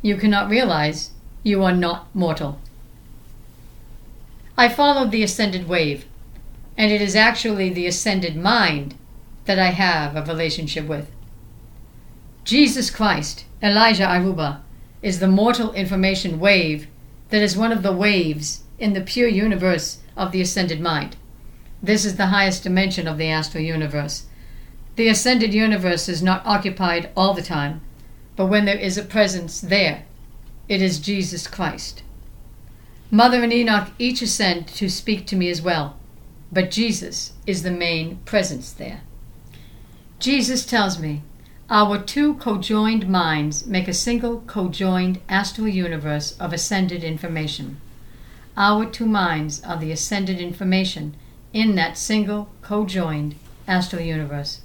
You 0.02 0.16
cannot 0.16 0.50
realize 0.50 1.10
you 1.42 1.62
are 1.62 1.74
not 1.74 2.14
mortal. 2.14 2.60
I 4.56 4.68
followed 4.68 5.10
the 5.10 5.22
ascended 5.22 5.68
wave, 5.68 6.06
and 6.76 6.90
it 6.92 7.00
is 7.00 7.16
actually 7.16 7.70
the 7.70 7.86
ascended 7.86 8.36
mind 8.36 8.94
that 9.44 9.58
I 9.58 9.68
have 9.68 10.16
a 10.16 10.24
relationship 10.24 10.86
with. 10.86 11.10
Jesus 12.44 12.90
Christ, 12.90 13.44
Elijah 13.62 14.06
Aruba, 14.06 14.60
is 15.00 15.20
the 15.20 15.28
mortal 15.28 15.72
information 15.72 16.38
wave 16.38 16.86
that 17.30 17.42
is 17.42 17.56
one 17.56 17.72
of 17.72 17.82
the 17.82 17.92
waves 17.92 18.62
in 18.78 18.92
the 18.92 19.00
pure 19.00 19.28
universe 19.28 19.98
of 20.16 20.32
the 20.32 20.40
ascended 20.40 20.80
mind. 20.80 21.16
This 21.82 22.04
is 22.04 22.16
the 22.16 22.26
highest 22.26 22.62
dimension 22.62 23.08
of 23.08 23.18
the 23.18 23.28
astral 23.28 23.64
universe. 23.64 24.26
The 24.96 25.08
ascended 25.08 25.54
universe 25.54 26.08
is 26.08 26.22
not 26.22 26.44
occupied 26.44 27.10
all 27.16 27.34
the 27.34 27.42
time, 27.42 27.80
but 28.36 28.46
when 28.46 28.64
there 28.64 28.78
is 28.78 28.98
a 28.98 29.02
presence 29.02 29.60
there, 29.60 30.04
it 30.68 30.82
is 30.82 30.98
Jesus 30.98 31.46
Christ. 31.46 32.02
Mother 33.10 33.42
and 33.42 33.52
Enoch 33.52 33.90
each 33.98 34.22
ascend 34.22 34.68
to 34.68 34.88
speak 34.88 35.26
to 35.26 35.36
me 35.36 35.50
as 35.50 35.60
well, 35.60 35.96
but 36.50 36.70
Jesus 36.70 37.32
is 37.46 37.62
the 37.62 37.70
main 37.70 38.16
presence 38.24 38.72
there. 38.72 39.02
Jesus 40.18 40.64
tells 40.64 40.98
me 40.98 41.22
our 41.68 41.98
two 41.98 42.34
cojoined 42.34 43.08
minds 43.08 43.66
make 43.66 43.86
a 43.86 43.94
single 43.94 44.40
cojoined 44.42 45.20
astral 45.28 45.68
universe 45.68 46.36
of 46.38 46.52
ascended 46.52 47.04
information. 47.04 47.80
Our 48.56 48.86
two 48.86 49.06
minds 49.06 49.62
are 49.62 49.78
the 49.78 49.92
ascended 49.92 50.38
information 50.38 51.14
in 51.52 51.74
that 51.76 51.96
single 51.96 52.50
cojoined 52.62 53.34
astral 53.68 54.02
universe. 54.02 54.61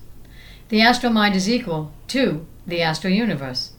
The 0.70 0.82
astral 0.82 1.14
mind 1.14 1.34
is 1.36 1.50
equal 1.50 1.94
to 2.10 2.46
the 2.66 2.82
astral 2.82 3.14
universe. 3.14 3.72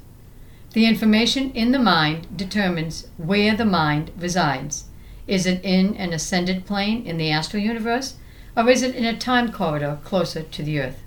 The 0.73 0.87
information 0.87 1.51
in 1.51 1.73
the 1.73 1.79
mind 1.79 2.27
determines 2.35 3.09
where 3.19 3.55
the 3.55 3.67
mind 3.67 4.11
resides. 4.17 4.85
Is 5.27 5.45
it 5.45 5.63
in 5.63 5.95
an 5.97 6.15
ascended 6.15 6.65
plane 6.65 7.05
in 7.05 7.19
the 7.19 7.31
astral 7.31 7.63
universe, 7.63 8.15
or 8.57 8.71
is 8.71 8.83
it 8.83 8.95
in 8.95 9.05
a 9.05 9.19
time 9.19 9.53
corridor 9.53 9.99
closer 10.03 10.43
to 10.43 10.63
the 10.63 10.81
earth? 10.81 11.03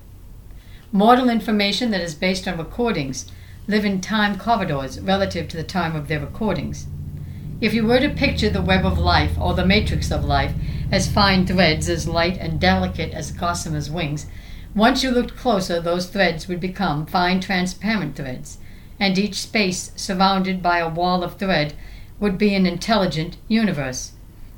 Mortal 0.92 1.30
information 1.30 1.90
that 1.90 2.02
is 2.02 2.14
based 2.14 2.48
on 2.48 2.60
recordings 2.60 3.32
live 3.68 3.84
in 3.84 4.02
time 4.02 4.38
corridors 4.38 5.00
relative 5.00 5.48
to 5.48 5.58
the 5.58 5.64
time 5.64 5.96
of 5.96 6.08
their 6.08 6.20
recordings. 6.20 6.86
If 7.60 7.74
you 7.74 7.86
were 7.86 8.00
to 8.00 8.10
picture 8.10 8.50
the 8.50 8.62
web 8.62 8.86
of 8.86 9.00
life 9.00 9.38
or 9.40 9.56
the 9.56 9.66
matrix 9.66 10.12
of 10.12 10.26
life 10.26 10.54
as 10.92 11.12
fine 11.12 11.48
threads 11.48 11.90
as 11.90 12.08
light 12.08 12.38
and 12.38 12.60
delicate 12.60 13.14
as 13.14 13.32
gossamer's 13.32 13.90
wings, 13.90 14.28
once 14.74 15.03
you 15.03 15.11
looked 15.11 15.36
closer, 15.36 15.82
those 15.82 16.07
threads 16.07 16.47
would 16.47 16.59
become 16.59 17.05
fine 17.05 17.39
transparent 17.39 18.15
threads, 18.15 18.57
and 18.99 19.17
each 19.17 19.36
space 19.36 19.91
surrounded 19.95 20.61
by 20.61 20.80
a 20.80 20.88
wall 20.88 21.24
of 21.24 21.38
thread 21.38 21.74
would 22.19 22.38
be 22.38 22.55
an 22.55 22.65
intelligent 22.65 23.36
universe. 23.47 24.13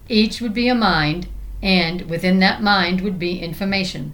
Each 0.10 0.42
would 0.42 0.54
be 0.54 0.68
a 0.68 0.76
mind, 0.76 1.28
and 1.62 2.02
within 2.04 2.40
that 2.40 2.62
mind 2.62 3.02
would 3.02 3.18
be 3.18 3.40
information. 3.40 4.12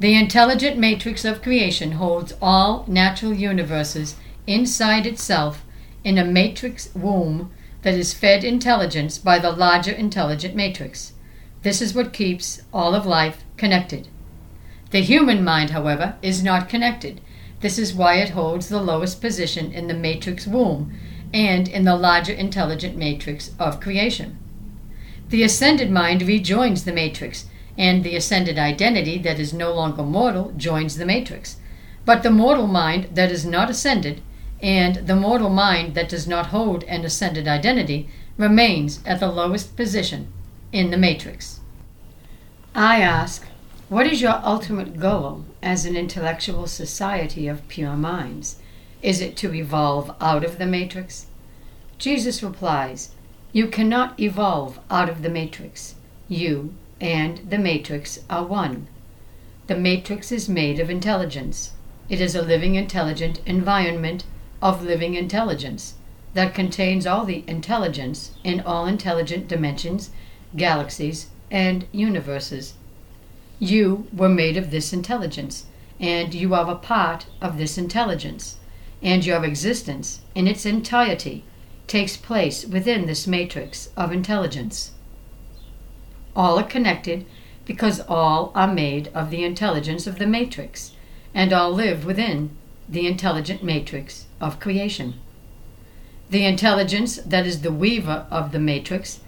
The 0.00 0.14
intelligent 0.14 0.78
matrix 0.78 1.24
of 1.24 1.42
creation 1.42 1.92
holds 1.92 2.32
all 2.42 2.84
natural 2.88 3.32
universes 3.32 4.16
inside 4.48 5.06
itself 5.06 5.64
in 6.02 6.18
a 6.18 6.24
matrix 6.24 6.92
womb 6.94 7.52
that 7.82 7.94
is 7.94 8.14
fed 8.14 8.42
intelligence 8.42 9.18
by 9.18 9.38
the 9.38 9.52
larger 9.52 9.92
intelligent 9.92 10.56
matrix. 10.56 11.12
This 11.62 11.80
is 11.80 11.94
what 11.94 12.12
keeps 12.12 12.62
all 12.72 12.94
of 12.94 13.06
life 13.06 13.44
connected. 13.56 14.08
The 14.92 15.00
human 15.00 15.42
mind, 15.42 15.70
however, 15.70 16.16
is 16.20 16.44
not 16.44 16.68
connected. 16.68 17.22
This 17.60 17.78
is 17.78 17.94
why 17.94 18.16
it 18.16 18.30
holds 18.30 18.68
the 18.68 18.82
lowest 18.82 19.22
position 19.22 19.72
in 19.72 19.88
the 19.88 19.94
matrix 19.94 20.46
womb 20.46 20.92
and 21.32 21.66
in 21.66 21.84
the 21.84 21.96
larger 21.96 22.34
intelligent 22.34 22.94
matrix 22.94 23.52
of 23.58 23.80
creation. 23.80 24.38
The 25.30 25.44
ascended 25.44 25.90
mind 25.90 26.20
rejoins 26.20 26.84
the 26.84 26.92
matrix 26.92 27.46
and 27.78 28.04
the 28.04 28.14
ascended 28.16 28.58
identity 28.58 29.16
that 29.18 29.38
is 29.38 29.54
no 29.54 29.72
longer 29.72 30.02
mortal 30.02 30.52
joins 30.58 30.98
the 30.98 31.06
matrix. 31.06 31.56
But 32.04 32.22
the 32.22 32.30
mortal 32.30 32.66
mind 32.66 33.08
that 33.14 33.32
is 33.32 33.46
not 33.46 33.70
ascended 33.70 34.20
and 34.60 35.06
the 35.06 35.16
mortal 35.16 35.48
mind 35.48 35.94
that 35.94 36.10
does 36.10 36.28
not 36.28 36.48
hold 36.48 36.84
an 36.84 37.06
ascended 37.06 37.48
identity 37.48 38.10
remains 38.36 39.00
at 39.06 39.20
the 39.20 39.32
lowest 39.32 39.74
position 39.74 40.30
in 40.70 40.90
the 40.90 40.98
matrix. 40.98 41.60
I 42.74 43.00
ask, 43.00 43.46
what 43.92 44.06
is 44.06 44.22
your 44.22 44.40
ultimate 44.42 44.98
goal 44.98 45.44
as 45.62 45.84
an 45.84 45.94
intellectual 45.94 46.66
society 46.66 47.46
of 47.46 47.68
pure 47.68 47.94
minds? 47.94 48.56
Is 49.02 49.20
it 49.20 49.36
to 49.36 49.52
evolve 49.52 50.16
out 50.18 50.44
of 50.44 50.56
the 50.56 50.64
matrix? 50.64 51.26
Jesus 51.98 52.42
replies, 52.42 53.10
You 53.52 53.66
cannot 53.66 54.18
evolve 54.18 54.80
out 54.90 55.10
of 55.10 55.20
the 55.20 55.28
matrix. 55.28 55.96
You, 56.26 56.72
and 57.02 57.46
the 57.50 57.58
matrix 57.58 58.20
are 58.30 58.46
one. 58.46 58.86
The 59.66 59.76
matrix 59.76 60.32
is 60.32 60.48
made 60.48 60.80
of 60.80 60.88
intelligence. 60.88 61.72
It 62.08 62.18
is 62.18 62.34
a 62.34 62.40
living 62.40 62.76
intelligent 62.76 63.42
environment 63.44 64.24
of 64.62 64.82
living 64.82 65.16
intelligence 65.16 65.96
that 66.32 66.54
contains 66.54 67.06
all 67.06 67.26
the 67.26 67.44
intelligence 67.46 68.32
in 68.42 68.62
all 68.62 68.86
intelligent 68.86 69.48
dimensions, 69.48 70.08
galaxies, 70.56 71.26
and 71.50 71.84
universes. 71.92 72.72
You 73.62 74.08
were 74.12 74.28
made 74.28 74.56
of 74.56 74.72
this 74.72 74.92
intelligence, 74.92 75.66
and 76.00 76.34
you 76.34 76.52
are 76.52 76.68
a 76.68 76.74
part 76.74 77.26
of 77.40 77.58
this 77.58 77.78
intelligence, 77.78 78.56
and 79.00 79.24
your 79.24 79.44
existence 79.44 80.22
in 80.34 80.48
its 80.48 80.66
entirety 80.66 81.44
takes 81.86 82.16
place 82.16 82.66
within 82.66 83.06
this 83.06 83.28
matrix 83.28 83.90
of 83.96 84.10
intelligence. 84.10 84.90
All 86.34 86.58
are 86.58 86.64
connected 86.64 87.24
because 87.64 88.00
all 88.00 88.50
are 88.56 88.66
made 88.66 89.12
of 89.14 89.30
the 89.30 89.44
intelligence 89.44 90.08
of 90.08 90.18
the 90.18 90.26
matrix, 90.26 90.96
and 91.32 91.52
all 91.52 91.70
live 91.70 92.04
within 92.04 92.50
the 92.88 93.06
intelligent 93.06 93.62
matrix 93.62 94.26
of 94.40 94.58
creation. 94.58 95.20
The 96.30 96.46
intelligence 96.46 97.14
that 97.24 97.46
is 97.46 97.62
the 97.62 97.70
weaver 97.70 98.26
of 98.28 98.50
the 98.50 98.58
matrix 98.58 99.20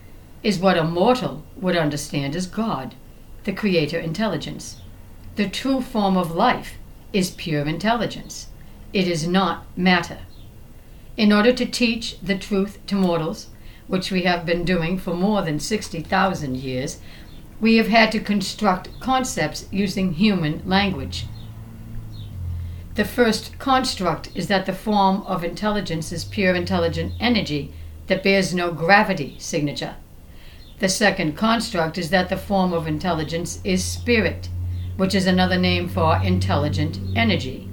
is 0.42 0.58
what 0.58 0.76
a 0.76 0.82
mortal 0.82 1.44
would 1.54 1.76
understand 1.76 2.34
as 2.34 2.48
God, 2.48 2.96
the 3.44 3.52
creator 3.52 3.98
intelligence. 3.98 4.80
The 5.36 5.48
true 5.48 5.80
form 5.80 6.16
of 6.16 6.34
life 6.34 6.74
is 7.12 7.30
pure 7.30 7.66
intelligence. 7.66 8.48
It 8.92 9.06
is 9.06 9.26
not 9.26 9.64
matter. 9.76 10.18
In 11.16 11.32
order 11.32 11.52
to 11.52 11.66
teach 11.66 12.18
the 12.20 12.36
truth 12.36 12.78
to 12.86 12.94
mortals, 12.94 13.48
which 13.86 14.10
we 14.10 14.22
have 14.22 14.46
been 14.46 14.64
doing 14.64 14.98
for 14.98 15.14
more 15.14 15.42
than 15.42 15.60
60,000 15.60 16.56
years, 16.56 17.00
we 17.60 17.76
have 17.76 17.88
had 17.88 18.10
to 18.12 18.20
construct 18.20 18.88
concepts 19.00 19.66
using 19.70 20.14
human 20.14 20.62
language. 20.66 21.26
The 22.94 23.04
first 23.04 23.58
construct 23.58 24.30
is 24.34 24.46
that 24.48 24.66
the 24.66 24.72
form 24.72 25.22
of 25.22 25.44
intelligence 25.44 26.12
is 26.12 26.24
pure 26.24 26.54
intelligent 26.54 27.12
energy 27.20 27.72
that 28.06 28.22
bears 28.22 28.54
no 28.54 28.72
gravity 28.72 29.36
signature. 29.38 29.96
The 30.84 30.90
second 30.90 31.34
construct 31.34 31.96
is 31.96 32.10
that 32.10 32.28
the 32.28 32.36
form 32.36 32.74
of 32.74 32.86
intelligence 32.86 33.58
is 33.64 33.82
spirit, 33.82 34.50
which 34.98 35.14
is 35.14 35.26
another 35.26 35.56
name 35.56 35.88
for 35.88 36.20
intelligent 36.22 36.98
energy. 37.16 37.70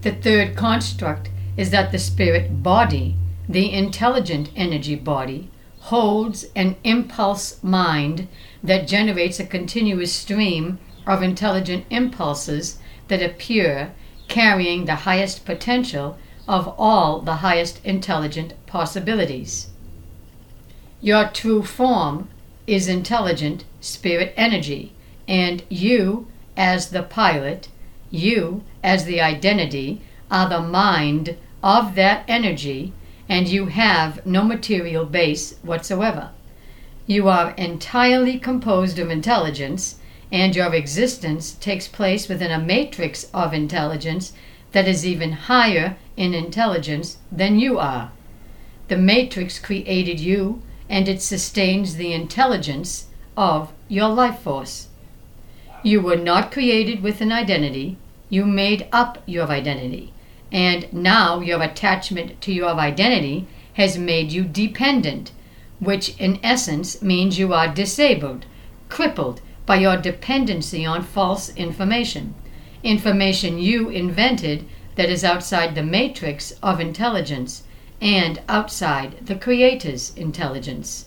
The 0.00 0.10
third 0.10 0.56
construct 0.56 1.30
is 1.56 1.70
that 1.70 1.92
the 1.92 1.98
spirit 2.00 2.60
body, 2.60 3.14
the 3.48 3.72
intelligent 3.72 4.50
energy 4.56 4.96
body, 4.96 5.48
holds 5.78 6.46
an 6.56 6.74
impulse 6.82 7.62
mind 7.62 8.26
that 8.64 8.88
generates 8.88 9.38
a 9.38 9.46
continuous 9.46 10.12
stream 10.12 10.80
of 11.06 11.22
intelligent 11.22 11.84
impulses 11.88 12.80
that 13.06 13.22
appear 13.22 13.94
carrying 14.26 14.86
the 14.86 15.06
highest 15.06 15.44
potential 15.44 16.18
of 16.48 16.66
all 16.78 17.20
the 17.20 17.36
highest 17.46 17.80
intelligent 17.84 18.54
possibilities. 18.66 19.68
Your 21.04 21.28
true 21.28 21.62
form 21.62 22.30
is 22.66 22.88
intelligent 22.88 23.66
spirit 23.78 24.32
energy, 24.38 24.94
and 25.28 25.62
you, 25.68 26.28
as 26.56 26.88
the 26.88 27.02
pilot, 27.02 27.68
you, 28.10 28.62
as 28.82 29.04
the 29.04 29.20
identity, 29.20 30.00
are 30.30 30.48
the 30.48 30.62
mind 30.62 31.36
of 31.62 31.94
that 31.96 32.24
energy, 32.26 32.94
and 33.28 33.46
you 33.46 33.66
have 33.66 34.24
no 34.24 34.44
material 34.44 35.04
base 35.04 35.58
whatsoever. 35.62 36.30
You 37.06 37.28
are 37.28 37.50
entirely 37.50 38.38
composed 38.38 38.98
of 38.98 39.10
intelligence 39.10 39.96
and 40.32 40.56
your 40.56 40.72
existence 40.74 41.52
takes 41.52 41.86
place 41.86 42.30
within 42.30 42.50
a 42.50 42.58
matrix 42.58 43.24
of 43.34 43.52
intelligence 43.52 44.32
that 44.72 44.88
is 44.88 45.04
even 45.04 45.32
higher 45.32 45.98
in 46.16 46.32
intelligence 46.32 47.18
than 47.30 47.58
you 47.58 47.78
are. 47.78 48.10
The 48.88 48.96
matrix 48.96 49.58
created 49.58 50.18
you 50.18 50.62
and 50.88 51.08
it 51.08 51.22
sustains 51.22 51.96
the 51.96 52.12
intelligence 52.12 53.06
of 53.36 53.72
your 53.88 54.08
life 54.08 54.40
force. 54.40 54.88
You 55.82 56.00
were 56.00 56.16
not 56.16 56.52
created 56.52 57.02
with 57.02 57.20
an 57.20 57.32
identity, 57.32 57.96
you 58.28 58.46
made 58.46 58.86
up 58.92 59.22
your 59.26 59.48
identity, 59.48 60.12
and 60.50 60.92
now 60.92 61.40
your 61.40 61.62
attachment 61.62 62.40
to 62.42 62.52
your 62.52 62.70
identity 62.70 63.46
has 63.74 63.98
made 63.98 64.32
you 64.32 64.44
dependent, 64.44 65.32
which 65.80 66.16
in 66.18 66.38
essence 66.42 67.02
means 67.02 67.38
you 67.38 67.52
are 67.52 67.68
disabled, 67.68 68.46
crippled, 68.88 69.40
by 69.66 69.76
your 69.76 69.96
dependency 69.96 70.84
on 70.84 71.02
false 71.02 71.54
information, 71.56 72.34
information 72.82 73.58
you 73.58 73.88
invented 73.88 74.64
that 74.96 75.08
is 75.08 75.24
outside 75.24 75.74
the 75.74 75.82
matrix 75.82 76.52
of 76.62 76.80
intelligence 76.80 77.62
and 78.00 78.40
outside 78.48 79.26
the 79.26 79.36
Creator's 79.36 80.12
intelligence. 80.16 81.06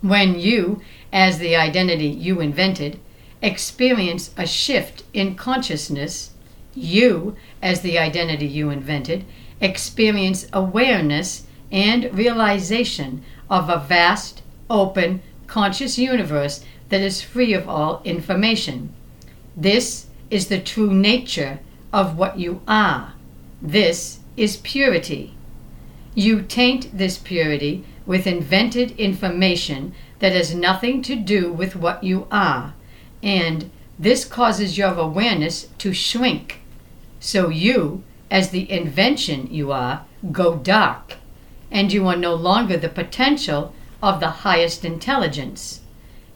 When 0.00 0.38
you, 0.38 0.82
as 1.12 1.38
the 1.38 1.56
identity 1.56 2.06
you 2.06 2.40
invented, 2.40 3.00
experience 3.40 4.30
a 4.36 4.46
shift 4.46 5.04
in 5.12 5.34
consciousness, 5.34 6.30
you, 6.74 7.36
as 7.62 7.80
the 7.80 7.98
identity 7.98 8.46
you 8.46 8.70
invented, 8.70 9.24
experience 9.60 10.46
awareness 10.52 11.46
and 11.70 12.12
realization 12.16 13.22
of 13.48 13.68
a 13.68 13.78
vast, 13.78 14.42
open, 14.68 15.22
conscious 15.46 15.98
universe 15.98 16.64
that 16.88 17.00
is 17.00 17.22
free 17.22 17.52
of 17.52 17.68
all 17.68 18.02
information. 18.04 18.92
This 19.56 20.06
is 20.30 20.48
the 20.48 20.60
true 20.60 20.92
nature 20.92 21.60
of 21.92 22.16
what 22.16 22.38
you 22.38 22.60
are. 22.66 23.14
This 23.62 24.18
is 24.36 24.56
purity. 24.58 25.34
You 26.14 26.42
taint 26.42 26.96
this 26.96 27.18
purity 27.18 27.84
with 28.06 28.26
invented 28.26 28.92
information 28.92 29.94
that 30.18 30.32
has 30.32 30.54
nothing 30.54 31.02
to 31.02 31.16
do 31.16 31.52
with 31.52 31.74
what 31.76 32.04
you 32.04 32.26
are, 32.30 32.74
and 33.22 33.70
this 33.98 34.24
causes 34.24 34.76
your 34.76 34.94
awareness 34.94 35.68
to 35.78 35.92
shrink. 35.92 36.60
So 37.20 37.48
you, 37.48 38.02
as 38.30 38.50
the 38.50 38.70
invention 38.70 39.48
you 39.50 39.72
are, 39.72 40.04
go 40.32 40.56
dark, 40.56 41.14
and 41.70 41.92
you 41.92 42.06
are 42.06 42.16
no 42.16 42.34
longer 42.34 42.76
the 42.76 42.88
potential 42.88 43.74
of 44.02 44.20
the 44.20 44.44
highest 44.44 44.84
intelligence. 44.84 45.80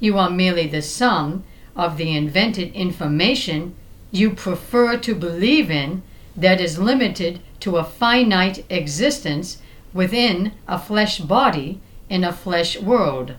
You 0.00 0.16
are 0.18 0.30
merely 0.30 0.66
the 0.66 0.82
sum 0.82 1.44
of 1.76 1.96
the 1.96 2.16
invented 2.16 2.72
information 2.74 3.74
you 4.10 4.30
prefer 4.30 4.96
to 4.96 5.14
believe 5.14 5.70
in 5.70 6.02
that 6.36 6.60
is 6.60 6.78
limited 6.78 7.40
to 7.60 7.76
a 7.76 7.84
finite 7.84 8.64
existence 8.70 9.58
within 9.92 10.52
a 10.66 10.78
flesh 10.78 11.18
body 11.18 11.80
in 12.08 12.24
a 12.24 12.32
flesh 12.32 12.78
world. 12.80 13.34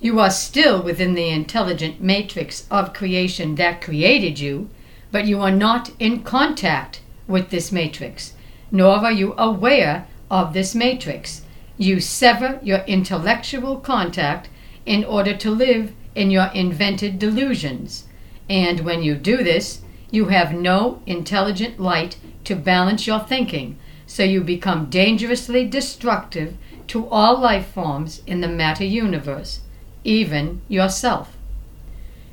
You 0.00 0.18
are 0.18 0.30
still 0.30 0.82
within 0.82 1.14
the 1.14 1.28
intelligent 1.28 2.00
matrix 2.00 2.66
of 2.70 2.92
creation 2.92 3.54
that 3.56 3.80
created 3.80 4.40
you, 4.40 4.68
but 5.12 5.26
you 5.26 5.40
are 5.40 5.52
not 5.52 5.90
in 5.98 6.22
contact 6.22 7.00
with 7.28 7.50
this 7.50 7.70
matrix, 7.70 8.32
nor 8.70 8.96
are 8.96 9.12
you 9.12 9.34
aware 9.38 10.06
of 10.30 10.54
this 10.54 10.74
matrix. 10.74 11.42
You 11.76 12.00
sever 12.00 12.58
your 12.62 12.80
intellectual 12.86 13.76
contact 13.76 14.48
in 14.84 15.04
order 15.04 15.36
to 15.36 15.50
live 15.50 15.92
in 16.14 16.30
your 16.30 16.50
invented 16.54 17.18
delusions. 17.18 18.04
And 18.48 18.80
when 18.80 19.02
you 19.02 19.14
do 19.14 19.36
this, 19.38 19.82
you 20.12 20.26
have 20.26 20.52
no 20.52 21.00
intelligent 21.06 21.80
light 21.80 22.16
to 22.44 22.54
balance 22.54 23.06
your 23.06 23.18
thinking, 23.18 23.76
so 24.06 24.22
you 24.22 24.42
become 24.42 24.90
dangerously 24.90 25.66
destructive 25.66 26.54
to 26.86 27.08
all 27.08 27.40
life 27.40 27.68
forms 27.68 28.22
in 28.26 28.42
the 28.42 28.48
matter 28.48 28.84
universe, 28.84 29.60
even 30.04 30.60
yourself. 30.68 31.36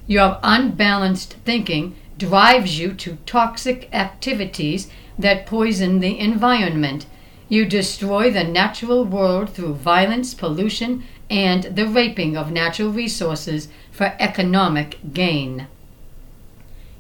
Your 0.08 0.40
unbalanced 0.44 1.36
thinking 1.46 1.96
drives 2.18 2.78
you 2.78 2.94
to 2.96 3.18
toxic 3.26 3.88
activities 3.94 4.92
that 5.18 5.46
poison 5.46 6.02
the 6.02 6.20
environment. 6.20 7.06
You 7.48 7.66
destroy 7.66 8.30
the 8.30 8.44
natural 8.44 9.06
world 9.06 9.52
through 9.52 9.76
violence, 9.76 10.34
pollution, 10.34 11.06
and 11.30 11.64
the 11.64 11.88
raping 11.88 12.36
of 12.36 12.52
natural 12.52 12.92
resources 12.92 13.70
for 13.90 14.16
economic 14.20 15.14
gain. 15.14 15.68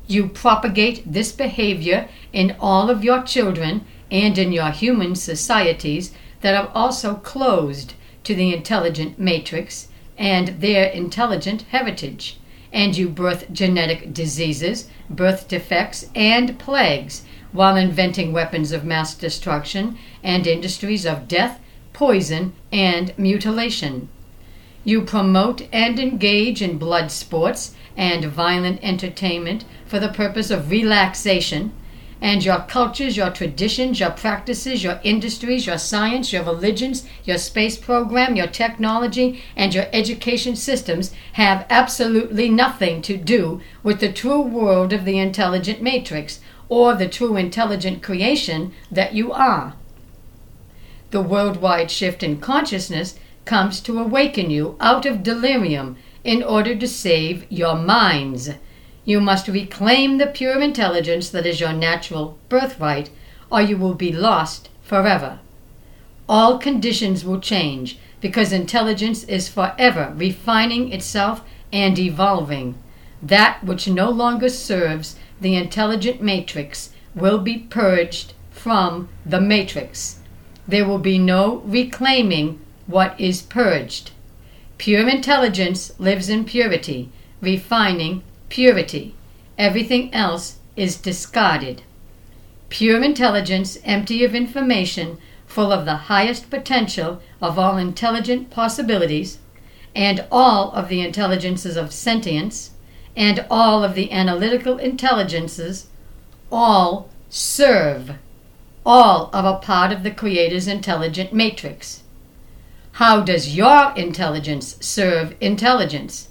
You 0.09 0.27
propagate 0.27 1.03
this 1.05 1.31
behavior 1.31 2.09
in 2.33 2.55
all 2.59 2.89
of 2.89 3.03
your 3.03 3.21
children 3.21 3.85
and 4.09 4.39
in 4.39 4.51
your 4.51 4.71
human 4.71 5.15
societies 5.15 6.11
that 6.41 6.55
are 6.55 6.71
also 6.73 7.13
closed 7.13 7.93
to 8.23 8.33
the 8.33 8.51
intelligent 8.51 9.19
matrix 9.19 9.87
and 10.17 10.47
their 10.61 10.85
intelligent 10.85 11.61
heritage. 11.69 12.39
And 12.73 12.97
you 12.97 13.07
birth 13.07 13.53
genetic 13.53 14.11
diseases, 14.11 14.89
birth 15.11 15.47
defects, 15.47 16.09
and 16.15 16.57
plagues 16.57 17.23
while 17.51 17.75
inventing 17.75 18.33
weapons 18.33 18.71
of 18.71 18.83
mass 18.83 19.13
destruction 19.13 19.95
and 20.23 20.47
industries 20.47 21.05
of 21.05 21.27
death, 21.27 21.59
poison, 21.93 22.53
and 22.71 23.13
mutilation. 23.15 24.09
You 24.83 25.03
promote 25.03 25.67
and 25.71 25.99
engage 25.99 26.63
in 26.63 26.79
blood 26.79 27.11
sports 27.11 27.75
and 27.99 28.23
violent 28.23 28.79
entertainment 28.81 29.65
for 29.85 29.99
the 29.99 30.07
purpose 30.07 30.49
of 30.49 30.71
relaxation, 30.71 31.69
and 32.21 32.45
your 32.45 32.59
cultures, 32.59 33.17
your 33.17 33.29
traditions, 33.29 33.99
your 33.99 34.11
practices, 34.11 34.83
your 34.83 35.01
industries, 35.03 35.67
your 35.67 35.77
science, 35.77 36.31
your 36.31 36.43
religions, 36.43 37.05
your 37.25 37.37
space 37.37 37.77
program, 37.77 38.37
your 38.37 38.47
technology, 38.47 39.43
and 39.55 39.73
your 39.73 39.85
education 39.91 40.55
systems 40.55 41.11
have 41.33 41.65
absolutely 41.69 42.47
nothing 42.47 43.01
to 43.01 43.17
do 43.17 43.59
with 43.83 43.99
the 43.99 44.11
true 44.11 44.41
world 44.41 44.93
of 44.93 45.03
the 45.03 45.19
intelligent 45.19 45.81
matrix 45.81 46.39
or 46.69 46.95
the 46.95 47.07
true 47.07 47.35
intelligent 47.35 48.01
creation 48.01 48.71
that 48.89 49.13
you 49.13 49.31
are. 49.33 49.73
The 51.11 51.21
worldwide 51.21 51.91
shift 51.91 52.23
in 52.23 52.39
consciousness 52.39 53.19
comes 53.43 53.81
to 53.81 53.99
awaken 53.99 54.49
you 54.49 54.77
out 54.79 55.05
of 55.05 55.23
delirium 55.23 55.97
in 56.23 56.43
order 56.43 56.75
to 56.75 56.87
save 56.87 57.45
your 57.51 57.75
minds. 57.75 58.49
You 59.05 59.21
must 59.21 59.47
reclaim 59.47 60.17
the 60.17 60.27
pure 60.27 60.61
intelligence 60.61 61.29
that 61.29 61.45
is 61.45 61.59
your 61.59 61.73
natural 61.73 62.37
birthright, 62.49 63.09
or 63.51 63.61
you 63.61 63.77
will 63.77 63.95
be 63.95 64.11
lost 64.11 64.69
forever. 64.83 65.39
All 66.27 66.59
conditions 66.59 67.25
will 67.25 67.39
change 67.39 67.97
because 68.21 68.51
intelligence 68.51 69.23
is 69.23 69.49
forever 69.49 70.13
refining 70.15 70.91
itself 70.91 71.41
and 71.71 71.97
evolving. 71.97 72.75
That 73.21 73.63
which 73.63 73.87
no 73.87 74.09
longer 74.09 74.49
serves 74.49 75.15
the 75.41 75.55
intelligent 75.55 76.21
matrix 76.21 76.91
will 77.15 77.39
be 77.39 77.57
purged 77.57 78.33
from 78.51 79.09
the 79.25 79.41
matrix. 79.41 80.19
There 80.67 80.85
will 80.85 80.99
be 80.99 81.17
no 81.17 81.57
reclaiming 81.65 82.59
what 82.85 83.19
is 83.19 83.41
purged. 83.41 84.11
Pure 84.79 85.09
intelligence 85.09 85.91
lives 85.99 86.29
in 86.29 86.45
purity, 86.45 87.09
refining 87.41 88.23
purity. 88.47 89.13
Everything 89.57 90.11
else 90.13 90.59
is 90.77 90.95
discarded. 90.95 91.81
Pure 92.69 93.03
intelligence, 93.03 93.77
empty 93.83 94.23
of 94.23 94.33
information, 94.33 95.17
full 95.45 95.73
of 95.73 95.83
the 95.83 96.07
highest 96.07 96.49
potential 96.49 97.21
of 97.41 97.59
all 97.59 97.75
intelligent 97.75 98.49
possibilities, 98.49 99.39
and 99.93 100.25
all 100.31 100.71
of 100.71 100.87
the 100.87 101.01
intelligences 101.01 101.75
of 101.75 101.91
sentience, 101.91 102.71
and 103.17 103.45
all 103.51 103.83
of 103.83 103.95
the 103.95 104.09
analytical 104.13 104.77
intelligences, 104.77 105.87
all 106.49 107.09
serve, 107.29 108.11
all 108.85 109.29
of 109.33 109.43
a 109.43 109.59
part 109.59 109.91
of 109.91 110.03
the 110.03 110.11
Creator's 110.11 110.69
intelligent 110.69 111.33
matrix. 111.33 112.03
How 112.99 113.21
does 113.21 113.55
your 113.55 113.93
intelligence 113.95 114.75
serve 114.81 115.33
intelligence? 115.39 116.27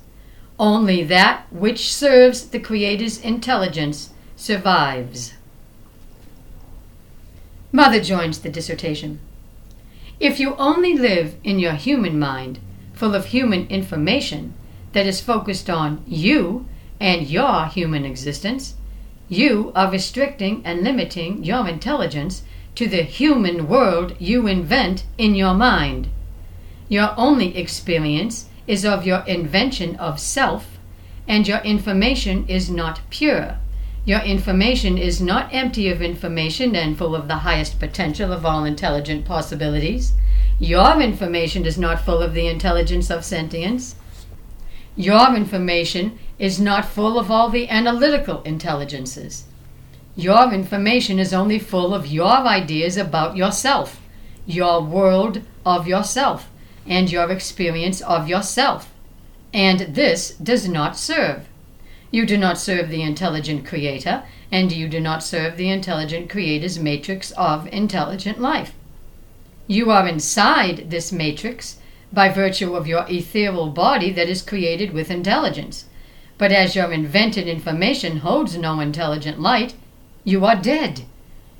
Only 0.58 1.02
that 1.02 1.50
which 1.50 1.90
serves 1.90 2.46
the 2.46 2.60
Creator's 2.60 3.18
intelligence 3.18 4.10
survives. 4.36 5.32
Mother 7.72 8.02
joins 8.02 8.40
the 8.40 8.50
dissertation. 8.50 9.18
If 10.20 10.38
you 10.38 10.56
only 10.56 10.92
live 10.92 11.36
in 11.42 11.58
your 11.58 11.72
human 11.72 12.18
mind, 12.18 12.58
full 12.92 13.14
of 13.14 13.24
human 13.24 13.66
information 13.68 14.52
that 14.92 15.06
is 15.06 15.22
focused 15.22 15.70
on 15.70 16.04
you 16.06 16.66
and 17.00 17.26
your 17.26 17.64
human 17.64 18.04
existence, 18.04 18.74
you 19.26 19.72
are 19.74 19.90
restricting 19.90 20.60
and 20.66 20.82
limiting 20.82 21.42
your 21.44 21.66
intelligence 21.66 22.42
to 22.74 22.86
the 22.86 23.04
human 23.04 23.68
world 23.68 24.14
you 24.18 24.46
invent 24.46 25.06
in 25.16 25.34
your 25.34 25.54
mind. 25.54 26.10
Your 26.88 27.12
only 27.16 27.56
experience 27.56 28.46
is 28.66 28.84
of 28.84 29.06
your 29.06 29.20
invention 29.26 29.96
of 29.96 30.18
self, 30.18 30.78
and 31.26 31.46
your 31.46 31.58
information 31.58 32.46
is 32.48 32.70
not 32.70 33.00
pure. 33.10 33.58
Your 34.04 34.20
information 34.20 34.96
is 34.96 35.20
not 35.20 35.52
empty 35.52 35.90
of 35.90 36.00
information 36.00 36.74
and 36.74 36.96
full 36.96 37.14
of 37.14 37.28
the 37.28 37.38
highest 37.38 37.78
potential 37.78 38.32
of 38.32 38.46
all 38.46 38.64
intelligent 38.64 39.26
possibilities. 39.26 40.14
Your 40.58 41.00
information 41.00 41.66
is 41.66 41.76
not 41.76 42.00
full 42.00 42.22
of 42.22 42.32
the 42.32 42.46
intelligence 42.46 43.10
of 43.10 43.24
sentience. 43.24 43.94
Your 44.96 45.36
information 45.36 46.18
is 46.38 46.58
not 46.58 46.86
full 46.86 47.18
of 47.18 47.30
all 47.30 47.50
the 47.50 47.68
analytical 47.68 48.42
intelligences. 48.42 49.44
Your 50.16 50.52
information 50.52 51.18
is 51.18 51.34
only 51.34 51.58
full 51.58 51.94
of 51.94 52.06
your 52.06 52.26
ideas 52.26 52.96
about 52.96 53.36
yourself, 53.36 54.00
your 54.46 54.82
world 54.82 55.42
of 55.66 55.86
yourself, 55.86 56.48
and 56.88 57.12
your 57.12 57.30
experience 57.30 58.00
of 58.00 58.28
yourself. 58.28 58.90
And 59.52 59.80
this 59.94 60.30
does 60.30 60.68
not 60.68 60.96
serve. 60.96 61.46
You 62.10 62.26
do 62.26 62.36
not 62.36 62.58
serve 62.58 62.88
the 62.88 63.02
intelligent 63.02 63.66
creator, 63.66 64.24
and 64.50 64.72
you 64.72 64.88
do 64.88 64.98
not 64.98 65.22
serve 65.22 65.56
the 65.56 65.68
intelligent 65.68 66.30
creator's 66.30 66.78
matrix 66.78 67.30
of 67.32 67.66
intelligent 67.68 68.40
life. 68.40 68.72
You 69.66 69.90
are 69.90 70.08
inside 70.08 70.90
this 70.90 71.12
matrix 71.12 71.78
by 72.10 72.30
virtue 72.30 72.74
of 72.74 72.86
your 72.86 73.04
ethereal 73.10 73.68
body 73.68 74.10
that 74.12 74.28
is 74.28 74.40
created 74.40 74.92
with 74.92 75.10
intelligence. 75.10 75.84
But 76.38 76.52
as 76.52 76.74
your 76.74 76.90
invented 76.90 77.46
information 77.46 78.18
holds 78.18 78.56
no 78.56 78.80
intelligent 78.80 79.38
light, 79.40 79.74
you 80.24 80.46
are 80.46 80.56
dead. 80.56 81.04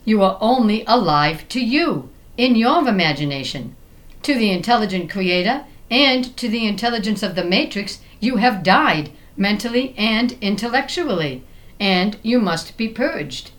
You 0.07 0.23
are 0.23 0.39
only 0.41 0.85
alive 0.87 1.47
to 1.51 1.61
you, 1.61 2.09
in 2.39 2.57
your 2.57 2.89
imagination. 2.89 3.77
To 4.23 4.35
the 4.35 4.51
intelligent 4.51 5.11
creator 5.11 5.65
and 5.91 6.37
to 6.37 6.49
the 6.49 6.67
intelligence 6.67 7.23
of 7.23 7.35
the 7.35 7.45
matrix, 7.45 8.01
you 8.21 8.37
have 8.37 8.63
died 8.63 9.11
mentally 9.37 9.95
and 9.97 10.33
intellectually, 10.41 11.45
and 11.81 12.17
you 12.23 12.41
must 12.41 12.77
be 12.77 12.89
purged. 12.89 13.53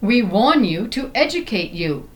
We 0.00 0.22
warn 0.22 0.64
you 0.64 0.88
to 0.88 1.10
educate 1.14 1.72
you. 1.72 2.08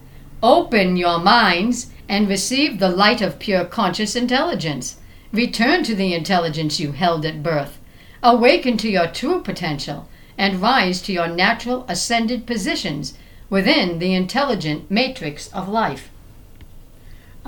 Open 0.42 0.96
your 0.96 1.18
minds 1.18 1.90
and 2.08 2.28
receive 2.28 2.78
the 2.78 2.88
light 2.88 3.20
of 3.20 3.38
pure 3.38 3.64
conscious 3.64 4.16
intelligence. 4.16 4.96
Return 5.32 5.82
to 5.84 5.94
the 5.94 6.14
intelligence 6.14 6.80
you 6.80 6.92
held 6.92 7.26
at 7.26 7.42
birth. 7.42 7.78
Awaken 8.22 8.76
to 8.78 8.90
your 8.90 9.06
true 9.06 9.42
potential 9.42 10.08
and 10.36 10.62
rise 10.62 11.02
to 11.02 11.12
your 11.12 11.28
natural 11.28 11.84
ascended 11.88 12.46
positions 12.46 13.14
within 13.50 13.98
the 13.98 14.14
intelligent 14.14 14.90
matrix 14.90 15.48
of 15.52 15.68
life. 15.68 16.10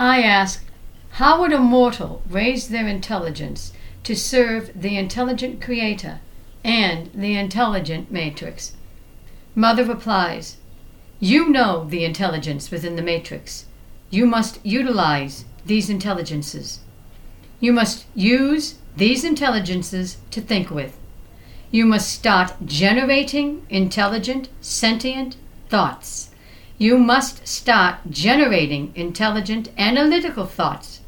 I 0.01 0.23
ask, 0.23 0.65
how 1.11 1.41
would 1.41 1.53
a 1.53 1.59
mortal 1.59 2.23
raise 2.27 2.69
their 2.69 2.89
intelligence 2.89 3.75
to 4.05 4.17
serve 4.17 4.71
the 4.75 4.97
intelligent 4.97 5.61
creator 5.61 6.21
and 6.65 7.11
the 7.13 7.37
intelligent 7.37 8.11
matrix? 8.11 8.73
Mother 9.55 9.85
replies, 9.85 10.57
You 11.19 11.51
know 11.51 11.85
the 11.85 12.07
intelligence 12.07 12.71
within 12.71 12.97
the 12.97 13.03
matrix. 13.03 13.67
You 14.09 14.25
must 14.25 14.65
utilize 14.65 15.45
these 15.67 15.91
intelligences. 15.91 16.81
You 17.61 17.75
must 17.75 18.07
use 18.15 18.77
these 18.97 19.23
intelligences 19.23 20.17
to 20.31 20.41
think 20.41 20.71
with. 20.71 20.97
You 21.71 21.85
must 21.85 22.09
start 22.09 22.55
generating 22.65 23.67
intelligent, 23.69 24.49
sentient 24.63 25.37
thoughts. 25.69 26.30
You 26.81 26.99
must 26.99 27.47
start 27.47 28.11
generating 28.11 28.93
intelligent, 28.97 29.69
analytical 29.79 30.47
thoughts 30.47 31.01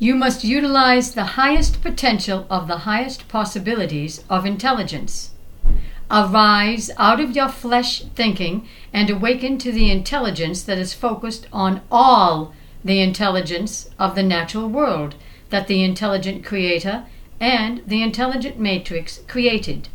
you 0.00 0.14
must 0.14 0.44
utilize 0.44 1.12
the 1.12 1.34
highest 1.34 1.82
potential 1.82 2.46
of 2.48 2.68
the 2.68 2.78
highest 2.78 3.26
possibilities 3.26 4.22
of 4.30 4.46
intelligence. 4.46 5.30
Arise 6.08 6.88
out 6.96 7.18
of 7.20 7.34
your 7.34 7.48
flesh 7.48 8.04
thinking 8.14 8.68
and 8.92 9.10
awaken 9.10 9.58
to 9.58 9.72
the 9.72 9.90
intelligence 9.90 10.62
that 10.62 10.78
is 10.78 10.94
focused 10.94 11.48
on 11.52 11.80
all 11.90 12.54
the 12.84 13.00
intelligence 13.00 13.90
of 13.98 14.14
the 14.14 14.22
natural 14.22 14.68
world 14.68 15.16
that 15.50 15.66
the 15.66 15.82
intelligent 15.82 16.44
creator 16.44 17.04
and 17.40 17.82
the 17.86 18.02
intelligent 18.02 18.58
matrix 18.58 19.20
created. 19.26 19.88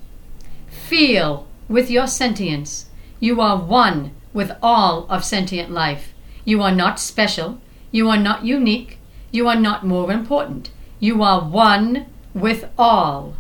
Feel 0.68 1.48
with 1.70 1.90
your 1.90 2.08
sentience. 2.08 2.88
You 3.22 3.40
are 3.40 3.58
one 3.58 4.12
with 4.34 4.52
all 4.62 5.06
of 5.10 5.24
sentient 5.24 5.72
life. 5.72 6.14
You 6.46 6.62
are 6.62 6.74
not 6.74 7.00
special. 7.00 7.60
You 7.92 8.10
are 8.10 8.18
not 8.18 8.46
unique. 8.46 8.98
You 9.32 9.48
are 9.48 9.60
not 9.60 9.86
more 9.86 10.12
important. 10.12 10.72
You 11.00 11.24
are 11.24 11.42
one 11.42 12.08
with 12.34 12.70
all. 12.78 13.36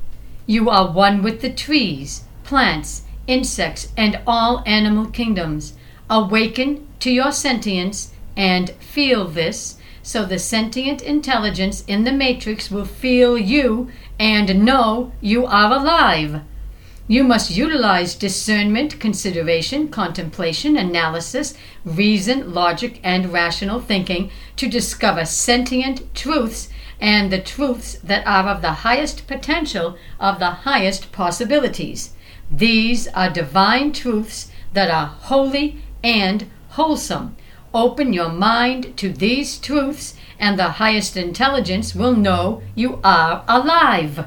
You 0.45 0.69
are 0.69 0.91
one 0.91 1.23
with 1.23 1.41
the 1.41 1.51
trees, 1.51 2.25
plants, 2.43 3.03
insects, 3.27 3.91
and 3.97 4.19
all 4.27 4.63
animal 4.65 5.05
kingdoms. 5.07 5.73
Awaken 6.09 6.87
to 6.99 7.11
your 7.11 7.31
sentience 7.31 8.13
and 8.35 8.71
feel 8.71 9.27
this, 9.27 9.77
so 10.01 10.25
the 10.25 10.39
sentient 10.39 11.01
intelligence 11.01 11.83
in 11.85 12.03
the 12.03 12.11
matrix 12.11 12.69
will 12.69 12.85
feel 12.85 13.37
you 13.37 13.89
and 14.19 14.65
know 14.65 15.11
you 15.21 15.45
are 15.45 15.71
alive. 15.71 16.41
You 17.05 17.25
must 17.25 17.51
utilize 17.51 18.15
discernment, 18.15 18.97
consideration, 19.01 19.89
contemplation, 19.89 20.77
analysis, 20.77 21.53
reason, 21.83 22.53
logic, 22.53 23.01
and 23.03 23.33
rational 23.33 23.81
thinking 23.81 24.31
to 24.55 24.69
discover 24.69 25.25
sentient 25.25 26.15
truths 26.15 26.69
and 27.01 27.29
the 27.29 27.41
truths 27.41 27.97
that 28.05 28.25
are 28.25 28.47
of 28.47 28.61
the 28.61 28.71
highest 28.71 29.27
potential 29.27 29.97
of 30.17 30.39
the 30.39 30.51
highest 30.63 31.11
possibilities. 31.11 32.11
These 32.49 33.09
are 33.09 33.29
divine 33.29 33.91
truths 33.91 34.49
that 34.71 34.89
are 34.89 35.07
holy 35.07 35.81
and 36.05 36.49
wholesome. 36.69 37.35
Open 37.73 38.13
your 38.13 38.29
mind 38.29 38.95
to 38.97 39.11
these 39.11 39.57
truths, 39.57 40.15
and 40.39 40.57
the 40.57 40.79
highest 40.79 41.17
intelligence 41.17 41.93
will 41.93 42.15
know 42.15 42.61
you 42.75 43.01
are 43.03 43.43
alive. 43.47 44.25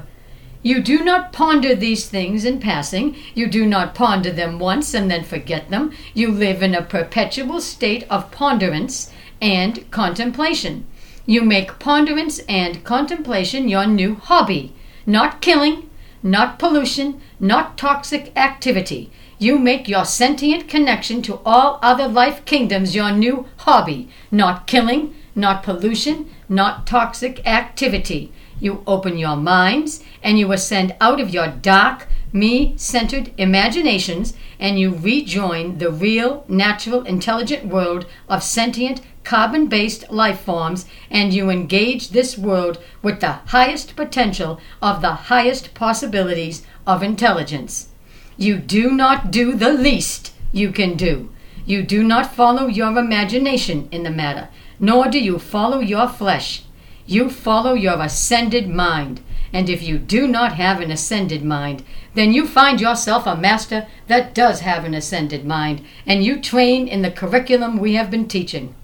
You 0.67 0.81
do 0.81 1.01
not 1.01 1.31
ponder 1.31 1.73
these 1.75 2.07
things 2.09 2.43
in 2.43 2.59
passing. 2.59 3.15
You 3.33 3.47
do 3.47 3.65
not 3.65 3.95
ponder 3.95 4.33
them 4.33 4.59
once 4.59 4.93
and 4.93 5.09
then 5.09 5.23
forget 5.23 5.69
them. 5.69 5.93
You 6.13 6.29
live 6.29 6.61
in 6.61 6.75
a 6.75 6.81
perpetual 6.81 7.61
state 7.61 8.05
of 8.09 8.31
ponderance 8.31 9.09
and 9.41 9.89
contemplation. 9.91 10.85
You 11.25 11.41
make 11.41 11.79
ponderance 11.79 12.39
and 12.49 12.83
contemplation 12.83 13.69
your 13.69 13.87
new 13.87 14.15
hobby, 14.15 14.73
not 15.05 15.39
killing, 15.39 15.89
not 16.21 16.59
pollution, 16.59 17.21
not 17.39 17.77
toxic 17.77 18.33
activity. 18.35 19.09
You 19.39 19.57
make 19.59 19.87
your 19.87 20.03
sentient 20.03 20.67
connection 20.67 21.21
to 21.21 21.39
all 21.45 21.79
other 21.81 22.09
life 22.09 22.43
kingdoms 22.43 22.93
your 22.93 23.13
new 23.13 23.45
hobby, 23.59 24.09
not 24.31 24.67
killing, 24.67 25.15
not 25.33 25.63
pollution, 25.63 26.29
not 26.49 26.85
toxic 26.85 27.47
activity. 27.47 28.33
You 28.59 28.83
open 28.87 29.17
your 29.17 29.35
minds 29.35 30.03
and 30.23 30.39
you 30.39 30.51
ascend 30.51 30.95
out 30.99 31.19
of 31.19 31.29
your 31.29 31.47
dark, 31.47 32.07
me 32.33 32.73
centered 32.77 33.31
imaginations 33.37 34.33
and 34.59 34.79
you 34.79 34.95
rejoin 34.95 35.77
the 35.77 35.91
real, 35.91 36.43
natural, 36.47 37.03
intelligent 37.03 37.65
world 37.65 38.05
of 38.27 38.43
sentient, 38.43 39.01
carbon 39.23 39.67
based 39.67 40.09
life 40.09 40.39
forms 40.41 40.85
and 41.11 41.33
you 41.33 41.49
engage 41.49 42.09
this 42.09 42.37
world 42.37 42.79
with 43.01 43.19
the 43.19 43.33
highest 43.47 43.95
potential 43.95 44.59
of 44.81 45.01
the 45.01 45.13
highest 45.13 45.73
possibilities 45.73 46.65
of 46.85 47.03
intelligence. 47.03 47.89
You 48.37 48.57
do 48.57 48.91
not 48.91 49.31
do 49.31 49.55
the 49.55 49.73
least 49.73 50.33
you 50.51 50.71
can 50.71 50.95
do. 50.95 51.29
You 51.65 51.83
do 51.83 52.03
not 52.03 52.33
follow 52.33 52.67
your 52.67 52.97
imagination 52.97 53.89
in 53.91 54.03
the 54.03 54.09
matter, 54.09 54.47
nor 54.79 55.09
do 55.09 55.19
you 55.19 55.37
follow 55.37 55.79
your 55.79 56.07
flesh. 56.07 56.63
You 57.07 57.29
follow 57.29 57.73
your 57.73 58.01
ascended 58.01 58.67
mind. 58.67 59.21
And 59.53 59.69
if 59.69 59.81
you 59.81 59.97
do 59.97 60.27
not 60.27 60.53
have 60.53 60.81
an 60.81 60.91
ascended 60.91 61.43
mind, 61.43 61.83
then 62.13 62.33
you 62.33 62.45
find 62.45 62.81
yourself 62.81 63.25
a 63.25 63.35
master 63.35 63.87
that 64.07 64.35
does 64.35 64.59
have 64.59 64.83
an 64.83 64.93
ascended 64.93 65.45
mind, 65.45 65.81
and 66.05 66.23
you 66.23 66.41
train 66.41 66.87
in 66.87 67.01
the 67.01 67.09
curriculum 67.09 67.77
we 67.77 67.95
have 67.95 68.11
been 68.11 68.27
teaching. 68.27 68.75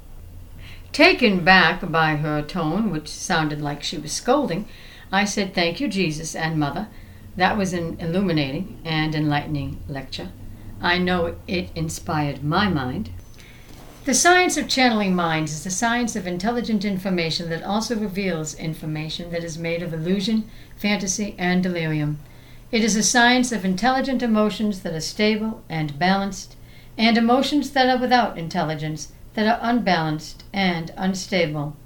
Taken 0.94 1.44
back 1.44 1.92
by 1.92 2.16
her 2.16 2.42
tone, 2.42 2.92
which 2.92 3.10
sounded 3.10 3.62
like 3.62 3.84
she 3.84 3.98
was 3.98 4.14
scolding, 4.14 4.66
I 5.12 5.26
said, 5.26 5.54
Thank 5.54 5.82
you, 5.82 5.90
Jesus 5.90 6.34
and 6.34 6.58
Mother. 6.58 6.88
That 7.36 7.58
was 7.58 7.74
an 7.74 8.00
illuminating 8.00 8.80
and 8.86 9.14
enlightening 9.14 9.80
lecture. 9.90 10.30
I 10.82 10.98
know 10.98 11.36
it 11.48 11.72
inspired 11.76 12.44
my 12.44 12.70
mind. 12.70 13.10
The 14.06 14.14
science 14.14 14.58
of 14.58 14.68
channeling 14.68 15.16
minds 15.16 15.54
is 15.54 15.64
the 15.64 15.72
science 15.72 16.18
of 16.18 16.28
intelligent 16.28 16.84
information 16.84 17.50
that 17.50 17.64
also 17.64 17.96
reveals 17.96 18.54
information 18.54 19.32
that 19.32 19.46
is 19.46 19.58
made 19.58 19.82
of 19.82 19.94
illusion, 19.94 20.50
fantasy, 20.76 21.36
and 21.38 21.64
delirium. 21.64 22.20
It 22.70 22.84
is 22.84 22.98
a 22.98 23.04
science 23.04 23.54
of 23.54 23.64
intelligent 23.64 24.22
emotions 24.22 24.82
that 24.82 24.94
are 24.94 25.00
stable 25.00 25.64
and 25.70 25.98
balanced, 25.98 26.58
and 26.98 27.18
emotions 27.18 27.72
that 27.72 27.88
are 27.88 27.98
without 27.98 28.38
intelligence, 28.38 29.14
that 29.36 29.48
are 29.48 29.60
unbalanced 29.62 30.44
and 30.52 30.92
unstable. 30.98 31.78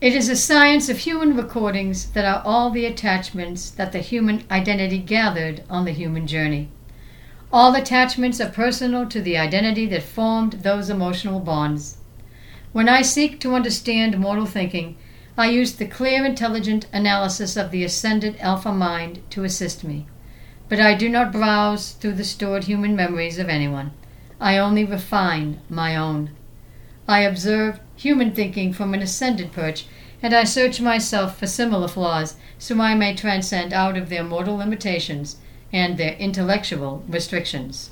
It 0.00 0.16
is 0.16 0.28
a 0.28 0.34
science 0.34 0.88
of 0.88 0.98
human 0.98 1.36
recordings 1.36 2.10
that 2.14 2.24
are 2.24 2.42
all 2.44 2.70
the 2.70 2.84
attachments 2.84 3.70
that 3.70 3.92
the 3.92 4.00
human 4.00 4.42
identity 4.50 4.98
gathered 4.98 5.62
on 5.70 5.84
the 5.84 5.92
human 5.92 6.26
journey. 6.26 6.68
All 7.54 7.76
attachments 7.76 8.40
are 8.40 8.48
personal 8.48 9.06
to 9.06 9.22
the 9.22 9.38
identity 9.38 9.86
that 9.86 10.02
formed 10.02 10.54
those 10.64 10.90
emotional 10.90 11.38
bonds. 11.38 11.98
When 12.72 12.88
I 12.88 13.02
seek 13.02 13.38
to 13.38 13.54
understand 13.54 14.18
mortal 14.18 14.44
thinking, 14.44 14.96
I 15.38 15.50
use 15.50 15.74
the 15.74 15.86
clear, 15.86 16.24
intelligent 16.24 16.86
analysis 16.92 17.56
of 17.56 17.70
the 17.70 17.84
ascended 17.84 18.36
alpha 18.40 18.72
mind 18.72 19.20
to 19.30 19.44
assist 19.44 19.84
me. 19.84 20.08
But 20.68 20.80
I 20.80 20.94
do 20.94 21.08
not 21.08 21.30
browse 21.30 21.92
through 21.92 22.14
the 22.14 22.24
stored 22.24 22.64
human 22.64 22.96
memories 22.96 23.38
of 23.38 23.48
anyone. 23.48 23.92
I 24.40 24.58
only 24.58 24.84
refine 24.84 25.60
my 25.70 25.94
own. 25.94 26.30
I 27.06 27.20
observe 27.20 27.78
human 27.94 28.32
thinking 28.32 28.72
from 28.72 28.94
an 28.94 29.00
ascended 29.00 29.52
perch, 29.52 29.86
and 30.20 30.34
I 30.34 30.42
search 30.42 30.80
myself 30.80 31.38
for 31.38 31.46
similar 31.46 31.86
flaws 31.86 32.34
so 32.58 32.80
I 32.80 32.96
may 32.96 33.14
transcend 33.14 33.72
out 33.72 33.96
of 33.96 34.08
their 34.08 34.24
mortal 34.24 34.56
limitations 34.56 35.36
and 35.74 35.98
their 35.98 36.14
intellectual 36.14 37.02
restrictions. 37.08 37.90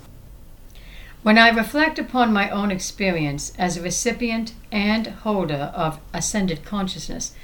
When 1.24 1.37
I 1.37 1.49
reflect 1.49 1.99
upon 1.99 2.33
my 2.33 2.49
own 2.49 2.70
experience 2.70 3.53
as 3.59 3.76
a 3.76 3.83
recipient 3.83 4.55
and 4.70 5.09
holder 5.09 5.72
of 5.74 5.99
ascended 6.14 6.64
consciousness, 6.64 7.35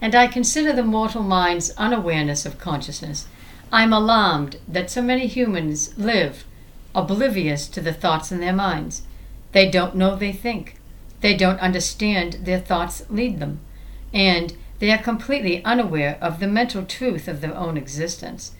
and 0.00 0.14
I 0.14 0.28
consider 0.28 0.72
the 0.72 0.84
mortal 0.84 1.24
mind's 1.24 1.70
unawareness 1.70 2.46
of 2.46 2.60
consciousness, 2.60 3.26
I'm 3.72 3.92
alarmed 3.92 4.56
that 4.68 4.88
so 4.88 5.02
many 5.02 5.26
humans 5.26 5.98
live 5.98 6.44
oblivious 6.94 7.66
to 7.68 7.80
the 7.80 7.92
thoughts 7.92 8.30
in 8.30 8.38
their 8.38 8.52
minds. 8.52 9.02
They 9.50 9.68
don't 9.68 9.96
know 9.96 10.14
they 10.14 10.32
think. 10.32 10.76
They 11.22 11.36
don't 11.36 11.58
understand 11.58 12.44
their 12.44 12.60
thoughts 12.60 13.04
lead 13.10 13.40
them. 13.40 13.58
And 14.14 14.56
they 14.78 14.92
are 14.92 14.98
completely 14.98 15.64
unaware 15.64 16.18
of 16.20 16.38
the 16.38 16.46
mental 16.46 16.84
truth 16.84 17.26
of 17.26 17.40
their 17.40 17.56
own 17.56 17.76
existence. 17.76 18.52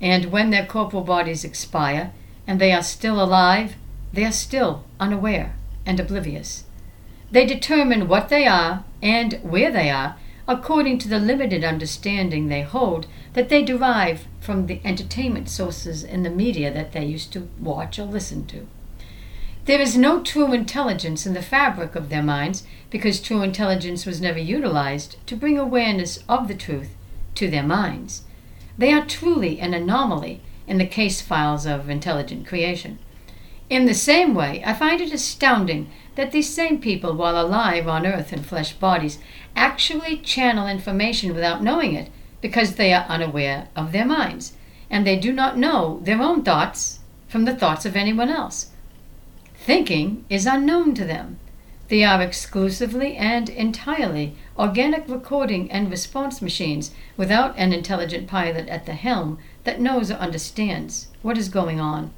And 0.00 0.26
when 0.26 0.50
their 0.50 0.66
corporal 0.66 1.02
bodies 1.02 1.44
expire 1.44 2.12
and 2.46 2.60
they 2.60 2.72
are 2.72 2.82
still 2.82 3.22
alive, 3.22 3.74
they 4.12 4.24
are 4.24 4.32
still 4.32 4.84
unaware 5.00 5.54
and 5.86 5.98
oblivious. 5.98 6.64
They 7.30 7.46
determine 7.46 8.08
what 8.08 8.28
they 8.28 8.46
are 8.46 8.84
and 9.02 9.34
where 9.42 9.72
they 9.72 9.90
are 9.90 10.16
according 10.46 10.98
to 10.98 11.08
the 11.08 11.18
limited 11.18 11.64
understanding 11.64 12.48
they 12.48 12.62
hold 12.62 13.06
that 13.32 13.48
they 13.48 13.62
derive 13.64 14.26
from 14.40 14.66
the 14.66 14.80
entertainment 14.84 15.48
sources 15.48 16.04
in 16.04 16.22
the 16.22 16.30
media 16.30 16.72
that 16.72 16.92
they 16.92 17.04
used 17.04 17.32
to 17.32 17.48
watch 17.58 17.98
or 17.98 18.04
listen 18.04 18.46
to. 18.46 18.66
There 19.64 19.80
is 19.80 19.96
no 19.96 20.22
true 20.22 20.52
intelligence 20.52 21.26
in 21.26 21.32
the 21.32 21.42
fabric 21.42 21.94
of 21.94 22.10
their 22.10 22.22
minds 22.22 22.64
because 22.90 23.20
true 23.20 23.42
intelligence 23.42 24.04
was 24.04 24.20
never 24.20 24.38
utilized 24.38 25.16
to 25.26 25.36
bring 25.36 25.58
awareness 25.58 26.18
of 26.28 26.48
the 26.48 26.54
truth 26.54 26.90
to 27.36 27.50
their 27.50 27.62
minds. 27.62 28.22
They 28.76 28.92
are 28.92 29.04
truly 29.04 29.60
an 29.60 29.74
anomaly 29.74 30.40
in 30.66 30.78
the 30.78 30.86
case 30.86 31.20
files 31.20 31.66
of 31.66 31.88
intelligent 31.88 32.46
creation. 32.46 32.98
In 33.70 33.86
the 33.86 33.94
same 33.94 34.34
way, 34.34 34.62
I 34.64 34.74
find 34.74 35.00
it 35.00 35.12
astounding 35.12 35.90
that 36.16 36.32
these 36.32 36.52
same 36.52 36.80
people, 36.80 37.14
while 37.14 37.40
alive 37.40 37.88
on 37.88 38.06
earth 38.06 38.32
in 38.32 38.42
flesh 38.42 38.72
bodies, 38.72 39.18
actually 39.56 40.18
channel 40.18 40.66
information 40.66 41.34
without 41.34 41.62
knowing 41.62 41.94
it 41.94 42.10
because 42.40 42.74
they 42.74 42.92
are 42.92 43.06
unaware 43.08 43.68
of 43.74 43.92
their 43.92 44.04
minds, 44.04 44.52
and 44.90 45.06
they 45.06 45.16
do 45.16 45.32
not 45.32 45.56
know 45.56 46.00
their 46.02 46.20
own 46.20 46.42
thoughts 46.42 47.00
from 47.26 47.46
the 47.46 47.56
thoughts 47.56 47.86
of 47.86 47.96
anyone 47.96 48.28
else. 48.28 48.70
Thinking 49.54 50.24
is 50.28 50.46
unknown 50.46 50.94
to 50.94 51.04
them. 51.04 51.38
They 51.88 52.04
are 52.04 52.20
exclusively 52.20 53.16
and 53.16 53.48
entirely 53.48 54.36
organic 54.58 55.08
recording 55.08 55.70
and 55.70 55.90
response 55.90 56.40
machines 56.40 56.92
without 57.16 57.54
an 57.56 57.72
intelligent 57.72 58.28
pilot 58.28 58.68
at 58.68 58.86
the 58.86 58.92
helm 58.94 59.38
that 59.64 59.80
knows 59.80 60.10
or 60.10 60.14
understands 60.14 61.08
what 61.22 61.36
is 61.36 61.48
going 61.48 61.80
on. 61.80 62.12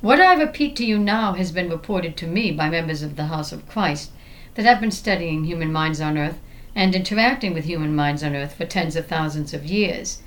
What 0.00 0.20
I 0.20 0.34
repeat 0.34 0.76
to 0.76 0.84
you 0.84 0.98
now 0.98 1.34
has 1.34 1.52
been 1.52 1.70
reported 1.70 2.16
to 2.18 2.26
me 2.26 2.52
by 2.52 2.70
members 2.70 3.02
of 3.02 3.16
the 3.16 3.26
House 3.26 3.52
of 3.52 3.68
Christ 3.68 4.10
that 4.54 4.64
have 4.64 4.80
been 4.80 4.90
studying 4.90 5.44
human 5.44 5.72
minds 5.72 6.00
on 6.00 6.18
earth 6.18 6.38
and 6.74 6.94
interacting 6.94 7.54
with 7.54 7.64
human 7.64 7.94
minds 7.94 8.22
on 8.22 8.34
earth 8.34 8.54
for 8.54 8.64
tens 8.64 8.96
of 8.96 9.06
thousands 9.06 9.52
of 9.52 9.64
years. 9.64 10.22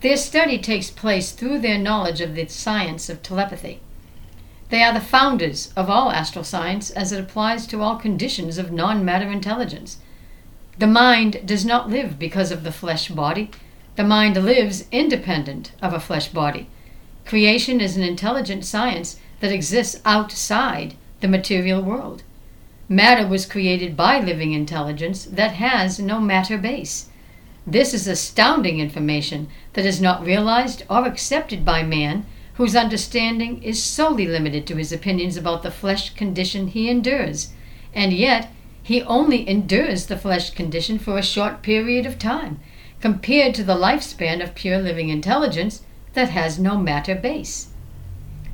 Their 0.00 0.16
study 0.16 0.58
takes 0.58 0.90
place 0.90 1.32
through 1.32 1.58
their 1.58 1.78
knowledge 1.78 2.20
of 2.20 2.34
the 2.34 2.46
science 2.48 3.10
of 3.10 3.22
telepathy. 3.22 3.80
They 4.70 4.82
are 4.82 4.94
the 4.94 5.00
founders 5.00 5.72
of 5.76 5.90
all 5.90 6.12
astral 6.12 6.44
science 6.44 6.90
as 6.90 7.12
it 7.12 7.20
applies 7.20 7.66
to 7.66 7.82
all 7.82 7.96
conditions 7.96 8.56
of 8.56 8.72
non 8.72 9.04
matter 9.04 9.30
intelligence. 9.30 9.98
The 10.80 10.86
mind 10.86 11.42
does 11.44 11.66
not 11.66 11.90
live 11.90 12.18
because 12.18 12.50
of 12.50 12.64
the 12.64 12.72
flesh 12.72 13.08
body. 13.08 13.50
The 13.96 14.02
mind 14.02 14.42
lives 14.42 14.86
independent 14.90 15.72
of 15.82 15.92
a 15.92 16.00
flesh 16.00 16.28
body. 16.28 16.70
Creation 17.26 17.82
is 17.82 17.98
an 17.98 18.02
intelligent 18.02 18.64
science 18.64 19.20
that 19.40 19.52
exists 19.52 20.00
outside 20.06 20.94
the 21.20 21.28
material 21.28 21.82
world. 21.82 22.22
Matter 22.88 23.28
was 23.28 23.44
created 23.44 23.94
by 23.94 24.20
living 24.20 24.54
intelligence 24.54 25.26
that 25.26 25.52
has 25.52 25.98
no 25.98 26.18
matter 26.18 26.56
base. 26.56 27.10
This 27.66 27.92
is 27.92 28.08
astounding 28.08 28.80
information 28.80 29.48
that 29.74 29.84
is 29.84 30.00
not 30.00 30.24
realized 30.24 30.82
or 30.88 31.06
accepted 31.06 31.62
by 31.62 31.82
man 31.82 32.24
whose 32.54 32.74
understanding 32.74 33.62
is 33.62 33.82
solely 33.82 34.26
limited 34.26 34.66
to 34.68 34.76
his 34.76 34.92
opinions 34.92 35.36
about 35.36 35.62
the 35.62 35.70
flesh 35.70 36.14
condition 36.14 36.68
he 36.68 36.88
endures, 36.88 37.52
and 37.92 38.14
yet 38.14 38.50
he 38.90 39.04
only 39.04 39.48
endures 39.48 40.06
the 40.06 40.16
flesh 40.16 40.50
condition 40.50 40.98
for 40.98 41.16
a 41.16 41.22
short 41.22 41.62
period 41.62 42.04
of 42.04 42.18
time, 42.18 42.58
compared 43.00 43.54
to 43.54 43.62
the 43.62 43.76
lifespan 43.76 44.42
of 44.42 44.52
pure 44.56 44.78
living 44.80 45.10
intelligence 45.10 45.82
that 46.14 46.30
has 46.30 46.58
no 46.58 46.76
matter 46.76 47.14
base. 47.14 47.68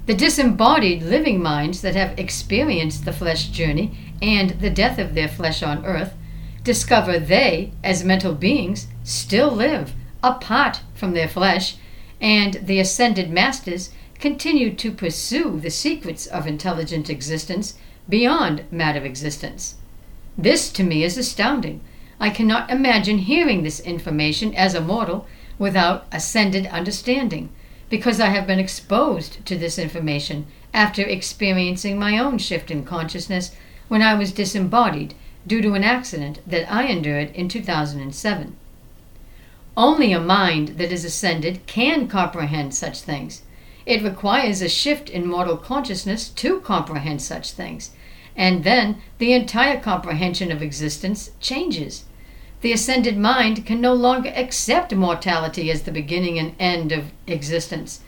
The 0.04 0.12
disembodied 0.12 1.02
living 1.02 1.42
minds 1.42 1.80
that 1.80 1.94
have 1.94 2.18
experienced 2.18 3.06
the 3.06 3.14
flesh 3.14 3.46
journey 3.46 3.96
and 4.20 4.50
the 4.60 4.68
death 4.68 4.98
of 4.98 5.14
their 5.14 5.26
flesh 5.26 5.62
on 5.62 5.86
earth 5.86 6.12
discover 6.62 7.18
they, 7.18 7.72
as 7.82 8.04
mental 8.04 8.34
beings, 8.34 8.88
still 9.04 9.50
live 9.50 9.94
apart 10.22 10.82
from 10.92 11.14
their 11.14 11.28
flesh 11.28 11.76
and 12.20 12.60
the 12.62 12.78
ascended 12.78 13.30
masters 13.30 13.90
continue 14.18 14.74
to 14.74 14.92
pursue 14.92 15.58
the 15.58 15.70
secrets 15.70 16.26
of 16.26 16.46
intelligent 16.46 17.08
existence 17.08 17.78
beyond 18.06 18.64
matter 18.70 19.02
existence. 19.02 19.76
This 20.38 20.70
to 20.72 20.84
me 20.84 21.02
is 21.02 21.16
astounding. 21.16 21.80
I 22.20 22.30
cannot 22.30 22.70
imagine 22.70 23.18
hearing 23.18 23.62
this 23.62 23.80
information 23.80 24.54
as 24.54 24.74
a 24.74 24.80
mortal 24.80 25.26
without 25.58 26.06
ascended 26.12 26.66
understanding, 26.66 27.50
because 27.88 28.20
I 28.20 28.26
have 28.26 28.46
been 28.46 28.58
exposed 28.58 29.44
to 29.46 29.56
this 29.56 29.78
information 29.78 30.46
after 30.74 31.02
experiencing 31.02 31.98
my 31.98 32.18
own 32.18 32.38
shift 32.38 32.70
in 32.70 32.84
consciousness 32.84 33.52
when 33.88 34.02
I 34.02 34.14
was 34.14 34.32
disembodied 34.32 35.14
due 35.46 35.62
to 35.62 35.72
an 35.74 35.84
accident 35.84 36.40
that 36.46 36.70
I 36.70 36.84
endured 36.84 37.30
in 37.30 37.48
2007. 37.48 38.56
Only 39.76 40.12
a 40.12 40.20
mind 40.20 40.68
that 40.78 40.92
is 40.92 41.04
ascended 41.04 41.66
can 41.66 42.08
comprehend 42.08 42.74
such 42.74 43.00
things. 43.00 43.42
It 43.86 44.02
requires 44.02 44.60
a 44.60 44.68
shift 44.68 45.08
in 45.08 45.26
mortal 45.26 45.56
consciousness 45.56 46.28
to 46.30 46.60
comprehend 46.60 47.22
such 47.22 47.52
things, 47.52 47.90
and 48.36 48.64
then 48.64 49.00
the 49.18 49.32
entire 49.32 49.80
comprehension 49.80 50.52
of 50.52 50.62
existence 50.62 51.30
changes. 51.40 52.04
The 52.60 52.72
ascended 52.72 53.16
mind 53.16 53.64
can 53.66 53.80
no 53.80 53.94
longer 53.94 54.32
accept 54.34 54.94
mortality 54.94 55.70
as 55.70 55.82
the 55.82 55.92
beginning 55.92 56.38
and 56.38 56.54
end 56.58 56.92
of 56.92 57.12
existence. 57.26 58.00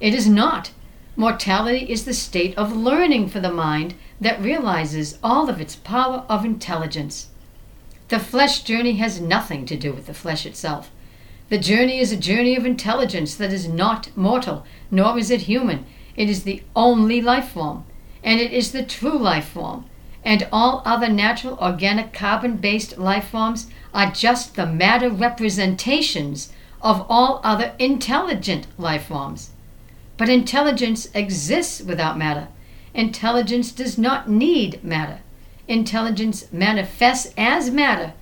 It 0.00 0.14
is 0.14 0.28
not. 0.28 0.70
Mortality 1.16 1.90
is 1.90 2.04
the 2.04 2.14
state 2.14 2.56
of 2.58 2.76
learning 2.76 3.28
for 3.28 3.40
the 3.40 3.52
mind 3.52 3.94
that 4.20 4.40
realizes 4.40 5.18
all 5.22 5.48
of 5.48 5.60
its 5.60 5.76
power 5.76 6.24
of 6.28 6.44
intelligence. 6.44 7.28
The 8.08 8.18
flesh 8.18 8.62
journey 8.62 8.96
has 8.96 9.20
nothing 9.20 9.66
to 9.66 9.76
do 9.76 9.92
with 9.92 10.06
the 10.06 10.14
flesh 10.14 10.46
itself. 10.46 10.90
The 11.48 11.58
journey 11.58 11.98
is 11.98 12.12
a 12.12 12.16
journey 12.16 12.56
of 12.56 12.66
intelligence 12.66 13.34
that 13.36 13.52
is 13.52 13.68
not 13.68 14.14
mortal, 14.16 14.64
nor 14.90 15.18
is 15.18 15.30
it 15.30 15.42
human. 15.42 15.86
It 16.16 16.28
is 16.28 16.42
the 16.42 16.62
only 16.74 17.20
life 17.20 17.48
form, 17.48 17.84
and 18.26 18.40
it 18.40 18.52
is 18.52 18.72
the 18.72 18.82
true 18.82 19.16
life 19.16 19.48
form. 19.48 19.86
And 20.24 20.48
all 20.50 20.82
other 20.84 21.08
natural, 21.08 21.56
organic, 21.58 22.12
carbon 22.12 22.56
based 22.56 22.98
life 22.98 23.28
forms 23.28 23.68
are 23.94 24.10
just 24.10 24.56
the 24.56 24.66
matter 24.66 25.08
representations 25.08 26.52
of 26.82 27.06
all 27.08 27.40
other 27.44 27.74
intelligent 27.78 28.66
life 28.76 29.06
forms. 29.06 29.50
But 30.16 30.28
intelligence 30.28 31.08
exists 31.14 31.80
without 31.80 32.18
matter. 32.18 32.48
Intelligence 32.92 33.70
does 33.70 33.96
not 33.96 34.28
need 34.28 34.82
matter. 34.82 35.20
Intelligence 35.68 36.52
manifests 36.52 37.32
as 37.36 37.70
matter, 37.70 38.12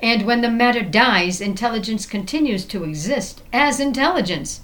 and 0.00 0.26
when 0.26 0.40
the 0.40 0.50
matter 0.50 0.82
dies, 0.82 1.40
intelligence 1.40 2.06
continues 2.06 2.64
to 2.64 2.82
exist 2.82 3.42
as 3.52 3.78
intelligence. 3.78 4.62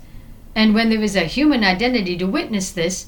And 0.57 0.75
when 0.75 0.91
there 0.91 1.03
is 1.03 1.15
a 1.15 1.25
human 1.25 1.63
identity 1.63 2.17
to 2.19 2.27
witness 2.27 2.73
this, 2.73 3.07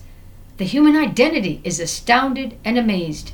the 0.60 0.66
human 0.66 0.94
identity 0.94 1.58
is 1.64 1.80
astounded 1.80 2.54
and 2.66 2.76
amazed. 2.76 3.32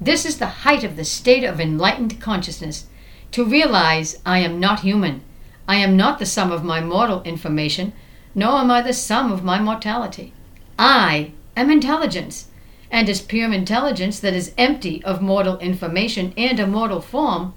This 0.00 0.26
is 0.26 0.38
the 0.38 0.64
height 0.66 0.82
of 0.82 0.96
the 0.96 1.04
state 1.04 1.44
of 1.44 1.60
enlightened 1.60 2.20
consciousness 2.20 2.86
to 3.30 3.44
realize 3.44 4.20
I 4.26 4.40
am 4.40 4.58
not 4.58 4.80
human. 4.80 5.22
I 5.68 5.76
am 5.76 5.96
not 5.96 6.18
the 6.18 6.26
sum 6.26 6.50
of 6.50 6.64
my 6.64 6.80
mortal 6.80 7.22
information, 7.22 7.92
nor 8.34 8.58
am 8.58 8.72
I 8.72 8.82
the 8.82 8.92
sum 8.92 9.30
of 9.30 9.44
my 9.44 9.60
mortality. 9.60 10.32
I 10.76 11.30
am 11.56 11.70
intelligence, 11.70 12.48
and 12.90 13.08
as 13.08 13.20
pure 13.20 13.52
intelligence 13.52 14.18
that 14.18 14.34
is 14.34 14.52
empty 14.58 15.00
of 15.04 15.22
mortal 15.22 15.58
information 15.58 16.34
and 16.36 16.58
a 16.58 16.66
mortal 16.66 17.00
form, 17.00 17.54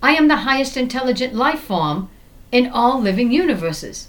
I 0.00 0.12
am 0.12 0.28
the 0.28 0.46
highest 0.46 0.76
intelligent 0.76 1.34
life 1.34 1.62
form 1.62 2.10
in 2.52 2.68
all 2.68 3.02
living 3.02 3.32
universes. 3.32 4.06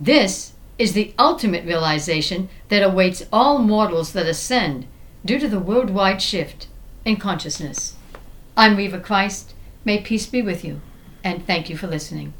This 0.00 0.54
is 0.78 0.92
the 0.92 1.12
ultimate 1.18 1.64
realization 1.64 2.48
that 2.68 2.82
awaits 2.82 3.24
all 3.32 3.58
mortals 3.58 4.12
that 4.12 4.26
ascend 4.26 4.86
due 5.24 5.38
to 5.38 5.48
the 5.48 5.58
worldwide 5.60 6.22
shift 6.22 6.68
in 7.04 7.16
consciousness. 7.16 7.96
I'm 8.56 8.76
Reva 8.76 9.00
Christ 9.00 9.54
May 9.88 10.02
peace 10.02 10.26
be 10.26 10.42
with 10.42 10.66
you, 10.66 10.82
and 11.24 11.46
thank 11.46 11.70
you 11.70 11.76
for 11.78 11.86
listening. 11.86 12.34